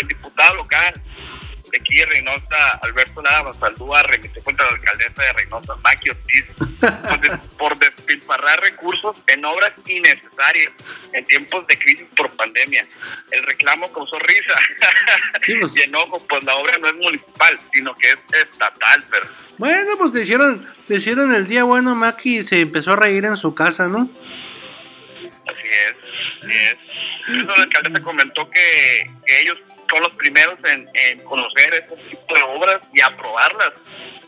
el 0.00 0.08
diputado 0.08 0.54
local 0.54 1.02
de 1.70 1.78
aquí 1.80 1.98
de 1.98 2.06
Reynosa, 2.06 2.70
Alberto 2.82 3.22
Lara 3.22 3.42
Basaldúa, 3.42 4.02
remitió 4.02 4.42
contra 4.42 4.66
la 4.66 4.72
alcaldesa 4.72 5.22
de 5.22 5.32
Reynosa, 5.34 5.74
Maki 5.84 6.10
Ortiz, 6.10 6.44
por, 6.56 7.20
des- 7.20 7.38
por 7.58 7.78
despilfarrar 7.78 8.60
recursos 8.60 9.22
en 9.26 9.44
obras 9.44 9.72
innecesarias 9.86 10.72
en 11.12 11.24
tiempos 11.26 11.66
de 11.66 11.78
crisis 11.78 12.06
por 12.16 12.30
pandemia. 12.36 12.86
El 13.30 13.42
reclamo 13.44 13.92
causó 13.92 14.18
risa 14.18 14.54
Sí, 15.44 15.54
pues. 15.60 15.76
y 15.76 15.82
enojo, 15.82 16.24
pues 16.28 16.42
la 16.44 16.56
obra 16.56 16.76
no 16.78 16.88
es 16.88 16.94
municipal, 16.94 17.58
sino 17.72 17.94
que 17.96 18.08
es 18.10 18.18
estatal, 18.42 19.04
pero 19.10 19.26
Bueno, 19.58 19.90
pues 19.98 20.12
le 20.12 20.22
hicieron, 20.22 20.74
le 20.88 20.96
hicieron 20.96 21.34
el 21.34 21.46
día 21.46 21.64
bueno, 21.64 21.94
Maki, 21.94 22.38
y 22.38 22.44
se 22.44 22.60
empezó 22.60 22.92
a 22.92 22.96
reír 22.96 23.24
en 23.24 23.36
su 23.36 23.54
casa, 23.54 23.88
¿no? 23.88 24.10
Así 25.46 25.68
es, 25.68 25.96
así 26.44 26.56
es. 26.56 26.76
La 27.46 27.54
alcaldesa 27.54 28.02
comentó 28.02 28.48
que, 28.50 29.06
que 29.26 29.40
ellos 29.42 29.58
son 29.90 30.00
los 30.02 30.10
primeros 30.10 30.54
en, 30.64 30.88
en 30.94 31.18
conocer 31.24 31.74
este 31.74 31.96
tipo 32.08 32.34
de 32.34 32.42
obras 32.42 32.80
y 32.94 33.00
aprobarlas. 33.00 33.72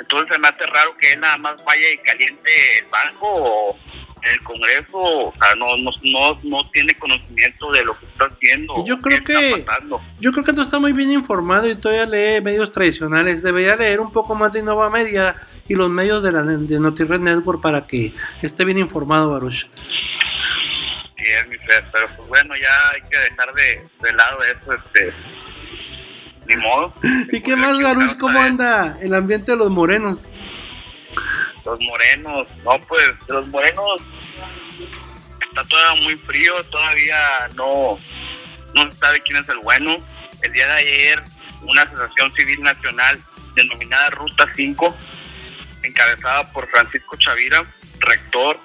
Entonces 0.01 0.33
se 0.35 0.39
me 0.41 0.49
hace 0.49 0.67
raro 0.67 0.97
que 0.99 1.13
él 1.13 1.21
nada 1.21 1.37
más 1.39 1.65
vaya 1.65 1.91
y 1.93 1.97
caliente 1.99 2.51
el 2.81 2.87
banco 2.91 3.27
o 3.31 3.79
el 4.23 4.41
Congreso, 4.45 4.93
o 4.99 5.35
sea, 5.37 5.55
no, 5.57 5.77
no, 5.79 5.91
no, 6.05 6.39
no 6.45 6.71
tiene 6.71 6.95
conocimiento 6.95 7.73
de 7.73 7.85
lo 7.85 7.99
que 7.99 8.07
está 8.07 8.27
haciendo. 8.27 8.85
Yo 8.87 9.01
creo 9.01 9.23
que- 9.25 9.51
Está. 9.51 9.79
Yo 10.21 10.31
creo 10.31 10.45
que 10.45 10.53
no 10.53 10.63
está 10.63 10.79
muy 10.79 10.93
bien 10.93 11.11
informado 11.13 11.69
y 11.69 11.75
todavía 11.75 12.07
lee 12.07 12.41
medios 12.41 12.71
tradicionales. 12.73 13.43
Debería 13.43 13.75
leer 13.77 13.99
un 14.01 14.13
poco 14.13 14.35
más 14.37 14.53
de 14.53 14.61
Innova 14.61 14.91
Media 14.91 15.35
y 15.69 15.75
los 15.75 15.91
medios 15.91 16.23
de 16.23 16.31
la 16.33 16.43
de 16.43 16.79
NotiRed 16.81 17.19
Network 17.21 17.61
para 17.61 17.87
que 17.87 18.13
esté 18.43 18.65
bien 18.65 18.79
informado, 18.79 19.31
Baruch. 19.33 19.67
Es 21.17 21.49
mi 21.49 21.57
fe, 21.57 21.83
pero 21.93 22.09
pues 22.17 22.29
bueno, 22.29 22.55
ya 22.57 22.91
hay 22.95 23.01
que 23.09 23.17
dejar 23.19 23.53
de, 23.55 23.87
de 24.03 24.13
lado 24.13 24.39
eso, 24.45 24.73
este. 24.73 25.13
Ni 26.55 26.63
modo. 26.63 26.95
¿Y 27.33 27.41
qué 27.41 27.57
más, 27.57 27.81
Baruch? 27.81 28.17
¿Cómo 28.19 28.39
anda 28.39 28.99
el 29.01 29.15
ambiente 29.15 29.53
de 29.53 29.59
los 29.59 29.71
morenos? 29.71 30.27
Los 31.65 31.81
morenos, 31.81 32.49
no, 32.65 32.81
pues 32.89 33.05
los 33.29 33.47
morenos 33.49 34.03
está 35.41 35.65
todavía 35.65 36.03
muy 36.03 36.17
frío, 36.17 36.65
todavía 36.65 37.19
no, 37.55 37.99
no 38.75 38.91
se 38.91 38.99
sabe 38.99 39.21
quién 39.21 39.43
es 39.43 39.49
el 39.49 39.59
bueno. 39.59 39.97
El 40.43 40.53
día 40.53 40.67
de 40.67 40.73
ayer, 40.73 41.23
una 41.63 41.83
asociación 41.83 42.35
civil 42.35 42.63
nacional 42.63 43.23
denominada 43.55 44.11
Ruta 44.11 44.49
5, 44.57 44.97
encabezada 45.85 46.51
por 46.53 46.67
Francisco 46.69 47.17
Chavira, 47.17 47.65
rector 48.01 48.59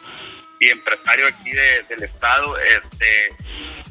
y 0.60 0.70
empresario 0.70 1.28
aquí 1.28 1.52
de- 1.52 1.84
del 1.90 2.04
estado, 2.04 2.58
este 2.60 3.30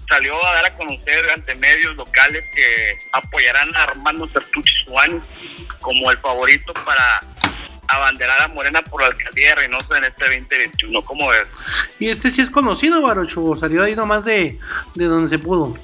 salió 0.08 0.44
a 0.46 0.52
dar 0.54 0.66
a 0.66 0.74
conocer 0.74 1.30
ante 1.34 1.54
medios 1.56 1.96
locales 1.96 2.44
que 2.54 2.98
apoyarán 3.12 3.74
a 3.74 3.82
Armando 3.84 4.28
Certucci 4.32 4.72
Suárez 4.84 5.20
como 5.80 6.10
el 6.12 6.18
favorito 6.18 6.72
para 6.84 7.20
abanderar 7.88 8.40
a 8.42 8.48
Morena 8.48 8.82
por 8.82 9.00
la 9.00 9.08
alcaldía 9.08 9.50
de 9.50 9.54
Reynosa 9.56 9.98
en 9.98 10.04
este 10.04 10.24
2021. 10.24 11.04
¿Cómo 11.04 11.28
ves? 11.28 11.50
Y 11.98 12.08
este 12.10 12.30
sí 12.30 12.40
es 12.42 12.50
conocido, 12.50 13.02
Baruch, 13.02 13.36
o 13.36 13.56
salió 13.56 13.82
ahí 13.84 13.94
nomás 13.96 14.24
de, 14.24 14.58
de 14.94 15.04
donde 15.06 15.28
se 15.28 15.38
pudo. 15.38 15.76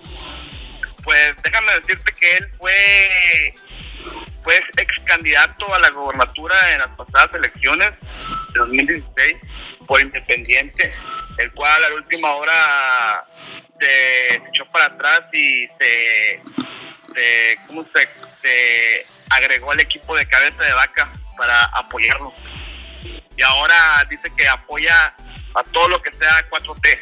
Pues 1.02 1.34
déjame 1.42 1.72
decirte 1.80 2.12
que 2.12 2.36
él 2.36 2.48
fue, 2.58 3.54
fue 4.44 4.54
ex 4.76 4.94
candidato 5.04 5.72
a 5.74 5.78
la 5.80 5.90
gobernatura 5.90 6.54
en 6.72 6.78
las 6.78 6.88
pasadas 6.96 7.34
elecciones 7.34 7.90
2016 8.54 9.36
por 9.86 10.00
Independiente, 10.00 10.92
el 11.38 11.52
cual 11.52 11.84
a 11.84 11.88
la 11.88 11.94
última 11.96 12.32
hora 12.32 13.24
se 13.80 14.34
echó 14.34 14.64
para 14.72 14.86
atrás 14.86 15.22
y 15.32 15.66
se, 15.78 16.40
se, 17.14 17.56
¿cómo 17.66 17.84
se, 17.94 18.08
se 18.42 19.06
agregó 19.30 19.72
al 19.72 19.80
equipo 19.80 20.16
de 20.16 20.26
cabeza 20.26 20.62
de 20.62 20.72
vaca 20.72 21.12
para 21.36 21.64
apoyarlo. 21.64 22.32
Y 23.36 23.42
ahora 23.42 24.06
dice 24.08 24.30
que 24.36 24.46
apoya 24.46 25.14
a 25.54 25.62
todo 25.64 25.88
lo 25.88 26.02
que 26.02 26.12
sea 26.12 26.48
4T. 26.48 26.98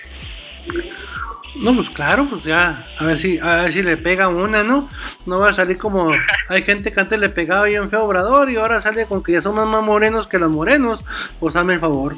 No, 1.57 1.75
pues 1.75 1.91
claro, 1.91 2.29
pues 2.31 2.45
ya, 2.45 2.85
a 2.99 3.05
ver 3.05 3.19
si, 3.19 3.39
a 3.39 3.63
ver 3.63 3.73
si 3.73 3.83
le 3.83 3.97
pega 3.97 4.29
una, 4.29 4.63
¿no? 4.63 4.89
No 5.27 5.41
va 5.41 5.51
a 5.51 5.55
salir 5.55 5.79
como 5.79 6.13
hay 6.49 6.63
gente 6.63 6.93
que 6.93 7.01
antes 7.01 7.19
le 7.19 7.29
pegaba 7.29 7.65
bien 7.65 7.91
feo 7.91 8.05
Obrador 8.05 8.51
y 8.51 8.57
ahora 8.57 8.81
sale 8.81 9.07
con 9.07 9.23
que 9.23 9.33
ya 9.33 9.43
somos 9.43 9.67
más 9.67 9.83
morenos 9.83 10.29
que 10.29 10.39
los 10.39 10.51
morenos, 10.51 11.05
pues 11.41 11.57
hazme 11.57 11.75
el 11.75 11.81
favor. 11.81 12.17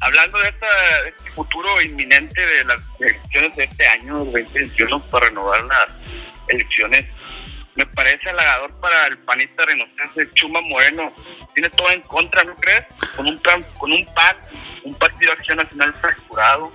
Hablando 0.00 0.38
de 0.38 0.48
este 0.48 1.30
futuro 1.34 1.80
inminente 1.80 2.46
de 2.46 2.64
las 2.64 2.80
elecciones 3.00 3.56
de 3.56 3.64
este 3.64 3.86
año 3.88 4.18
2021 4.18 5.00
para 5.04 5.28
renovar 5.28 5.64
las 5.64 5.86
elecciones, 6.48 7.06
me 7.74 7.86
parece 7.86 8.28
halagador 8.28 8.78
para 8.80 9.06
el 9.06 9.18
panista 9.18 9.64
renocense 9.64 10.30
Chuma 10.34 10.60
Moreno. 10.60 11.12
Tiene 11.54 11.70
todo 11.70 11.90
en 11.90 12.02
contra, 12.02 12.44
¿no 12.44 12.54
crees? 12.56 12.82
Con 13.16 13.26
un 13.26 13.38
plan, 13.38 13.64
con 13.78 13.90
un 13.90 14.04
PAN, 14.04 14.36
un 14.84 14.94
Partido 14.94 15.32
de 15.32 15.38
Acción 15.38 15.56
Nacional 15.56 15.94
fracturado, 15.94 16.72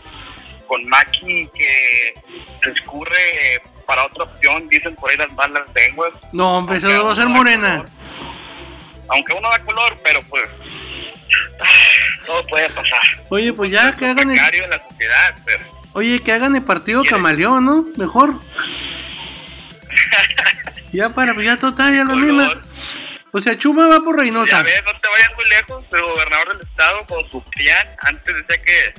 con 0.67 0.83
Maki 0.87 1.49
que 1.53 2.13
se 2.63 2.69
escurre 2.69 3.61
para 3.85 4.05
otra 4.05 4.25
opción, 4.25 4.67
dicen 4.67 4.95
por 4.95 5.09
ahí 5.09 5.17
las 5.17 5.31
malas 5.33 5.63
lenguas. 5.73 6.11
No, 6.33 6.57
hombre, 6.57 6.77
eso 6.77 7.05
va 7.05 7.13
a 7.13 7.15
ser 7.15 7.27
morena. 7.27 7.77
color. 7.77 7.89
Aunque 9.09 9.33
uno 9.33 9.49
da 9.49 9.59
color, 9.59 9.97
pero 10.03 10.21
pues 10.23 10.43
todo 12.25 12.45
puede 12.47 12.69
pasar. 12.69 13.01
Oye, 13.29 13.53
pues 13.53 13.71
ya 13.71 13.95
que 13.95 14.05
hagan 14.05 14.29
el, 14.29 14.35
Precario 14.35 14.63
en 14.65 14.69
la 14.69 14.83
sociedad, 14.83 15.35
pero 15.45 15.63
oye, 15.93 16.21
que 16.21 16.31
hagan 16.33 16.55
el 16.55 16.63
partido 16.63 17.03
camaleón, 17.03 17.65
¿no? 17.65 17.85
Mejor. 17.95 18.35
Ya 20.93 21.09
para, 21.09 21.33
pues 21.33 21.45
ya 21.45 21.57
total, 21.57 21.93
ya 21.93 22.05
lo 22.05 22.15
mismo. 22.15 22.47
O 23.33 23.41
sea, 23.41 23.57
Chuma 23.57 23.87
va 23.87 23.99
por 23.99 24.15
Ya 24.15 24.21
Reynosa. 24.23 24.63
ves, 24.63 24.81
no 24.85 24.93
te 24.93 25.07
vayas 25.09 25.29
muy 25.35 25.45
lejos, 25.49 25.85
el 25.91 26.01
gobernador 26.01 26.57
del 26.57 26.67
estado 26.67 27.05
con 27.05 27.29
su 27.29 27.43
PRIAN, 27.43 27.87
antes 27.99 28.35
decía 28.35 28.63
que 28.63 28.93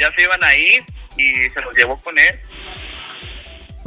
ya 0.00 0.12
se 0.14 0.22
iban 0.22 0.42
a 0.42 0.54
ir 0.56 0.84
y 1.18 1.50
se 1.50 1.60
los 1.60 1.74
llevó 1.76 1.96
con 2.00 2.18
él. 2.18 2.40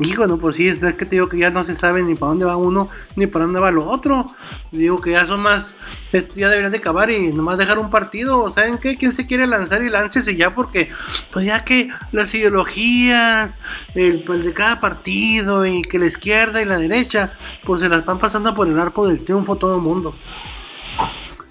Hijo, 0.04 0.26
no, 0.26 0.40
pues 0.40 0.56
sí, 0.56 0.68
es 0.68 0.80
que 0.80 1.06
te 1.06 1.12
digo 1.12 1.30
que 1.30 1.38
ya 1.38 1.52
no 1.52 1.64
se 1.64 1.76
sabe 1.76 2.02
ni 2.02 2.16
para 2.16 2.30
dónde 2.30 2.46
va 2.46 2.56
uno, 2.56 2.90
ni 3.16 3.28
para 3.28 3.46
dónde 3.46 3.60
va 3.60 3.70
lo 3.72 3.86
otro. 3.88 4.26
Digo 4.72 5.00
que 5.00 5.12
ya 5.12 5.28
son 5.28 5.42
más, 5.42 5.76
ya 6.12 6.50
deberían 6.50 6.72
de 6.72 6.80
acabar 6.80 7.12
y 7.12 7.32
nomás 7.34 7.60
dejar 7.60 7.78
un 7.78 7.92
partido. 7.92 8.52
¿Saben 8.52 8.80
qué? 8.80 8.98
¿Quién 8.98 9.14
se 9.14 9.28
quiere 9.28 9.46
lanzar 9.46 9.84
y 9.84 9.90
láncese 9.90 10.36
ya? 10.36 10.56
Porque, 10.56 10.90
pues 11.32 11.46
ya 11.46 11.64
que 11.64 11.90
las 12.12 12.34
ideologías, 12.34 13.60
el, 13.94 14.26
el 14.28 14.44
de 14.44 14.54
cada 14.54 14.80
partido 14.80 15.68
y 15.68 15.84
que 15.84 16.00
la 16.00 16.08
izquierda 16.08 16.62
y 16.62 16.66
la 16.66 16.78
derecha, 16.78 17.34
pues 17.64 17.82
se 17.82 17.90
las 17.90 18.04
van 18.04 18.18
pasando 18.18 18.56
por 18.56 18.68
el 18.68 18.80
arco 18.80 19.08
del 19.08 19.24
triunfo 19.24 19.58
todo 19.58 19.76
el 19.76 19.82
mundo. 19.82 20.16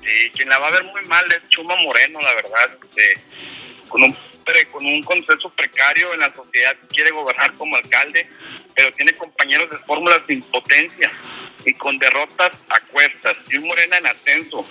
Sí, 0.02 0.30
quien 0.34 0.48
la 0.48 0.58
va 0.58 0.68
a 0.68 0.72
ver 0.72 0.84
muy 0.84 1.04
mal 1.04 1.24
es 1.30 1.48
Chuma 1.50 1.76
Moreno, 1.84 2.18
la 2.20 2.34
verdad. 2.34 2.78
este, 2.82 3.22
con 3.88 4.02
un 4.02 4.16
pre- 4.52 4.66
con 4.66 4.84
un 4.86 5.02
consenso 5.02 5.50
precario 5.50 6.12
en 6.14 6.20
la 6.20 6.32
sociedad, 6.34 6.76
quiere 6.88 7.10
gobernar 7.10 7.52
como 7.54 7.76
alcalde, 7.76 8.28
pero 8.74 8.92
tiene 8.92 9.12
compañeros 9.14 9.70
de 9.70 9.78
fórmulas 9.78 10.26
de 10.26 10.34
impotencia 10.34 11.10
y 11.64 11.72
con 11.74 11.98
derrotas 11.98 12.50
a 12.68 12.80
cuestas. 12.90 13.36
Y 13.50 13.56
un 13.58 13.66
Morena 13.68 13.98
en 13.98 14.06
ascenso. 14.06 14.66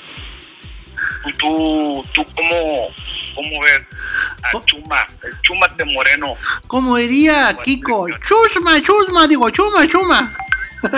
¿Tú, 1.38 2.04
tú, 2.14 2.26
cómo, 2.36 2.94
cómo 3.36 3.62
ves 3.62 3.82
a 4.44 4.50
Oh. 4.58 4.64
Chuma, 4.66 5.06
el 5.24 5.42
Chuma 5.42 5.68
de 5.70 5.86
Moreno? 5.86 6.36
Como 6.68 6.98
diría 6.98 7.58
Kiko, 7.64 8.08
chusma, 8.28 8.82
chusma, 8.82 9.28
digo, 9.28 9.50
chuma, 9.50 9.88
chuma. 9.88 10.34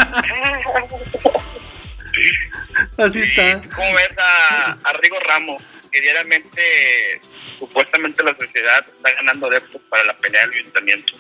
Así 2.98 3.20
está. 3.20 3.62
¿Cómo 3.76 3.94
ves 3.94 4.10
a, 4.18 4.78
a 4.84 4.94
Rigo 4.94 5.20
Ramos? 5.20 5.62
Que 5.92 6.02
diariamente, 6.02 7.22
supuestamente 7.62 8.24
la 8.24 8.36
sociedad 8.36 8.84
está 8.88 9.14
ganando 9.16 9.46
adeptos 9.46 9.80
para 9.88 10.04
la 10.04 10.14
pelea 10.18 10.48
del 10.48 10.60
ayuntamiento. 10.62 11.14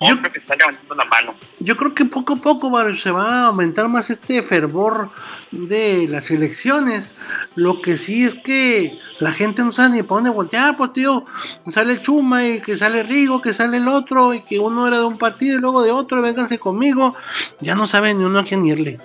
Yo- 0.00 0.14
Otro 0.16 0.32
que 0.32 0.40
está 0.40 0.56
levantando 0.56 0.94
la 0.96 1.04
mano. 1.04 1.34
Yo 1.60 1.76
creo 1.76 1.94
que 1.94 2.04
poco 2.04 2.32
a 2.34 2.36
poco 2.36 2.68
va- 2.70 2.92
se 2.94 3.12
va 3.12 3.44
a 3.44 3.46
aumentar 3.46 3.88
más 3.88 4.10
este 4.10 4.42
fervor 4.42 5.10
de 5.52 6.06
las 6.08 6.32
elecciones. 6.32 7.14
Lo 7.54 7.80
que 7.80 7.96
sí 7.96 8.24
es 8.24 8.34
que 8.34 8.98
la 9.20 9.32
gente 9.32 9.62
no 9.62 9.70
sabe 9.70 9.90
ni 9.90 10.02
para 10.02 10.16
dónde 10.16 10.30
voltear, 10.30 10.76
pues 10.76 10.92
tío. 10.92 11.24
Sale 11.72 12.02
Chuma 12.02 12.44
y 12.44 12.60
que 12.60 12.76
sale 12.76 13.04
Rigo, 13.04 13.40
que 13.40 13.54
sale 13.54 13.76
el 13.76 13.86
otro 13.86 14.34
y 14.34 14.42
que 14.42 14.58
uno 14.58 14.88
era 14.88 14.98
de 14.98 15.04
un 15.04 15.16
partido 15.16 15.56
y 15.56 15.60
luego 15.60 15.82
de 15.84 15.92
otro, 15.92 16.20
vénganse 16.20 16.58
conmigo. 16.58 17.14
Ya 17.60 17.76
no 17.76 17.86
sabe 17.86 18.12
ni 18.14 18.24
uno 18.24 18.40
a 18.40 18.44
quién 18.44 18.64
irle. 18.64 18.98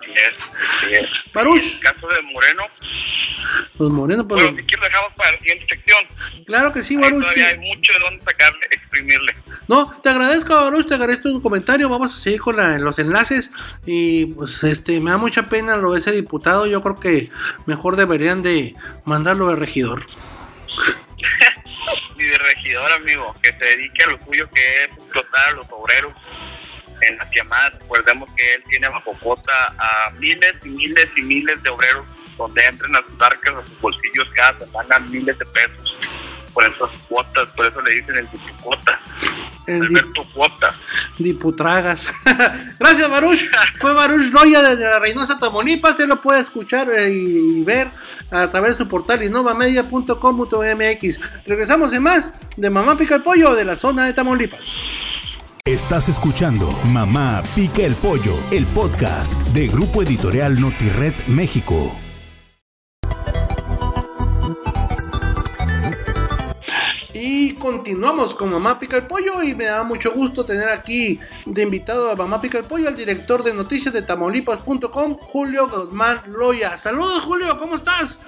Así 0.00 0.94
es, 0.94 1.08
Baruch. 1.34 1.62
En 1.62 1.68
el 1.72 1.80
caso 1.80 2.08
de 2.08 2.22
Moreno, 2.22 2.62
Pues 3.76 3.90
Moreno, 3.90 4.26
pues. 4.28 4.42
bueno, 4.42 4.56
si 4.58 4.64
quieres 4.64 4.88
dejamos 4.88 5.12
para 5.16 5.32
la 5.32 5.38
siguiente 5.38 5.66
sección. 5.68 6.04
Claro 6.46 6.72
que 6.72 6.82
sí, 6.82 6.96
Baruch. 6.96 7.20
todavía 7.22 7.48
hay 7.48 7.58
mucho 7.58 7.92
de 7.92 7.98
dónde 8.00 8.24
sacarle, 8.24 8.66
exprimirle. 8.70 9.36
No, 9.68 9.90
te 10.02 10.08
agradezco, 10.10 10.54
Baruch, 10.54 10.86
te 10.88 10.94
agradezco 10.94 11.30
tu 11.30 11.42
comentario. 11.42 11.88
Vamos 11.88 12.14
a 12.14 12.18
seguir 12.18 12.40
con 12.40 12.56
la- 12.56 12.78
los 12.78 12.98
enlaces. 12.98 13.50
Y 13.86 14.26
pues 14.26 14.62
este, 14.64 15.00
me 15.00 15.10
da 15.10 15.16
mucha 15.16 15.48
pena 15.48 15.76
lo 15.76 15.92
de 15.92 16.00
ese 16.00 16.12
diputado. 16.12 16.66
Yo 16.66 16.82
creo 16.82 16.98
que 17.00 17.30
mejor 17.66 17.96
deberían 17.96 18.42
de 18.42 18.74
mandarlo 19.04 19.48
de 19.48 19.56
regidor. 19.56 20.06
Ni 22.16 22.24
de 22.24 22.38
regidor, 22.38 22.92
amigo, 22.92 23.34
que 23.42 23.50
se 23.50 23.64
dedique 23.64 24.04
a 24.04 24.10
lo 24.10 24.18
suyo, 24.24 24.48
que 24.50 24.60
es 24.84 24.88
explotar 24.90 25.48
a 25.48 25.52
los 25.52 25.66
obreros 25.70 26.12
en 27.08 27.18
las 27.18 27.28
llamadas. 27.34 27.72
Recordemos 27.80 28.30
que 28.36 28.54
él 28.54 28.62
tiene 28.68 28.88
bajo 28.88 29.12
cuota 29.20 29.52
a 29.78 30.10
miles 30.18 30.54
y 30.64 30.68
miles 30.68 31.08
y 31.16 31.22
miles 31.22 31.62
de 31.62 31.70
obreros 31.70 32.06
donde 32.36 32.64
entran 32.64 32.96
a 32.96 33.02
sus 33.02 33.20
arcas, 33.20 33.54
a 33.54 33.66
sus 33.66 33.80
bolsillos 33.80 34.28
cada 34.34 34.58
semana 34.58 34.98
miles 34.98 35.38
de 35.38 35.46
pesos 35.46 35.96
por 36.52 36.64
esas 36.64 36.90
cuotas, 37.08 37.48
por 37.56 37.66
eso 37.66 37.80
le 37.80 37.94
dicen 37.94 38.16
el 38.16 38.26
cuota, 38.60 39.00
El 39.66 39.82
Alberto 39.82 40.24
Cuota. 40.34 40.74
diputragas. 41.18 42.04
Gracias, 42.78 43.08
Baruch. 43.08 43.40
Fue 43.78 43.94
Baruch 43.94 44.30
Roya 44.32 44.60
desde 44.62 44.84
la 44.84 44.98
Reynosa 44.98 45.38
Tamaulipas. 45.38 45.96
Se 45.96 46.06
lo 46.06 46.20
puede 46.20 46.40
escuchar 46.40 46.90
eh, 46.90 47.10
y, 47.10 47.60
y 47.60 47.64
ver 47.64 47.88
a 48.30 48.50
través 48.50 48.72
de 48.72 48.76
su 48.78 48.88
portal 48.88 49.22
innovamedia.com.mx. 49.22 51.20
Regresamos 51.46 51.92
en 51.92 52.02
más 52.02 52.32
de 52.56 52.70
Mamá 52.70 52.96
Pica 52.96 53.14
el 53.16 53.22
Pollo 53.22 53.54
de 53.54 53.64
la 53.64 53.76
zona 53.76 54.04
de 54.06 54.12
Tamaulipas. 54.12 54.80
Estás 55.64 56.08
escuchando 56.08 56.68
Mamá 56.86 57.40
Pica 57.54 57.82
el 57.82 57.94
Pollo, 57.94 58.34
el 58.50 58.66
podcast 58.66 59.32
de 59.54 59.68
Grupo 59.68 60.02
Editorial 60.02 60.60
Notired 60.60 61.14
México. 61.28 62.01
Continuamos 67.62 68.34
con 68.34 68.50
Mamá 68.50 68.80
Pica 68.80 68.96
el 68.96 69.06
Pollo 69.06 69.40
y 69.40 69.54
me 69.54 69.66
da 69.66 69.84
mucho 69.84 70.10
gusto 70.10 70.44
tener 70.44 70.68
aquí 70.68 71.20
de 71.46 71.62
invitado 71.62 72.10
a 72.10 72.16
Mamá 72.16 72.40
Pica 72.40 72.58
el 72.58 72.64
Pollo 72.64 72.88
al 72.88 72.96
director 72.96 73.44
de 73.44 73.54
noticias 73.54 73.94
de 73.94 74.02
tamaulipas.com, 74.02 75.14
Julio 75.14 75.68
Guzmán 75.68 76.20
Loya. 76.26 76.76
Saludos 76.76 77.22
Julio, 77.22 77.56
¿cómo 77.60 77.76
estás? 77.76 78.20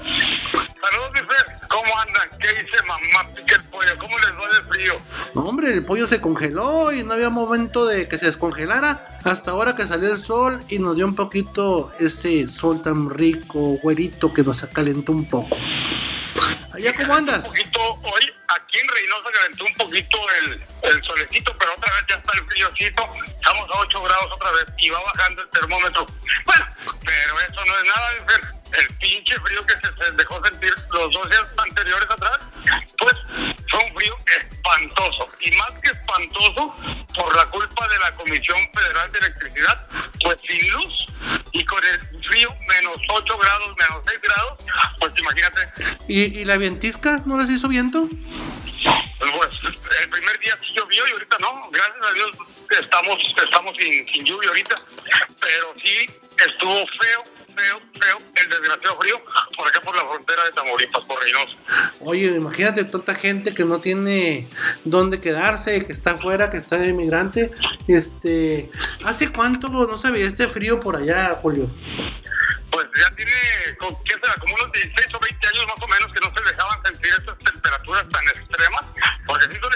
Saludos, 0.53 1.11
mi 1.15 1.19
Fer. 1.19 1.59
¿Cómo 1.69 1.99
andan? 1.99 2.39
¿Qué 2.39 2.49
dice 2.49 2.77
mamá 2.87 3.29
pica 3.35 3.57
el 3.57 3.63
pollo? 3.65 3.99
¿Cómo 3.99 4.17
les 4.19 4.31
va 4.31 4.57
de 4.57 4.73
frío? 4.73 4.95
No, 5.35 5.41
hombre, 5.47 5.73
el 5.73 5.85
pollo 5.85 6.07
se 6.07 6.21
congeló 6.21 6.93
y 6.93 7.03
no 7.03 7.15
había 7.15 7.29
momento 7.29 7.87
de 7.87 8.07
que 8.07 8.19
se 8.19 8.27
descongelara 8.27 9.19
hasta 9.25 9.51
ahora 9.51 9.75
que 9.75 9.89
salió 9.89 10.13
el 10.13 10.25
sol 10.25 10.63
y 10.69 10.79
nos 10.79 10.95
dio 10.95 11.07
un 11.07 11.17
poquito 11.17 11.91
ese 11.99 12.49
sol 12.49 12.83
tan 12.83 13.11
rico, 13.11 13.79
güerito, 13.83 14.33
que 14.33 14.45
nos 14.45 14.65
calentó 14.67 15.11
un 15.11 15.29
poco. 15.29 15.57
¿Allá 16.73 16.95
cómo 16.95 17.15
andas? 17.15 17.39
Un 17.39 17.51
poquito 17.51 17.81
hoy, 18.03 18.34
aquí 18.55 18.79
en 18.79 18.89
Reynosa 18.89 19.31
calentó 19.31 19.65
un 19.65 19.75
poquito 19.75 20.19
el, 20.39 20.67
el 20.83 21.05
solecito, 21.05 21.53
pero 21.59 21.75
otra 21.75 21.93
vez 21.95 22.05
ya 22.09 22.15
está 22.17 22.33
el 22.39 22.47
fríocito. 22.47 23.09
Estamos 23.27 23.71
a 23.71 23.79
8 23.81 24.03
grados 24.03 24.33
otra 24.33 24.53
vez 24.53 24.67
y 24.79 24.91
va 24.91 25.01
bajando 25.01 25.43
el 25.43 25.49
termómetro. 25.51 26.07
Bueno, 26.45 26.67
pero 27.05 27.41
eso 27.41 27.65
no 27.65 27.79
es 27.79 27.85
nada, 27.85 28.11
Fer. 28.29 28.55
El 28.81 28.97
pinche 28.97 29.39
frío 29.41 29.65
que 29.67 29.75
se, 29.75 30.05
se 30.05 30.11
dejó 30.13 30.45
sentir 30.45 30.75
los 30.91 31.13
dos 31.13 31.31
días 31.31 31.45
anteriores 31.59 32.11
atrás, 32.11 32.39
pues 32.99 33.15
fue 33.71 33.85
un 33.85 33.95
frío 33.95 34.19
espantoso. 34.27 35.31
Y 35.41 35.51
más 35.53 35.71
que 35.81 35.91
espantoso, 35.91 36.75
por 37.15 37.37
la 37.37 37.47
culpa 37.47 37.89
de 37.89 37.99
la 37.99 38.13
Comisión 38.13 38.59
Federal 38.75 39.13
de 39.13 39.19
Electricidad, 39.21 39.87
pues 40.21 40.41
sin 40.49 40.71
luz 40.71 41.04
y 41.53 41.65
con 41.65 41.83
el 41.85 42.01
frío 42.25 42.49
menos 42.69 42.97
8 43.09 43.39
grados, 43.39 43.77
menos 43.77 44.05
6 44.07 44.21
grados, 44.23 44.59
pues 45.01 45.13
imagínate, 45.19 45.97
¿Y, 46.09 46.41
y 46.41 46.45
la 46.45 46.57
ventisca 46.57 47.23
no 47.27 47.39
les 47.39 47.51
hizo 47.51 47.69
viento? 47.69 48.09
pues 49.37 49.51
el 50.03 50.11
primer 50.11 50.39
día 50.41 50.59
sí 50.61 50.75
llovió 50.75 51.07
y 51.09 51.13
ahorita 51.13 51.37
no, 51.41 51.71
gracias 51.71 52.07
a 52.11 52.13
Dios 52.13 52.31
estamos 52.79 53.19
estamos 53.43 53.77
sin, 53.79 54.07
sin 54.13 54.25
lluvia 54.25 54.49
ahorita, 54.51 54.75
pero 55.41 55.75
sí 55.83 56.07
estuvo 56.47 56.87
feo, 57.01 57.23
feo, 57.55 57.81
feo 58.01 58.19
el 58.43 58.49
desgraciado 58.51 58.99
frío 59.01 59.23
por 59.57 59.69
acá 59.69 59.81
por 59.81 59.97
la 59.97 60.05
frontera 60.05 60.45
de 60.45 60.51
Tamaulipas, 60.53 61.05
por 61.05 61.23
Reynosa. 61.23 61.57
Oye, 62.01 62.27
imagínate 62.27 62.85
tanta 62.85 63.15
gente 63.15 63.55
que 63.55 63.65
no 63.65 63.81
tiene 63.81 64.47
dónde 64.85 65.21
quedarse, 65.21 65.87
que 65.87 65.93
está 65.93 66.13
afuera, 66.13 66.51
que 66.51 66.59
está 66.59 66.77
de 66.77 66.89
inmigrante. 66.89 67.53
Este, 67.89 68.71
¿hace 69.05 69.31
cuánto 69.31 69.69
no 69.69 69.99
se 69.99 70.11
veía 70.11 70.27
este 70.27 70.49
frío 70.49 70.81
por 70.81 70.97
allá, 70.97 71.39
Julio? 71.41 71.71
Pues 72.71 72.87
ya 72.99 73.15
tiene, 73.15 73.31
¿qué 74.05 74.15
será? 74.15 74.35
Como 74.41 74.55
unos 74.55 74.73
16 74.73 75.15
o 75.15 75.21
20 75.21 75.49
años 75.49 75.67
más 75.67 75.77
o 75.81 75.89
menos 75.89 76.13
que 76.13 76.21
no 76.21 76.35
se 76.37 76.53
dejaban 76.53 76.79
sentir 76.85 77.13
estas 77.19 77.39
temperaturas 77.39 78.09
tan 78.09 78.25
extremas, 78.29 78.85
porque 79.27 79.45
sí 79.47 79.59
son 79.63 79.73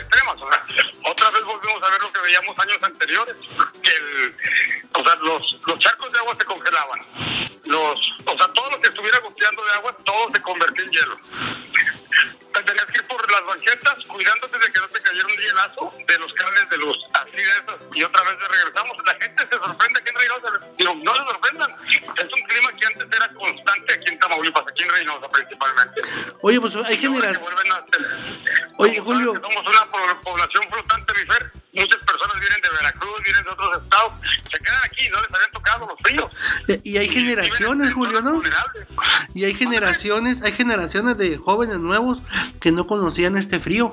sea, 0.48 0.66
otra 1.10 1.30
vez 1.30 1.44
volvimos 1.44 1.82
a 1.82 1.90
ver 1.90 2.02
lo 2.02 2.12
que 2.12 2.20
veíamos 2.20 2.58
años 2.58 2.78
anteriores, 2.82 3.36
que 3.82 3.90
el, 3.90 4.36
o 4.94 5.04
sea, 5.04 5.14
los, 5.16 5.60
los 5.66 5.78
charcos 5.78 6.12
de 6.12 6.18
agua 6.18 6.36
se 6.38 6.44
congelaban, 6.44 7.00
los, 7.64 8.00
o 8.26 8.36
sea, 8.36 8.48
todo 8.52 8.70
lo 8.70 8.80
que 8.80 8.88
estuviera 8.88 9.18
goteando 9.20 9.64
de 9.64 9.70
agua, 9.72 9.96
todo 10.04 10.30
se 10.32 10.42
convertía 10.42 10.84
en 10.84 10.90
hielo. 10.90 11.18
Tenías 12.58 12.86
que 12.86 12.98
ir 12.98 13.06
por 13.06 13.30
las 13.30 13.44
banquetas 13.46 13.94
cuidándote 14.08 14.58
de 14.58 14.72
que 14.72 14.80
no 14.80 14.88
te 14.88 15.00
cayera 15.00 15.26
un 15.26 15.40
hielazo 15.40 15.92
de 16.08 16.18
los 16.18 16.32
cables 16.32 16.68
de 16.68 16.76
luz, 16.78 16.96
así 17.14 17.36
de 17.36 17.42
esas, 17.42 17.76
y 17.94 18.02
otra 18.02 18.22
vez 18.24 18.34
regresamos. 18.48 18.96
La 19.06 19.14
gente 19.14 19.46
se 19.48 19.58
sorprende 19.58 20.00
aquí 20.00 20.10
en 20.10 20.16
Reynosa, 20.16 20.66
digo, 20.76 20.94
no 20.96 21.12
se 21.12 21.18
sorprendan, 21.18 21.70
es 21.86 22.24
un 22.24 22.42
clima 22.48 22.72
que 22.72 22.86
antes 22.86 23.06
era 23.16 23.32
constante 23.32 23.94
aquí 23.94 24.08
en 24.08 24.18
Tamaulipas, 24.18 24.64
aquí 24.66 24.82
en 24.82 24.90
Reynosa 24.90 25.28
principalmente. 25.28 26.02
Oye, 26.40 26.60
pues 26.60 26.74
hay 26.76 26.96
generaciones. 26.98 27.40
Oye, 28.78 29.00
Julio. 29.00 29.34
Somos 29.40 29.66
una 29.66 29.86
población 30.22 30.64
flotante, 30.70 31.12
mi 31.14 31.32
Fer. 31.32 31.52
Muchas 31.72 32.02
personas 32.02 32.40
vienen 32.40 32.60
de 32.62 32.68
Veracruz, 32.70 33.22
vienen 33.24 33.44
de 33.44 33.50
otros 33.50 33.82
estados, 33.82 34.12
se 34.50 34.58
quedan 34.58 34.80
aquí, 34.84 35.08
no 35.10 35.20
les 35.20 35.34
habían 35.34 35.52
tocado 35.52 35.86
los 35.86 35.98
fríos. 36.02 36.32
Y 36.82 36.96
hay 36.96 37.08
generaciones, 37.08 37.88
en 37.88 37.94
Julio, 37.94 38.20
¿no? 38.20 38.42
Y 39.34 39.44
hay 39.44 39.54
generaciones, 39.54 40.42
hay 40.42 40.52
generaciones 40.52 41.18
de 41.18 41.36
jóvenes 41.36 41.78
nuevos 41.78 42.18
que 42.60 42.72
no 42.72 42.86
conocían 42.86 43.36
este 43.36 43.60
frío. 43.60 43.92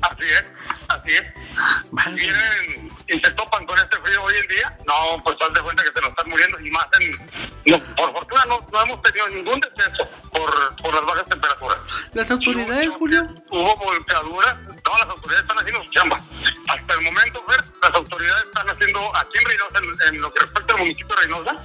Así 0.00 0.24
es, 0.24 0.44
así 0.88 1.12
es. 1.12 1.44
Vale. 1.90 2.16
vienen 2.16 2.90
y 3.06 3.20
se 3.20 3.30
topan 3.32 3.64
con 3.66 3.78
este 3.78 3.96
frío 3.98 4.22
hoy 4.22 4.34
en 4.42 4.48
día, 4.48 4.78
no, 4.86 5.22
pues 5.22 5.36
haz 5.40 5.52
de 5.54 5.60
cuenta 5.60 5.84
que 5.84 5.92
se 5.92 6.00
nos 6.00 6.10
están 6.10 6.28
muriendo 6.28 6.58
y 6.60 6.70
más 6.70 6.86
en... 6.98 7.30
no, 7.66 7.94
por 7.94 8.12
fortuna 8.12 8.44
no, 8.48 8.66
no 8.72 8.82
hemos 8.82 9.02
tenido 9.02 9.28
ningún 9.28 9.60
deceso 9.60 10.08
por, 10.34 10.76
por 10.76 10.94
las 10.94 11.04
bajas 11.06 11.24
temperaturas. 11.26 11.78
Las 12.12 12.30
autoridades, 12.30 12.88
hubo- 12.88 12.98
Julio. 12.98 13.22
Hubo 13.50 13.76
volcaduras, 13.76 14.58
no, 14.62 14.98
las 14.98 15.08
autoridades 15.08 15.42
están 15.42 15.58
haciendo 15.58 15.82
su 15.84 15.90
chamba. 15.92 16.20
Hasta 16.68 16.94
el 16.94 17.00
momento, 17.02 17.42
Fer, 17.48 17.64
las 17.82 17.94
autoridades 17.94 18.44
están 18.44 18.68
haciendo, 18.70 19.16
aquí 19.16 19.38
en 19.38 19.44
Reynosa, 19.46 19.78
en, 19.78 20.14
en 20.14 20.20
lo 20.20 20.32
que 20.32 20.40
respecta 20.40 20.74
al 20.74 20.80
municipio 20.80 21.14
de 21.16 21.22
Reynosa, 21.22 21.56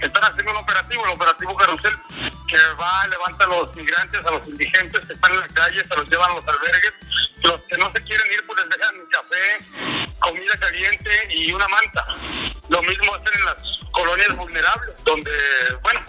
están 0.00 0.24
haciendo 0.24 0.50
un 0.52 0.56
operativo, 0.58 1.04
el 1.04 1.10
operativo 1.12 1.56
Carrusel, 1.56 1.96
que 2.48 2.58
va, 2.80 3.06
levanta 3.08 3.44
a 3.44 3.48
los 3.48 3.74
migrantes, 3.76 4.24
a 4.24 4.30
los 4.30 4.46
indigentes 4.48 5.06
que 5.06 5.12
están 5.12 5.32
en 5.34 5.40
la 5.40 5.48
calle, 5.48 5.84
se 5.86 5.96
los 5.96 6.08
llevan 6.08 6.30
a 6.30 6.34
los 6.34 6.48
albergues. 6.48 6.92
Los 7.42 7.60
que 7.62 7.78
no 7.78 7.90
se 7.92 8.02
quieren 8.02 8.26
ir, 8.32 8.44
pues 8.46 8.58
les 8.64 8.70
dejan 8.78 8.94
café, 9.10 9.58
comida 10.18 10.52
caliente 10.58 11.28
y 11.30 11.52
una 11.52 11.68
manta. 11.68 12.04
Lo 12.68 12.82
mismo 12.82 13.14
hacen 13.14 13.32
en 13.38 13.44
las 13.44 13.56
colonias 13.92 14.36
vulnerables, 14.36 14.90
donde, 15.04 15.30
bueno, 15.82 16.00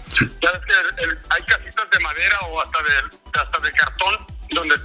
ya 0.41 0.51
ves 0.51 0.61
que 0.65 1.03
el- 1.03 1.09
el- 1.11 1.19
hay 1.29 1.43
casitas 1.43 1.87
de 1.89 1.99
madera 2.09 2.39
o 2.49 2.61
hasta 2.61 2.79
de, 2.83 3.39
hasta 3.39 3.59
de 3.61 3.71
cartón, 3.71 4.17
donde 4.51 4.75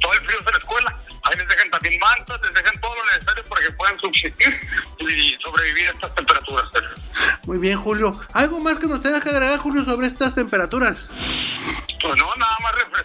todo 0.00 0.12
el 0.14 0.20
frío 0.20 0.38
se 0.44 0.52
les 0.58 0.66
cuela. 0.66 0.96
Ahí 1.24 1.36
les 1.36 1.48
dejan 1.48 1.70
también 1.70 2.00
mantas, 2.00 2.40
les 2.42 2.54
dejan 2.54 2.80
todo 2.80 2.94
lo 2.94 3.04
necesario 3.04 3.44
para 3.44 3.66
que 3.66 3.72
puedan 3.72 3.98
subsistir 3.98 4.60
y 4.98 5.36
sobrevivir 5.42 5.88
a 5.88 5.92
estas 5.92 6.14
temperaturas. 6.14 6.64
Muy 7.46 7.58
bien, 7.58 7.78
Julio. 7.78 8.18
¿Algo 8.32 8.60
más 8.60 8.78
que 8.78 8.86
nos 8.86 9.02
tengas 9.02 9.22
que 9.22 9.28
agregar, 9.28 9.58
Julio, 9.58 9.84
sobre 9.84 10.06
estas 10.06 10.34
temperaturas? 10.34 11.08
Pues 12.02 12.16
no, 12.16 12.34
nada 12.36 12.56
más 12.62 12.72
refrescarse 12.72 12.99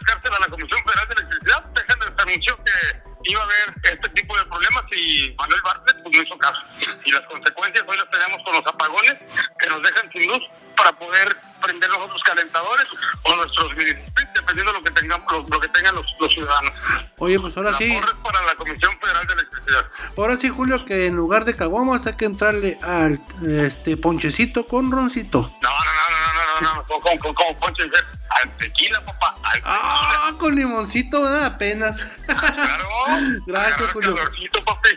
tengan 15.86 15.96
los, 15.96 16.16
los 16.20 16.34
ciudadanos. 16.34 16.74
Oye, 17.20 17.40
pues 17.40 17.56
ahora 17.58 17.72
La 17.72 17.78
sí, 17.78 17.98
para 18.24 18.42
la 18.44 18.56
Comisión 18.56 18.92
Federal 19.02 19.28
de 19.28 19.34
Electricidad. 19.34 19.86
ahora 20.18 20.38
sí, 20.38 20.50
Julio, 20.50 20.86
que 20.86 21.08
en 21.08 21.16
lugar 21.16 21.46
de 21.46 21.56
caguamas 21.56 22.06
hay 22.08 22.14
que 22.14 22.26
entrarle 22.26 22.78
al 22.82 23.20
este 23.48 23.98
ponchecito 23.98 24.66
con 24.66 24.92
roncito. 24.92 25.42
No, 25.62 25.70
no, 25.70 25.70
no, 25.70 26.62
no, 26.62 26.62
no, 26.62 26.62
no, 26.62 26.76
no, 26.76 26.84
como, 26.84 27.20
como, 27.20 27.34
como 27.34 27.60
Poncho 27.60 27.84
dice, 27.84 27.98
al 28.30 28.50
tequila, 28.58 29.02
papá, 29.06 29.36
al 29.44 29.54
tequila. 29.54 29.80
Ah, 29.82 30.34
con 30.40 30.56
limoncito, 30.56 31.22
¿verdad? 31.22 31.46
apenas. 31.46 32.08
Claro. 32.26 32.90
Gracias, 33.48 33.92
Julio. 33.92 34.16
calorcito, 34.16 34.64
papi. 34.64 34.90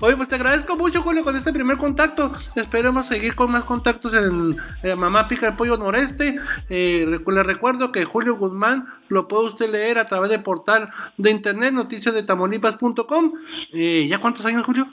Oye, 0.00 0.16
pues 0.16 0.28
te 0.28 0.34
agradezco 0.36 0.76
mucho, 0.76 1.02
Julio, 1.02 1.22
con 1.24 1.36
este 1.36 1.52
primer 1.52 1.76
contacto. 1.76 2.32
Esperemos 2.56 3.06
seguir 3.06 3.34
con 3.34 3.50
más 3.50 3.64
contactos 3.64 4.12
en 4.14 4.56
Mamá 4.98 5.28
Pica 5.28 5.48
el 5.48 5.56
Pollo 5.56 5.76
Noreste. 5.76 6.36
Eh, 6.68 7.04
recu- 7.08 7.32
le 7.32 7.42
recuerdo 7.42 7.92
que 7.92 8.04
Julio 8.04 8.36
Guzmán 8.36 8.86
lo 9.08 9.28
puede 9.28 9.46
usted 9.48 9.70
leer 9.70 9.98
a 9.98 10.08
través 10.08 10.30
del 10.30 10.42
portal 10.42 10.90
de 11.16 11.30
internet 11.30 11.72
noticias 11.72 12.14
de 12.14 12.22
tamaulipas.com. 12.22 13.32
Eh, 13.72 14.06
¿Ya 14.08 14.18
cuántos 14.18 14.44
años, 14.46 14.64
Julio? 14.64 14.88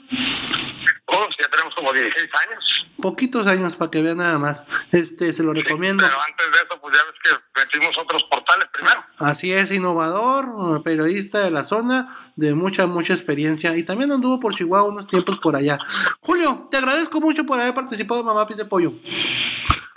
Oh, 1.06 1.26
ya 1.40 1.48
tenemos 1.50 1.74
como 1.74 1.92
16 1.92 2.28
años. 2.48 2.64
Poquitos 3.00 3.46
años 3.46 3.76
para 3.76 3.90
que 3.90 4.02
vea 4.02 4.14
nada 4.14 4.38
más. 4.38 4.64
Este, 4.92 5.32
se 5.32 5.42
lo 5.42 5.52
recomiendo. 5.52 6.04
Pero 6.04 6.20
antes 6.20 6.46
de 6.52 6.56
eso, 6.58 6.80
pues 6.80 6.96
ya 6.96 7.02
ves 7.04 7.14
que 7.22 7.60
metimos 7.60 7.98
otros 7.98 8.24
portales 8.30 8.66
primero. 8.72 9.04
Así 9.18 9.52
es, 9.52 9.70
innovador, 9.70 10.82
periodista 10.82 11.40
de 11.40 11.50
la 11.50 11.64
zona, 11.64 12.32
de 12.36 12.54
mucha, 12.54 12.86
mucha 12.86 13.14
experiencia. 13.14 13.76
Y 13.76 13.82
también 13.82 14.12
anduvo 14.12 14.40
por 14.40 14.54
Chihuahua 14.54 14.88
unos 14.90 15.06
tiempos 15.06 15.38
por 15.38 15.56
allá. 15.56 15.78
Julio, 16.20 16.68
te 16.70 16.76
agradezco 16.78 17.20
mucho 17.20 17.44
por 17.44 17.60
haber 17.60 17.74
participado 17.74 18.20
en 18.20 18.26
Mamá 18.26 18.46
Pis 18.46 18.56
de 18.56 18.64
Pollo. 18.64 18.92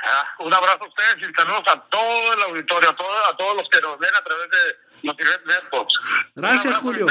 Ah, 0.06 0.26
un 0.39 0.54
abrazo 0.54 0.84
a 0.84 0.88
ustedes 0.88 1.30
y 1.30 1.34
saludos 1.34 1.62
a 1.68 1.80
todo 1.89 2.34
el 2.34 2.44
auditorio, 2.44 2.89
a, 2.89 2.96
todo- 2.96 3.08
a 3.32 3.38
todos 3.38 3.56
los 3.56 3.70
que 3.70 3.80
nos 3.82 3.98
ven 4.00 4.10
a 4.20 4.24
través 4.24 4.50
de. 4.50 4.93
Gracias, 6.36 6.76
Julio. 6.78 7.06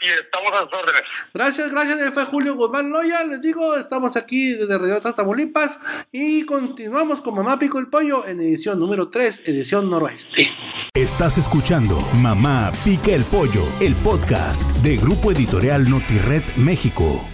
Y 0.00 0.06
estamos 0.06 0.52
a 0.52 0.60
sus 0.60 0.78
órdenes. 0.78 1.02
Gracias, 1.32 1.70
gracias. 1.70 2.00
Él 2.00 2.12
fue 2.12 2.24
Julio 2.24 2.54
Guzmán 2.54 2.90
Loya. 2.90 3.24
Les 3.24 3.40
digo, 3.40 3.76
estamos 3.76 4.16
aquí 4.16 4.52
desde 4.52 4.78
Reynosa, 4.78 5.14
Tamaulipas. 5.14 5.78
Y 6.12 6.44
continuamos 6.44 7.20
con 7.22 7.34
Mamá 7.34 7.58
Pico 7.58 7.78
el 7.78 7.88
Pollo 7.88 8.26
en 8.26 8.40
edición 8.40 8.78
número 8.78 9.08
3, 9.08 9.42
edición 9.46 9.88
noroeste. 9.90 10.50
Estás 10.94 11.38
escuchando 11.38 11.96
Mamá 12.14 12.72
Pica 12.84 13.12
el 13.12 13.24
Pollo, 13.24 13.64
el 13.80 13.94
podcast 13.96 14.62
de 14.82 14.96
Grupo 14.96 15.32
Editorial 15.32 15.88
Notired 15.88 16.42
México. 16.56 17.28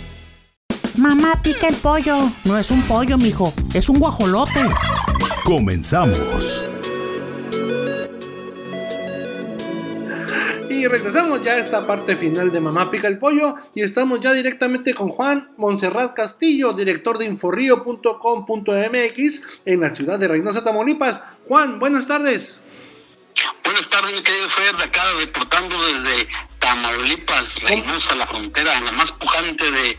Mamá 0.97 1.41
pica 1.43 1.69
el 1.69 1.77
pollo. 1.77 2.31
No 2.45 2.59
es 2.59 2.71
un 2.71 2.83
pollo, 2.83 3.17
mijo. 3.17 3.53
Es 3.75 3.89
un 3.89 3.99
guajolote. 3.99 4.61
Comenzamos. 5.45 6.72
Y 10.73 10.89
regresamos 10.89 11.45
ya 11.45 11.53
a 11.53 11.59
esta 11.59 11.87
parte 11.87 12.17
final 12.17 12.51
de 12.51 12.59
Mamá 12.59 12.91
Pica 12.91 13.07
el 13.07 13.19
Pollo 13.19 13.57
y 13.75 13.83
estamos 13.83 14.21
ya 14.21 14.33
directamente 14.33 14.95
con 14.95 15.11
Juan 15.11 15.51
Monserrat 15.59 16.15
Castillo, 16.15 16.73
director 16.73 17.19
de 17.19 17.27
inforrío.com.mx 17.27 19.41
en 19.67 19.81
la 19.81 19.95
ciudad 19.95 20.19
de 20.19 20.29
Reynosa, 20.29 20.65
Tamaulipas. 20.65 21.21
Juan, 21.47 21.79
buenas 21.79 22.09
tardes. 22.09 22.63
Buenas 23.63 23.87
tardes, 23.91 24.13
mi 24.13 24.23
querido 24.23 24.49
Fer, 24.49 24.75
de 24.77 24.85
acá 24.85 25.03
reportando 25.19 25.77
desde 25.85 26.27
Tamaulipas, 26.59 27.61
Reynosa, 27.65 28.15
la 28.15 28.27
frontera, 28.27 28.81
la 28.81 28.93
más 28.93 29.13
pujante 29.13 29.71
de, 29.71 29.99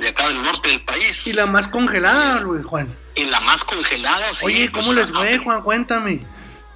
de 0.00 0.08
acá 0.08 0.28
del 0.28 0.42
norte 0.42 0.70
del 0.70 0.80
país. 0.84 1.26
Y 1.26 1.34
la 1.34 1.44
más 1.44 1.68
congelada, 1.68 2.40
Luis 2.40 2.64
Juan. 2.64 2.88
Y 3.14 3.24
la 3.24 3.40
más 3.40 3.62
congelada, 3.62 4.32
sí. 4.32 4.46
Oye, 4.46 4.72
¿cómo 4.72 4.86
pues, 4.86 4.96
les 4.96 5.10
fue, 5.14 5.36
Juan? 5.36 5.60
Cuéntame. 5.60 6.24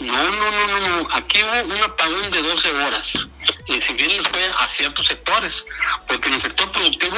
No, 0.01 0.13
no, 0.13 0.31
no, 0.31 0.79
no, 0.81 1.03
no. 1.03 1.09
Aquí 1.13 1.39
hubo 1.43 1.75
un 1.75 1.83
apagón 1.83 2.31
de 2.31 2.43
12 2.43 2.73
horas. 2.73 3.29
Y 3.67 3.81
si 3.81 3.93
bien 3.95 4.09
les 4.17 4.27
fue 4.29 4.41
a 4.59 4.67
ciertos 4.67 5.07
sectores, 5.07 5.67
porque 6.09 6.29
en 6.29 6.35
el 6.35 6.41
sector 6.41 6.71
productivo, 6.73 7.17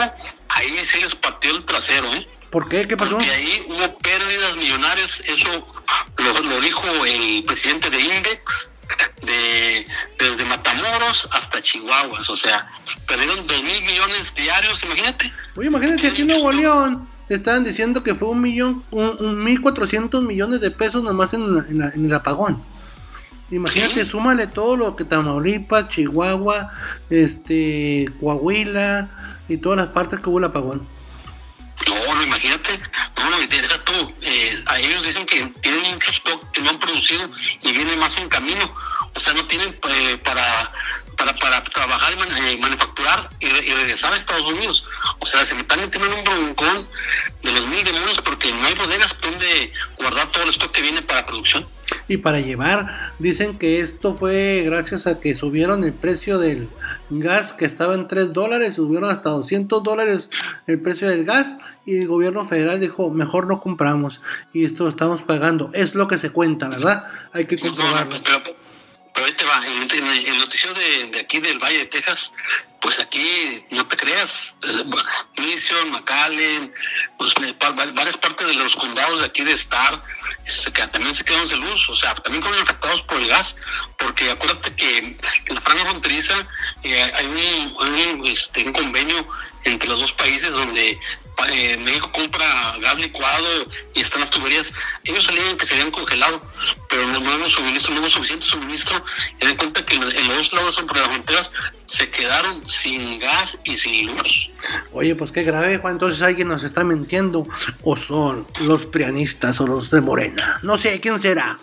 ahí 0.48 0.78
sí 0.84 1.00
les 1.00 1.14
pateó 1.14 1.56
el 1.56 1.64
trasero, 1.64 2.12
¿eh? 2.14 2.28
¿Por 2.50 2.68
qué? 2.68 2.86
¿Qué 2.86 2.96
pasó? 2.96 3.12
Porque 3.12 3.30
ahí 3.30 3.64
hubo 3.68 3.98
pérdidas 3.98 4.56
millonarias, 4.56 5.22
eso 5.26 5.66
lo, 6.18 6.40
lo 6.42 6.60
dijo 6.60 6.82
el 7.06 7.44
presidente 7.46 7.88
de 7.88 8.00
Index, 8.00 8.68
de, 9.22 9.86
desde 10.18 10.44
Matamoros 10.44 11.28
hasta 11.32 11.62
Chihuahuas, 11.62 12.28
o 12.28 12.36
sea, 12.36 12.68
perdieron 13.06 13.46
dos 13.46 13.62
mil 13.62 13.82
millones 13.84 14.34
diarios, 14.34 14.84
imagínate. 14.84 15.32
Oye, 15.56 15.68
imagínate, 15.68 16.08
aquí 16.08 16.22
en 16.22 16.28
Nuevo 16.28 16.52
León 16.52 17.08
estaban 17.30 17.64
diciendo 17.64 18.02
que 18.02 18.14
fue 18.14 18.28
un 18.28 18.42
millón, 18.42 18.84
un, 18.90 19.16
un 19.18 19.42
mil 19.42 19.62
cuatrocientos 19.62 20.22
millones 20.22 20.60
de 20.60 20.70
pesos 20.70 21.02
nomás 21.02 21.32
en, 21.32 21.42
en 21.44 21.78
la- 21.78 21.88
en 21.88 22.04
el 22.04 22.12
apagón. 22.12 22.62
Imagínate, 23.52 24.04
súmale 24.06 24.46
todo 24.48 24.76
lo 24.76 24.96
que 24.96 25.04
Tamaulipas, 25.04 25.88
Chihuahua, 25.90 26.72
este, 27.10 28.10
Coahuila 28.20 29.08
y 29.48 29.58
todas 29.58 29.76
las 29.78 29.88
partes 29.88 30.20
que 30.20 30.28
hubo 30.30 30.38
el 30.38 30.44
apagón. 30.44 30.86
No, 31.86 32.14
no, 32.14 32.22
imagínate, 32.22 32.78
no, 33.18 33.30
no, 33.30 33.38
deja 33.38 33.84
tú, 33.84 34.12
eh, 34.22 34.62
a 34.66 34.78
ellos 34.78 35.04
dicen 35.04 35.26
que 35.26 35.46
tienen 35.60 35.92
mucho 35.94 36.10
stock 36.12 36.50
que 36.52 36.60
no 36.62 36.70
han 36.70 36.78
producido 36.78 37.28
y 37.62 37.72
viene 37.72 37.96
más 37.96 38.16
en 38.18 38.28
camino, 38.28 38.72
o 39.14 39.20
sea, 39.20 39.32
no 39.34 39.44
tienen 39.46 39.68
eh, 39.90 40.18
para, 40.24 40.70
para, 41.18 41.34
para 41.36 41.64
trabajar 41.64 42.12
y 42.12 42.16
man- 42.16 42.46
eh, 42.46 42.56
manufacturar 42.58 43.30
y, 43.40 43.48
re- 43.48 43.66
y 43.66 43.72
regresar 43.74 44.12
a 44.12 44.16
Estados 44.16 44.46
Unidos, 44.46 44.86
o 45.18 45.26
sea, 45.26 45.44
se 45.44 45.54
me 45.56 45.62
están 45.62 45.80
metiendo 45.80 46.06
en 46.12 46.18
un 46.18 46.24
broncón 46.24 46.88
de 47.42 47.52
los 47.52 47.66
mil 47.66 47.84
demonios 47.84 48.20
porque 48.22 48.52
no 48.52 48.64
hay 48.66 48.74
bodegas 48.74 49.16
donde 49.20 49.72
guardar 49.98 50.30
todo 50.30 50.44
el 50.44 50.50
stock 50.50 50.70
que 50.70 50.82
viene 50.82 51.02
para 51.02 51.26
producción. 51.26 51.66
Y 52.08 52.18
para 52.18 52.40
llevar, 52.40 53.14
dicen 53.18 53.58
que 53.58 53.80
esto 53.80 54.14
fue 54.14 54.62
gracias 54.64 55.06
a 55.06 55.20
que 55.20 55.34
subieron 55.34 55.84
el 55.84 55.92
precio 55.92 56.38
del 56.38 56.68
gas 57.10 57.52
que 57.52 57.64
estaba 57.64 57.94
en 57.94 58.08
3 58.08 58.32
dólares, 58.32 58.74
subieron 58.74 59.10
hasta 59.10 59.30
200 59.30 59.82
dólares 59.82 60.28
el 60.66 60.80
precio 60.80 61.08
del 61.08 61.24
gas 61.24 61.56
y 61.86 61.98
el 61.98 62.06
gobierno 62.06 62.44
federal 62.44 62.80
dijo, 62.80 63.10
mejor 63.10 63.46
no 63.46 63.60
compramos 63.60 64.20
y 64.52 64.64
esto 64.64 64.84
lo 64.84 64.90
estamos 64.90 65.22
pagando. 65.22 65.70
Es 65.74 65.94
lo 65.94 66.08
que 66.08 66.18
se 66.18 66.30
cuenta, 66.30 66.68
¿verdad? 66.68 67.06
Hay 67.32 67.46
que 67.46 67.58
comprobarlo. 67.58 68.16
pero, 68.24 68.42
pero 69.14 69.26
ahí 69.26 69.32
te 69.32 69.44
va, 69.44 69.62
en, 69.66 69.82
en 69.82 70.26
el 70.34 70.38
noticiero 70.38 70.74
de, 70.74 71.10
de 71.12 71.20
aquí 71.20 71.40
del 71.40 71.58
Valle 71.58 71.78
de 71.78 71.86
Texas, 71.86 72.32
pues 72.82 72.98
aquí, 72.98 73.64
no 73.70 73.86
te 73.86 73.96
creas, 73.96 74.56
eh, 74.64 74.84
Mission, 75.40 75.90
McAllen, 75.92 76.74
pues, 77.16 77.32
eh, 77.44 77.54
varias 77.94 78.16
partes 78.16 78.46
de 78.48 78.54
los 78.54 78.74
condados 78.74 79.20
de 79.20 79.26
aquí 79.26 79.44
de 79.44 79.52
Star, 79.52 80.02
se 80.46 80.72
quedan- 80.72 80.90
también 80.90 81.14
se 81.14 81.24
quedan 81.24 81.46
sin 81.46 81.60
luz, 81.60 81.88
o 81.88 81.94
sea, 81.94 82.12
también 82.16 82.42
fueron 82.42 82.60
afectados 82.60 83.02
por 83.02 83.18
el 83.18 83.28
gas, 83.28 83.54
porque 83.98 84.30
acuérdate 84.32 84.74
que 84.74 84.98
en 84.98 85.16
la 85.54 85.60
franja 85.60 85.84
fronteriza 85.86 86.34
eh, 86.82 87.12
hay, 87.14 87.26
un, 87.26 87.76
hay 87.80 88.30
este, 88.32 88.64
un 88.64 88.72
convenio 88.72 89.28
entre 89.64 89.88
los 89.88 90.00
dos 90.00 90.12
países 90.14 90.50
donde 90.52 90.98
eh, 91.52 91.76
México 91.78 92.10
compra 92.12 92.76
gas 92.80 92.98
licuado 92.98 93.66
y 93.94 94.00
están 94.00 94.20
las 94.20 94.30
tuberías. 94.30 94.72
Ellos 95.04 95.24
salían 95.24 95.56
que 95.56 95.66
se 95.66 95.74
habían 95.74 95.90
congelado, 95.90 96.42
pero 96.88 97.06
no, 97.06 97.18
hubo 97.20 97.48
suministro, 97.48 97.94
no 97.94 98.00
hubo 98.00 98.10
suficiente 98.10 98.44
suministro. 98.44 99.02
Y 99.40 99.46
den 99.46 99.56
cuenta 99.56 99.84
que 99.84 99.96
en, 99.96 100.02
en 100.02 100.28
los 100.28 100.36
dos 100.36 100.52
lados 100.52 100.74
sobre 100.76 101.00
las 101.00 101.08
fronteras 101.08 101.50
se 101.86 102.10
quedaron 102.10 102.66
sin 102.66 103.18
gas 103.18 103.58
y 103.64 103.76
sin 103.76 104.16
luz. 104.16 104.50
Oye, 104.92 105.14
pues 105.14 105.32
qué 105.32 105.42
grave, 105.42 105.78
Juan. 105.78 105.94
Entonces 105.94 106.22
alguien 106.22 106.48
nos 106.48 106.62
está 106.64 106.84
mintiendo. 106.84 107.46
O 107.82 107.96
son 107.96 108.46
los 108.60 108.86
prianistas 108.86 109.60
o 109.60 109.66
los 109.66 109.90
de 109.90 110.00
Morena. 110.00 110.60
No 110.62 110.78
sé, 110.78 111.00
¿quién 111.00 111.20
será? 111.20 111.58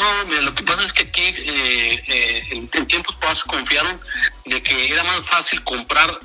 no, 0.00 0.24
mira, 0.26 0.40
lo 0.42 0.54
que 0.54 0.62
pasa 0.62 0.84
es 0.84 0.92
que 0.92 1.02
aquí 1.02 1.22
eh, 1.22 2.02
eh, 2.06 2.44
en, 2.52 2.70
en 2.72 2.86
tiempos 2.86 3.14
pasados 3.16 3.44
confiaron 3.44 4.00
de 4.46 4.62
que 4.62 4.92
era 4.92 5.04
más 5.04 5.20
fácil 5.26 5.62
comprar 5.62 6.20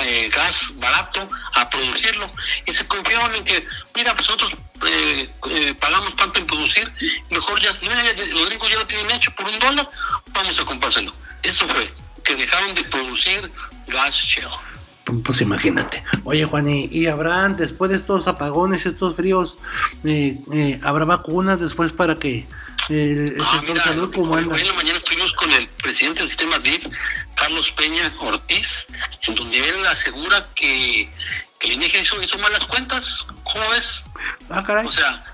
eh, 0.00 0.30
gas 0.34 0.70
barato 0.76 1.28
a 1.54 1.68
producirlo 1.68 2.30
y 2.66 2.72
se 2.72 2.86
confiaron 2.86 3.34
en 3.34 3.44
que, 3.44 3.64
mira, 3.94 4.14
pues 4.14 4.28
nosotros 4.28 4.56
eh, 4.86 5.30
eh, 5.50 5.74
pagamos 5.80 6.14
tanto 6.16 6.40
en 6.40 6.46
producir, 6.46 6.92
mejor 7.30 7.60
ya, 7.60 7.70
los 7.70 8.46
gringos 8.48 8.70
ya 8.70 8.78
lo 8.78 8.86
tienen 8.86 9.10
hecho 9.12 9.30
por 9.32 9.46
un 9.46 9.58
dólar, 9.58 9.88
vamos 10.32 10.58
a 10.58 10.64
comprárselo. 10.64 11.14
Eso 11.42 11.66
fue, 11.68 11.88
que 12.24 12.36
dejaron 12.36 12.74
de 12.74 12.84
producir 12.84 13.50
gas 13.86 14.14
shell. 14.14 14.48
Pues 15.24 15.40
imagínate. 15.40 16.02
Oye, 16.24 16.44
Juan, 16.44 16.68
¿y, 16.68 16.86
y 16.86 17.06
habrán, 17.06 17.56
después 17.56 17.90
de 17.90 17.96
estos 17.96 18.28
apagones, 18.28 18.86
estos 18.86 19.16
fríos, 19.16 19.56
eh, 20.04 20.80
habrá 20.82 21.04
vacunas 21.04 21.58
después 21.60 21.92
para 21.92 22.16
que 22.16 22.46
el, 22.88 23.34
el 23.36 23.40
Ah, 23.42 23.50
sector 23.52 23.68
mira, 23.70 23.84
salud 23.84 24.14
hoy, 24.16 24.38
anda? 24.42 24.54
hoy 24.54 24.60
en 24.60 24.66
la 24.68 24.72
mañana 24.74 24.98
estuvimos 24.98 25.32
con 25.34 25.50
el 25.52 25.66
presidente 25.68 26.20
del 26.20 26.28
sistema 26.28 26.58
DIF, 26.58 26.86
Carlos 27.34 27.70
Peña 27.72 28.14
Ortiz, 28.20 28.86
en 29.26 29.34
donde 29.34 29.68
él 29.68 29.86
asegura 29.86 30.46
que, 30.54 31.08
que 31.58 31.68
el 31.68 31.74
INEGI 31.74 31.98
hizo, 31.98 32.20
hizo 32.22 32.38
malas 32.38 32.66
cuentas. 32.66 33.26
¿Cómo 33.44 33.68
ves? 33.70 34.04
Ah, 34.50 34.62
caray. 34.64 34.86
O 34.86 34.90
sea, 34.92 35.24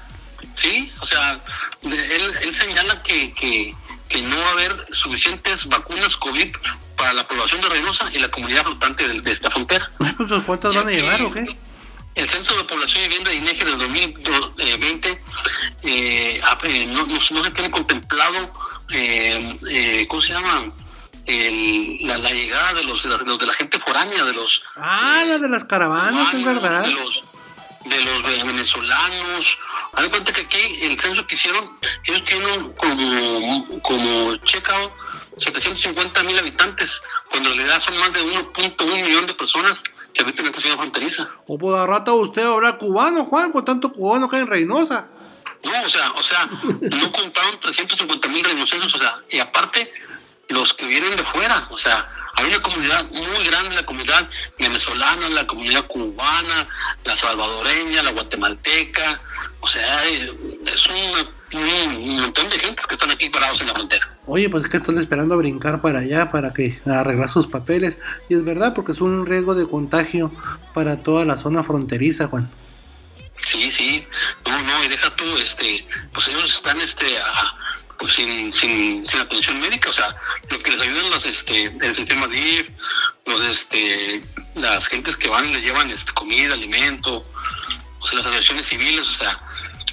sí, 0.55 0.93
o 1.01 1.07
sea, 1.07 1.41
él, 1.83 2.35
él 2.43 2.55
señala 2.55 3.03
que, 3.03 3.33
que, 3.35 3.73
que 4.09 4.23
no 4.23 4.37
va 4.39 4.49
a 4.49 4.53
haber 4.53 4.87
suficientes 4.93 5.67
vacunas 5.67 6.17
COVID 6.17 6.55
para 6.97 7.13
la 7.13 7.27
población 7.29 7.61
de 7.61 7.69
Reynosa 7.69 8.09
y 8.13 8.19
la 8.19 8.29
comunidad 8.31 8.65
flotante 8.65 9.07
de, 9.07 9.21
de 9.21 9.33
esta 9.33 9.51
frontera. 9.51 9.91
Ay, 10.01 10.13
pues, 10.17 10.31
¿cuántas 10.45 10.75
van 10.75 10.89
a 10.89 10.91
llevar 10.91 11.23
o 11.23 11.31
qué? 11.33 11.57
El 12.19 12.29
Censo 12.29 12.57
de 12.57 12.65
Población 12.65 13.05
y 13.05 13.09
Vivienda 13.09 13.31
de 13.31 13.37
INEGI 13.37 13.65
del 13.65 13.79
2020 13.79 15.23
eh, 15.85 16.41
eh, 16.65 16.87
no, 16.89 17.07
no- 17.07 17.15
no 17.15 17.21
se 17.45 17.51
tiene 17.53 17.71
contemplado, 17.71 18.53
eh, 18.91 19.57
eh, 19.71 20.07
¿cómo 20.09 20.21
se 20.21 20.33
llama? 20.33 20.73
El- 21.27 21.99
la, 22.03 22.19
la 22.19 22.31
llegada 22.31 22.75
de 22.75 22.83
los, 22.85 23.03
de 23.05 23.11
la, 23.11 23.19
de 23.19 23.53
gente 23.55 23.79
foránea, 23.79 24.25
de 24.25 24.33
los 24.33 24.63
Ah, 24.77 25.23
la 25.27 25.39
de 25.39 25.49
las 25.49 25.65
caravanas, 25.65 26.35
es 26.35 26.45
verdad. 26.45 26.83
de 26.85 26.91
los, 26.93 27.23
de 27.85 28.05
los 28.05 28.23
venezolanos. 28.47 29.59
De 29.97 30.11
cuenta 30.11 30.33
que 30.33 30.41
aquí 30.43 30.79
el 30.83 31.01
censo 31.01 31.27
que 31.27 31.35
hicieron, 31.37 31.79
ellos 32.05 32.25
tienen 32.25 32.73
como, 32.75 33.81
como 33.83 34.37
checkout 34.39 34.93
750 35.37 36.23
mil 36.25 36.39
habitantes, 36.39 37.01
cuando 37.31 37.51
en 37.53 37.59
realidad 37.59 37.81
son 37.81 37.97
más 37.99 38.13
de 38.13 38.23
1.1 38.23 39.03
millón 39.05 39.27
de 39.27 39.35
personas 39.35 39.83
que 40.19 40.25
habitan 40.25 40.47
en 40.47 40.51
esta 40.51 40.61
ciudad 40.61 40.77
fronteriza. 40.77 41.29
O 41.47 41.57
por 41.57 41.77
la 41.77 41.87
rata 41.87 42.13
usted 42.13 42.43
habrá 42.43 42.77
cubano, 42.77 43.25
Juan, 43.27 43.53
con 43.53 43.65
tanto 43.65 43.93
cubano 43.93 44.29
que 44.29 44.37
hay 44.37 44.43
en 44.43 44.49
Reynosa. 44.49 45.07
No, 45.63 45.71
o 45.85 45.89
sea, 45.89 46.11
o 46.13 46.23
sea, 46.23 46.47
no 46.81 47.13
contaron 47.13 47.61
350 47.61 48.29
mil 48.29 48.45
rinocerontes, 48.45 48.95
o 48.95 48.99
sea, 48.99 49.23
y 49.31 49.39
aparte 49.39 49.93
los 50.49 50.75
que 50.75 50.87
vienen 50.87 51.17
de 51.17 51.23
fuera, 51.23 51.69
o 51.71 51.79
sea, 51.79 52.11
hay 52.35 52.47
una 52.47 52.61
comunidad 52.61 53.05
muy 53.11 53.47
grande, 53.47 53.77
la 53.77 53.85
comunidad 53.85 54.29
venezolana, 54.59 55.29
la 55.29 55.47
comunidad 55.47 55.87
cubana, 55.87 56.69
la 57.05 57.17
salvadoreña, 57.17 58.03
la 58.03 58.11
guatemalteca, 58.11 59.21
o 59.61 59.69
sea, 59.69 60.05
es 60.07 60.89
un, 60.89 61.61
un 61.61 62.21
montón 62.23 62.49
de 62.51 62.59
gentes 62.59 62.87
que 62.87 62.95
están 62.95 63.11
aquí 63.13 63.29
parados 63.29 63.61
en 63.61 63.69
la 63.69 63.75
frontera. 63.75 64.18
Oye, 64.29 64.51
pues 64.51 64.65
es 64.65 64.71
que 64.71 64.77
estoy 64.77 64.99
esperando 64.99 65.35
a 65.35 65.39
brincar 65.39 65.81
para 65.81 66.01
allá 66.01 66.31
para 66.31 66.53
que 66.53 66.79
arreglar 66.85 67.31
sus 67.31 67.47
papeles. 67.47 67.97
Y 68.29 68.35
es 68.35 68.45
verdad, 68.45 68.75
porque 68.75 68.93
es 68.93 69.01
un 69.01 69.25
riesgo 69.25 69.55
de 69.55 69.67
contagio 69.67 70.33
para 70.75 71.03
toda 71.03 71.25
la 71.25 71.39
zona 71.39 71.63
fronteriza, 71.63 72.29
Juan. 72.29 72.51
Sí, 73.39 73.71
sí, 73.71 74.07
no, 74.47 74.63
no, 74.63 74.85
y 74.85 74.89
deja 74.89 75.15
tú, 75.17 75.25
este, 75.39 75.87
pues 76.13 76.29
ellos 76.29 76.57
están, 76.57 76.79
este, 76.81 77.07
pues 77.99 78.15
sin, 78.15 78.53
sin, 78.53 79.07
sin 79.07 79.21
atención 79.21 79.61
médica, 79.61 79.89
o 79.89 79.93
sea, 79.93 80.15
lo 80.51 80.63
que 80.63 80.73
les 80.73 80.83
ayudan 80.83 81.09
los, 81.11 81.25
este, 81.25 81.67
el 81.81 81.95
sistema 81.95 82.27
DIF, 82.27 82.69
los, 83.27 83.41
este, 83.47 84.23
las 84.57 84.89
gentes 84.89 85.17
que 85.17 85.29
van 85.29 85.49
y 85.49 85.55
les 85.55 85.65
llevan, 85.65 85.89
este, 85.91 86.13
comida, 86.13 86.53
alimento, 86.53 87.25
o 88.01 88.07
sea, 88.07 88.19
las 88.19 88.27
asociaciones 88.27 88.67
civiles, 88.67 89.09
o 89.09 89.13
sea, 89.13 89.41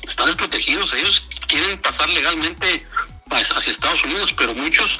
están 0.01 0.25
desprotegidos, 0.25 0.93
ellos 0.93 1.29
quieren 1.47 1.79
pasar 1.79 2.09
legalmente 2.09 2.85
hacia 3.31 3.71
Estados 3.71 4.03
Unidos, 4.03 4.33
pero 4.37 4.53
muchos 4.53 4.99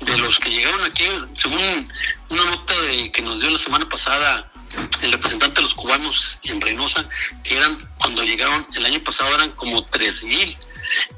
de 0.00 0.18
los 0.18 0.38
que 0.38 0.50
llegaron 0.50 0.82
aquí, 0.84 1.06
según 1.34 1.90
una 2.28 2.44
nota 2.44 2.80
de 2.82 3.10
que 3.10 3.22
nos 3.22 3.40
dio 3.40 3.50
la 3.50 3.58
semana 3.58 3.88
pasada 3.88 4.50
el 5.02 5.12
representante 5.12 5.56
de 5.56 5.62
los 5.62 5.74
cubanos 5.74 6.38
en 6.42 6.60
Reynosa, 6.60 7.08
que 7.42 7.56
eran 7.56 7.78
cuando 7.98 8.22
llegaron 8.22 8.66
el 8.74 8.84
año 8.84 9.02
pasado 9.02 9.34
eran 9.34 9.50
como 9.52 9.84
tres 9.84 10.24
mil 10.24 10.56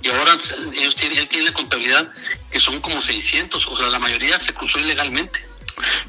y 0.02 0.08
ahora 0.08 0.38
ellos 0.74 0.94
tienen, 0.94 1.18
él 1.18 1.28
tiene 1.28 1.46
la 1.46 1.52
contabilidad 1.52 2.08
que 2.50 2.60
son 2.60 2.80
como 2.80 3.02
600, 3.02 3.66
o 3.66 3.76
sea, 3.76 3.88
la 3.88 3.98
mayoría 3.98 4.38
se 4.38 4.54
cruzó 4.54 4.78
ilegalmente. 4.78 5.44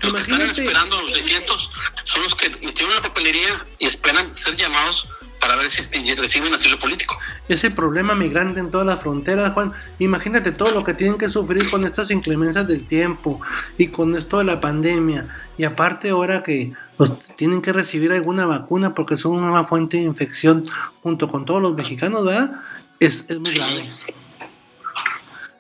Los 0.02 0.14
que 0.14 0.22
están 0.22 0.42
esperando 0.42 1.02
los 1.02 1.12
600 1.12 1.70
son 2.06 2.24
los 2.24 2.36
que 2.36 2.50
metieron 2.50 2.94
la 2.96 3.02
papelería 3.02 3.66
y 3.80 3.88
esperan 3.88 4.38
ser 4.38 4.56
llamados 4.56 5.10
para 5.40 5.56
ver 5.56 5.70
si 5.70 5.82
reciben 6.16 6.54
asilo 6.54 6.80
político. 6.80 7.18
Ese 7.48 7.70
problema 7.72 8.16
migrante 8.16 8.60
en 8.60 8.72
todas 8.72 8.88
las 8.88 9.00
fronteras, 9.02 9.54
Juan. 9.54 9.72
Imagínate 10.00 10.52
todo 10.52 10.72
lo 10.72 10.84
que 10.84 10.94
tienen 10.94 11.18
que 11.18 11.30
sufrir 11.30 11.70
con 11.70 11.86
estas 11.86 12.12
inclemencias 12.12 12.68
del 12.68 12.86
tiempo 12.86 13.40
y 13.78 13.88
con 13.88 14.16
esto 14.16 14.40
de 14.40 14.44
la 14.46 14.60
pandemia. 14.60 15.28
Y 15.58 15.64
aparte 15.64 16.10
ahora 16.10 16.44
que 16.44 16.74
pues, 16.98 17.12
tienen 17.36 17.62
que 17.62 17.72
recibir 17.74 18.12
alguna 18.12 18.46
vacuna 18.46 18.94
porque 18.94 19.18
son 19.18 19.34
una 19.34 19.66
fuente 19.66 19.98
de 19.98 20.04
infección 20.04 20.68
junto 21.04 21.30
con 21.30 21.46
todos 21.46 21.62
los 21.62 21.76
mexicanos, 21.76 22.26
¿verdad? 22.26 22.52
Es, 23.00 23.26
es 23.28 23.38
muy 23.38 23.46
Sí. 23.46 23.60
grave. 23.60 23.90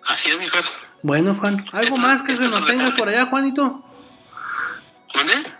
Así 0.05 0.30
es, 0.30 0.39
mi 0.39 0.47
Fer. 0.47 0.63
Bueno, 1.03 1.36
Juan, 1.39 1.65
¿algo 1.71 1.97
más 1.97 2.21
que 2.23 2.36
se 2.36 2.43
nos 2.43 2.65
tengas 2.65 2.93
por 2.93 3.07
allá, 3.09 3.28
Juanito? 3.28 3.84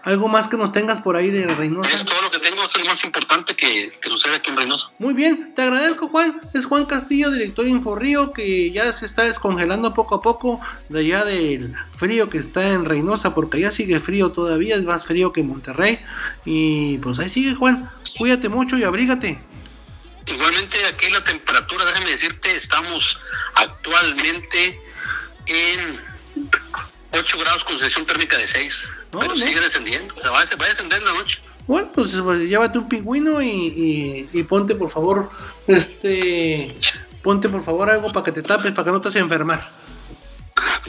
¿Algo 0.03 0.28
más 0.28 0.47
que 0.47 0.58
nos 0.58 0.72
tengas 0.72 1.01
por 1.01 1.16
ahí 1.16 1.30
de 1.30 1.47
Reynosa? 1.47 1.93
Es 1.93 2.05
todo 2.05 2.22
lo 2.22 2.32
que 2.32 2.39
tengo, 2.39 2.64
es 2.66 2.78
lo 2.78 2.86
más 2.86 3.03
importante 3.03 3.55
que, 3.55 3.91
que 4.01 4.10
sucede 4.10 4.36
aquí 4.36 4.51
en 4.51 4.58
Reynosa. 4.58 4.91
Muy 4.99 5.14
bien, 5.14 5.53
te 5.55 5.64
agradezco 5.64 6.08
Juan. 6.08 6.39
Es 6.53 6.66
Juan 6.66 6.86
Castillo, 6.86 7.30
director 7.32 7.66
de 7.66 7.72
Inforrío, 7.72 8.32
que 8.32 8.72
ya 8.72 8.91
se 8.93 9.05
está 9.05 9.24
descongelando 9.24 9.93
poco 9.93 10.16
a 10.16 10.22
poco 10.22 10.62
de 10.89 10.99
allá 10.99 11.26
del 11.26 11.76
frío 11.95 12.30
que 12.30 12.38
está 12.38 12.70
en 12.70 12.86
Reynosa, 12.86 13.34
porque 13.34 13.58
allá 13.58 13.72
sigue 13.72 13.99
frío 13.99 14.32
todavía, 14.32 14.76
es 14.76 14.86
más 14.86 15.03
frío 15.05 15.34
que 15.34 15.43
Monterrey. 15.43 15.99
Y 16.45 16.97
pues 16.99 17.20
ahí 17.20 17.30
sigue 17.30 17.55
Juan, 17.55 17.89
cuídate 18.18 18.49
mucho 18.49 18.78
y 18.78 18.84
abrígate. 18.84 19.41
Igualmente 20.26 20.86
aquí 20.86 21.10
la 21.10 21.24
temperatura, 21.24 21.86
déjame 21.86 22.12
decirte, 22.12 22.55
estamos 22.55 23.20
actualmente 23.55 24.82
en 25.45 26.01
8 27.12 27.38
grados 27.39 27.64
con 27.64 27.78
sensación 27.78 28.05
térmica 28.05 28.38
de 28.38 28.47
6, 28.47 28.91
No, 29.12 29.20
pero 29.20 29.36
sigue 29.36 29.60
descendiendo, 29.62 30.14
o 30.16 30.22
sea, 30.22 30.32
va 30.32 30.41
a, 30.41 30.55
va 30.58 30.66
a 30.66 30.70
descender 30.70 30.99
en 30.99 31.05
la 31.05 31.14
noche. 31.14 31.39
Bueno, 31.66 31.89
pues, 31.93 32.12
pues, 32.24 32.39
llévate 32.41 32.78
un 32.78 32.88
pingüino 32.88 33.41
y, 33.41 33.47
y- 33.49 34.30
y 34.34 34.43
ponte 34.43 34.76
por 34.76 34.89
favor, 34.89 35.30
este, 35.68 36.76
ponte 37.24 37.49
por 37.49 37.64
favor 37.64 37.89
algo 37.89 38.12
para 38.12 38.24
que 38.26 38.32
te 38.32 38.41
tapes, 38.41 38.72
para 38.74 38.86
que 38.86 38.91
no 38.91 39.01
te 39.01 39.10
hagas 39.10 39.22
enfermar. 39.22 39.68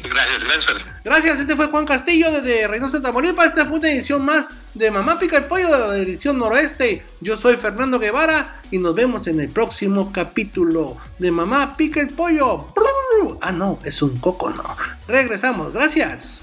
Gracias, 0.03 0.45
gracias, 0.45 0.67
Fer. 0.67 0.77
Gracias, 1.05 1.41
este 1.41 1.57
fue 1.57 1.67
Juan 1.67 1.85
Castillo 1.85 2.31
desde 2.31 2.67
Reynosa, 2.69 3.03
Tamaulipas. 3.03 3.47
Esta 3.49 3.67
fue 3.67 3.79
una 3.79 3.91
edición 3.91 4.25
más 4.25 4.47
de 4.75 4.91
Mamá 4.91 5.19
Pica 5.19 5.37
el 5.37 5.45
Pollo, 5.45 5.91
de 5.91 6.03
edición 6.03 6.39
noroeste. 6.39 7.05
Yo 7.21 7.37
soy 7.37 7.57
Fernando 7.57 7.99
Guevara 7.99 8.61
y 8.71 8.79
nos 8.79 8.95
vemos 8.95 9.27
en 9.27 9.41
el 9.41 9.49
próximo 9.51 10.13
capítulo 10.13 10.97
de 11.19 11.31
Mamá 11.31 11.77
Pica 11.77 12.01
el 12.01 12.09
Pollo. 12.09 12.73
Ah, 13.43 13.53
no, 13.53 13.79
es 13.85 14.01
un 14.03 14.19
coco, 14.19 14.49
no. 14.51 14.77
Regresamos, 15.07 15.73
gracias. 15.73 16.43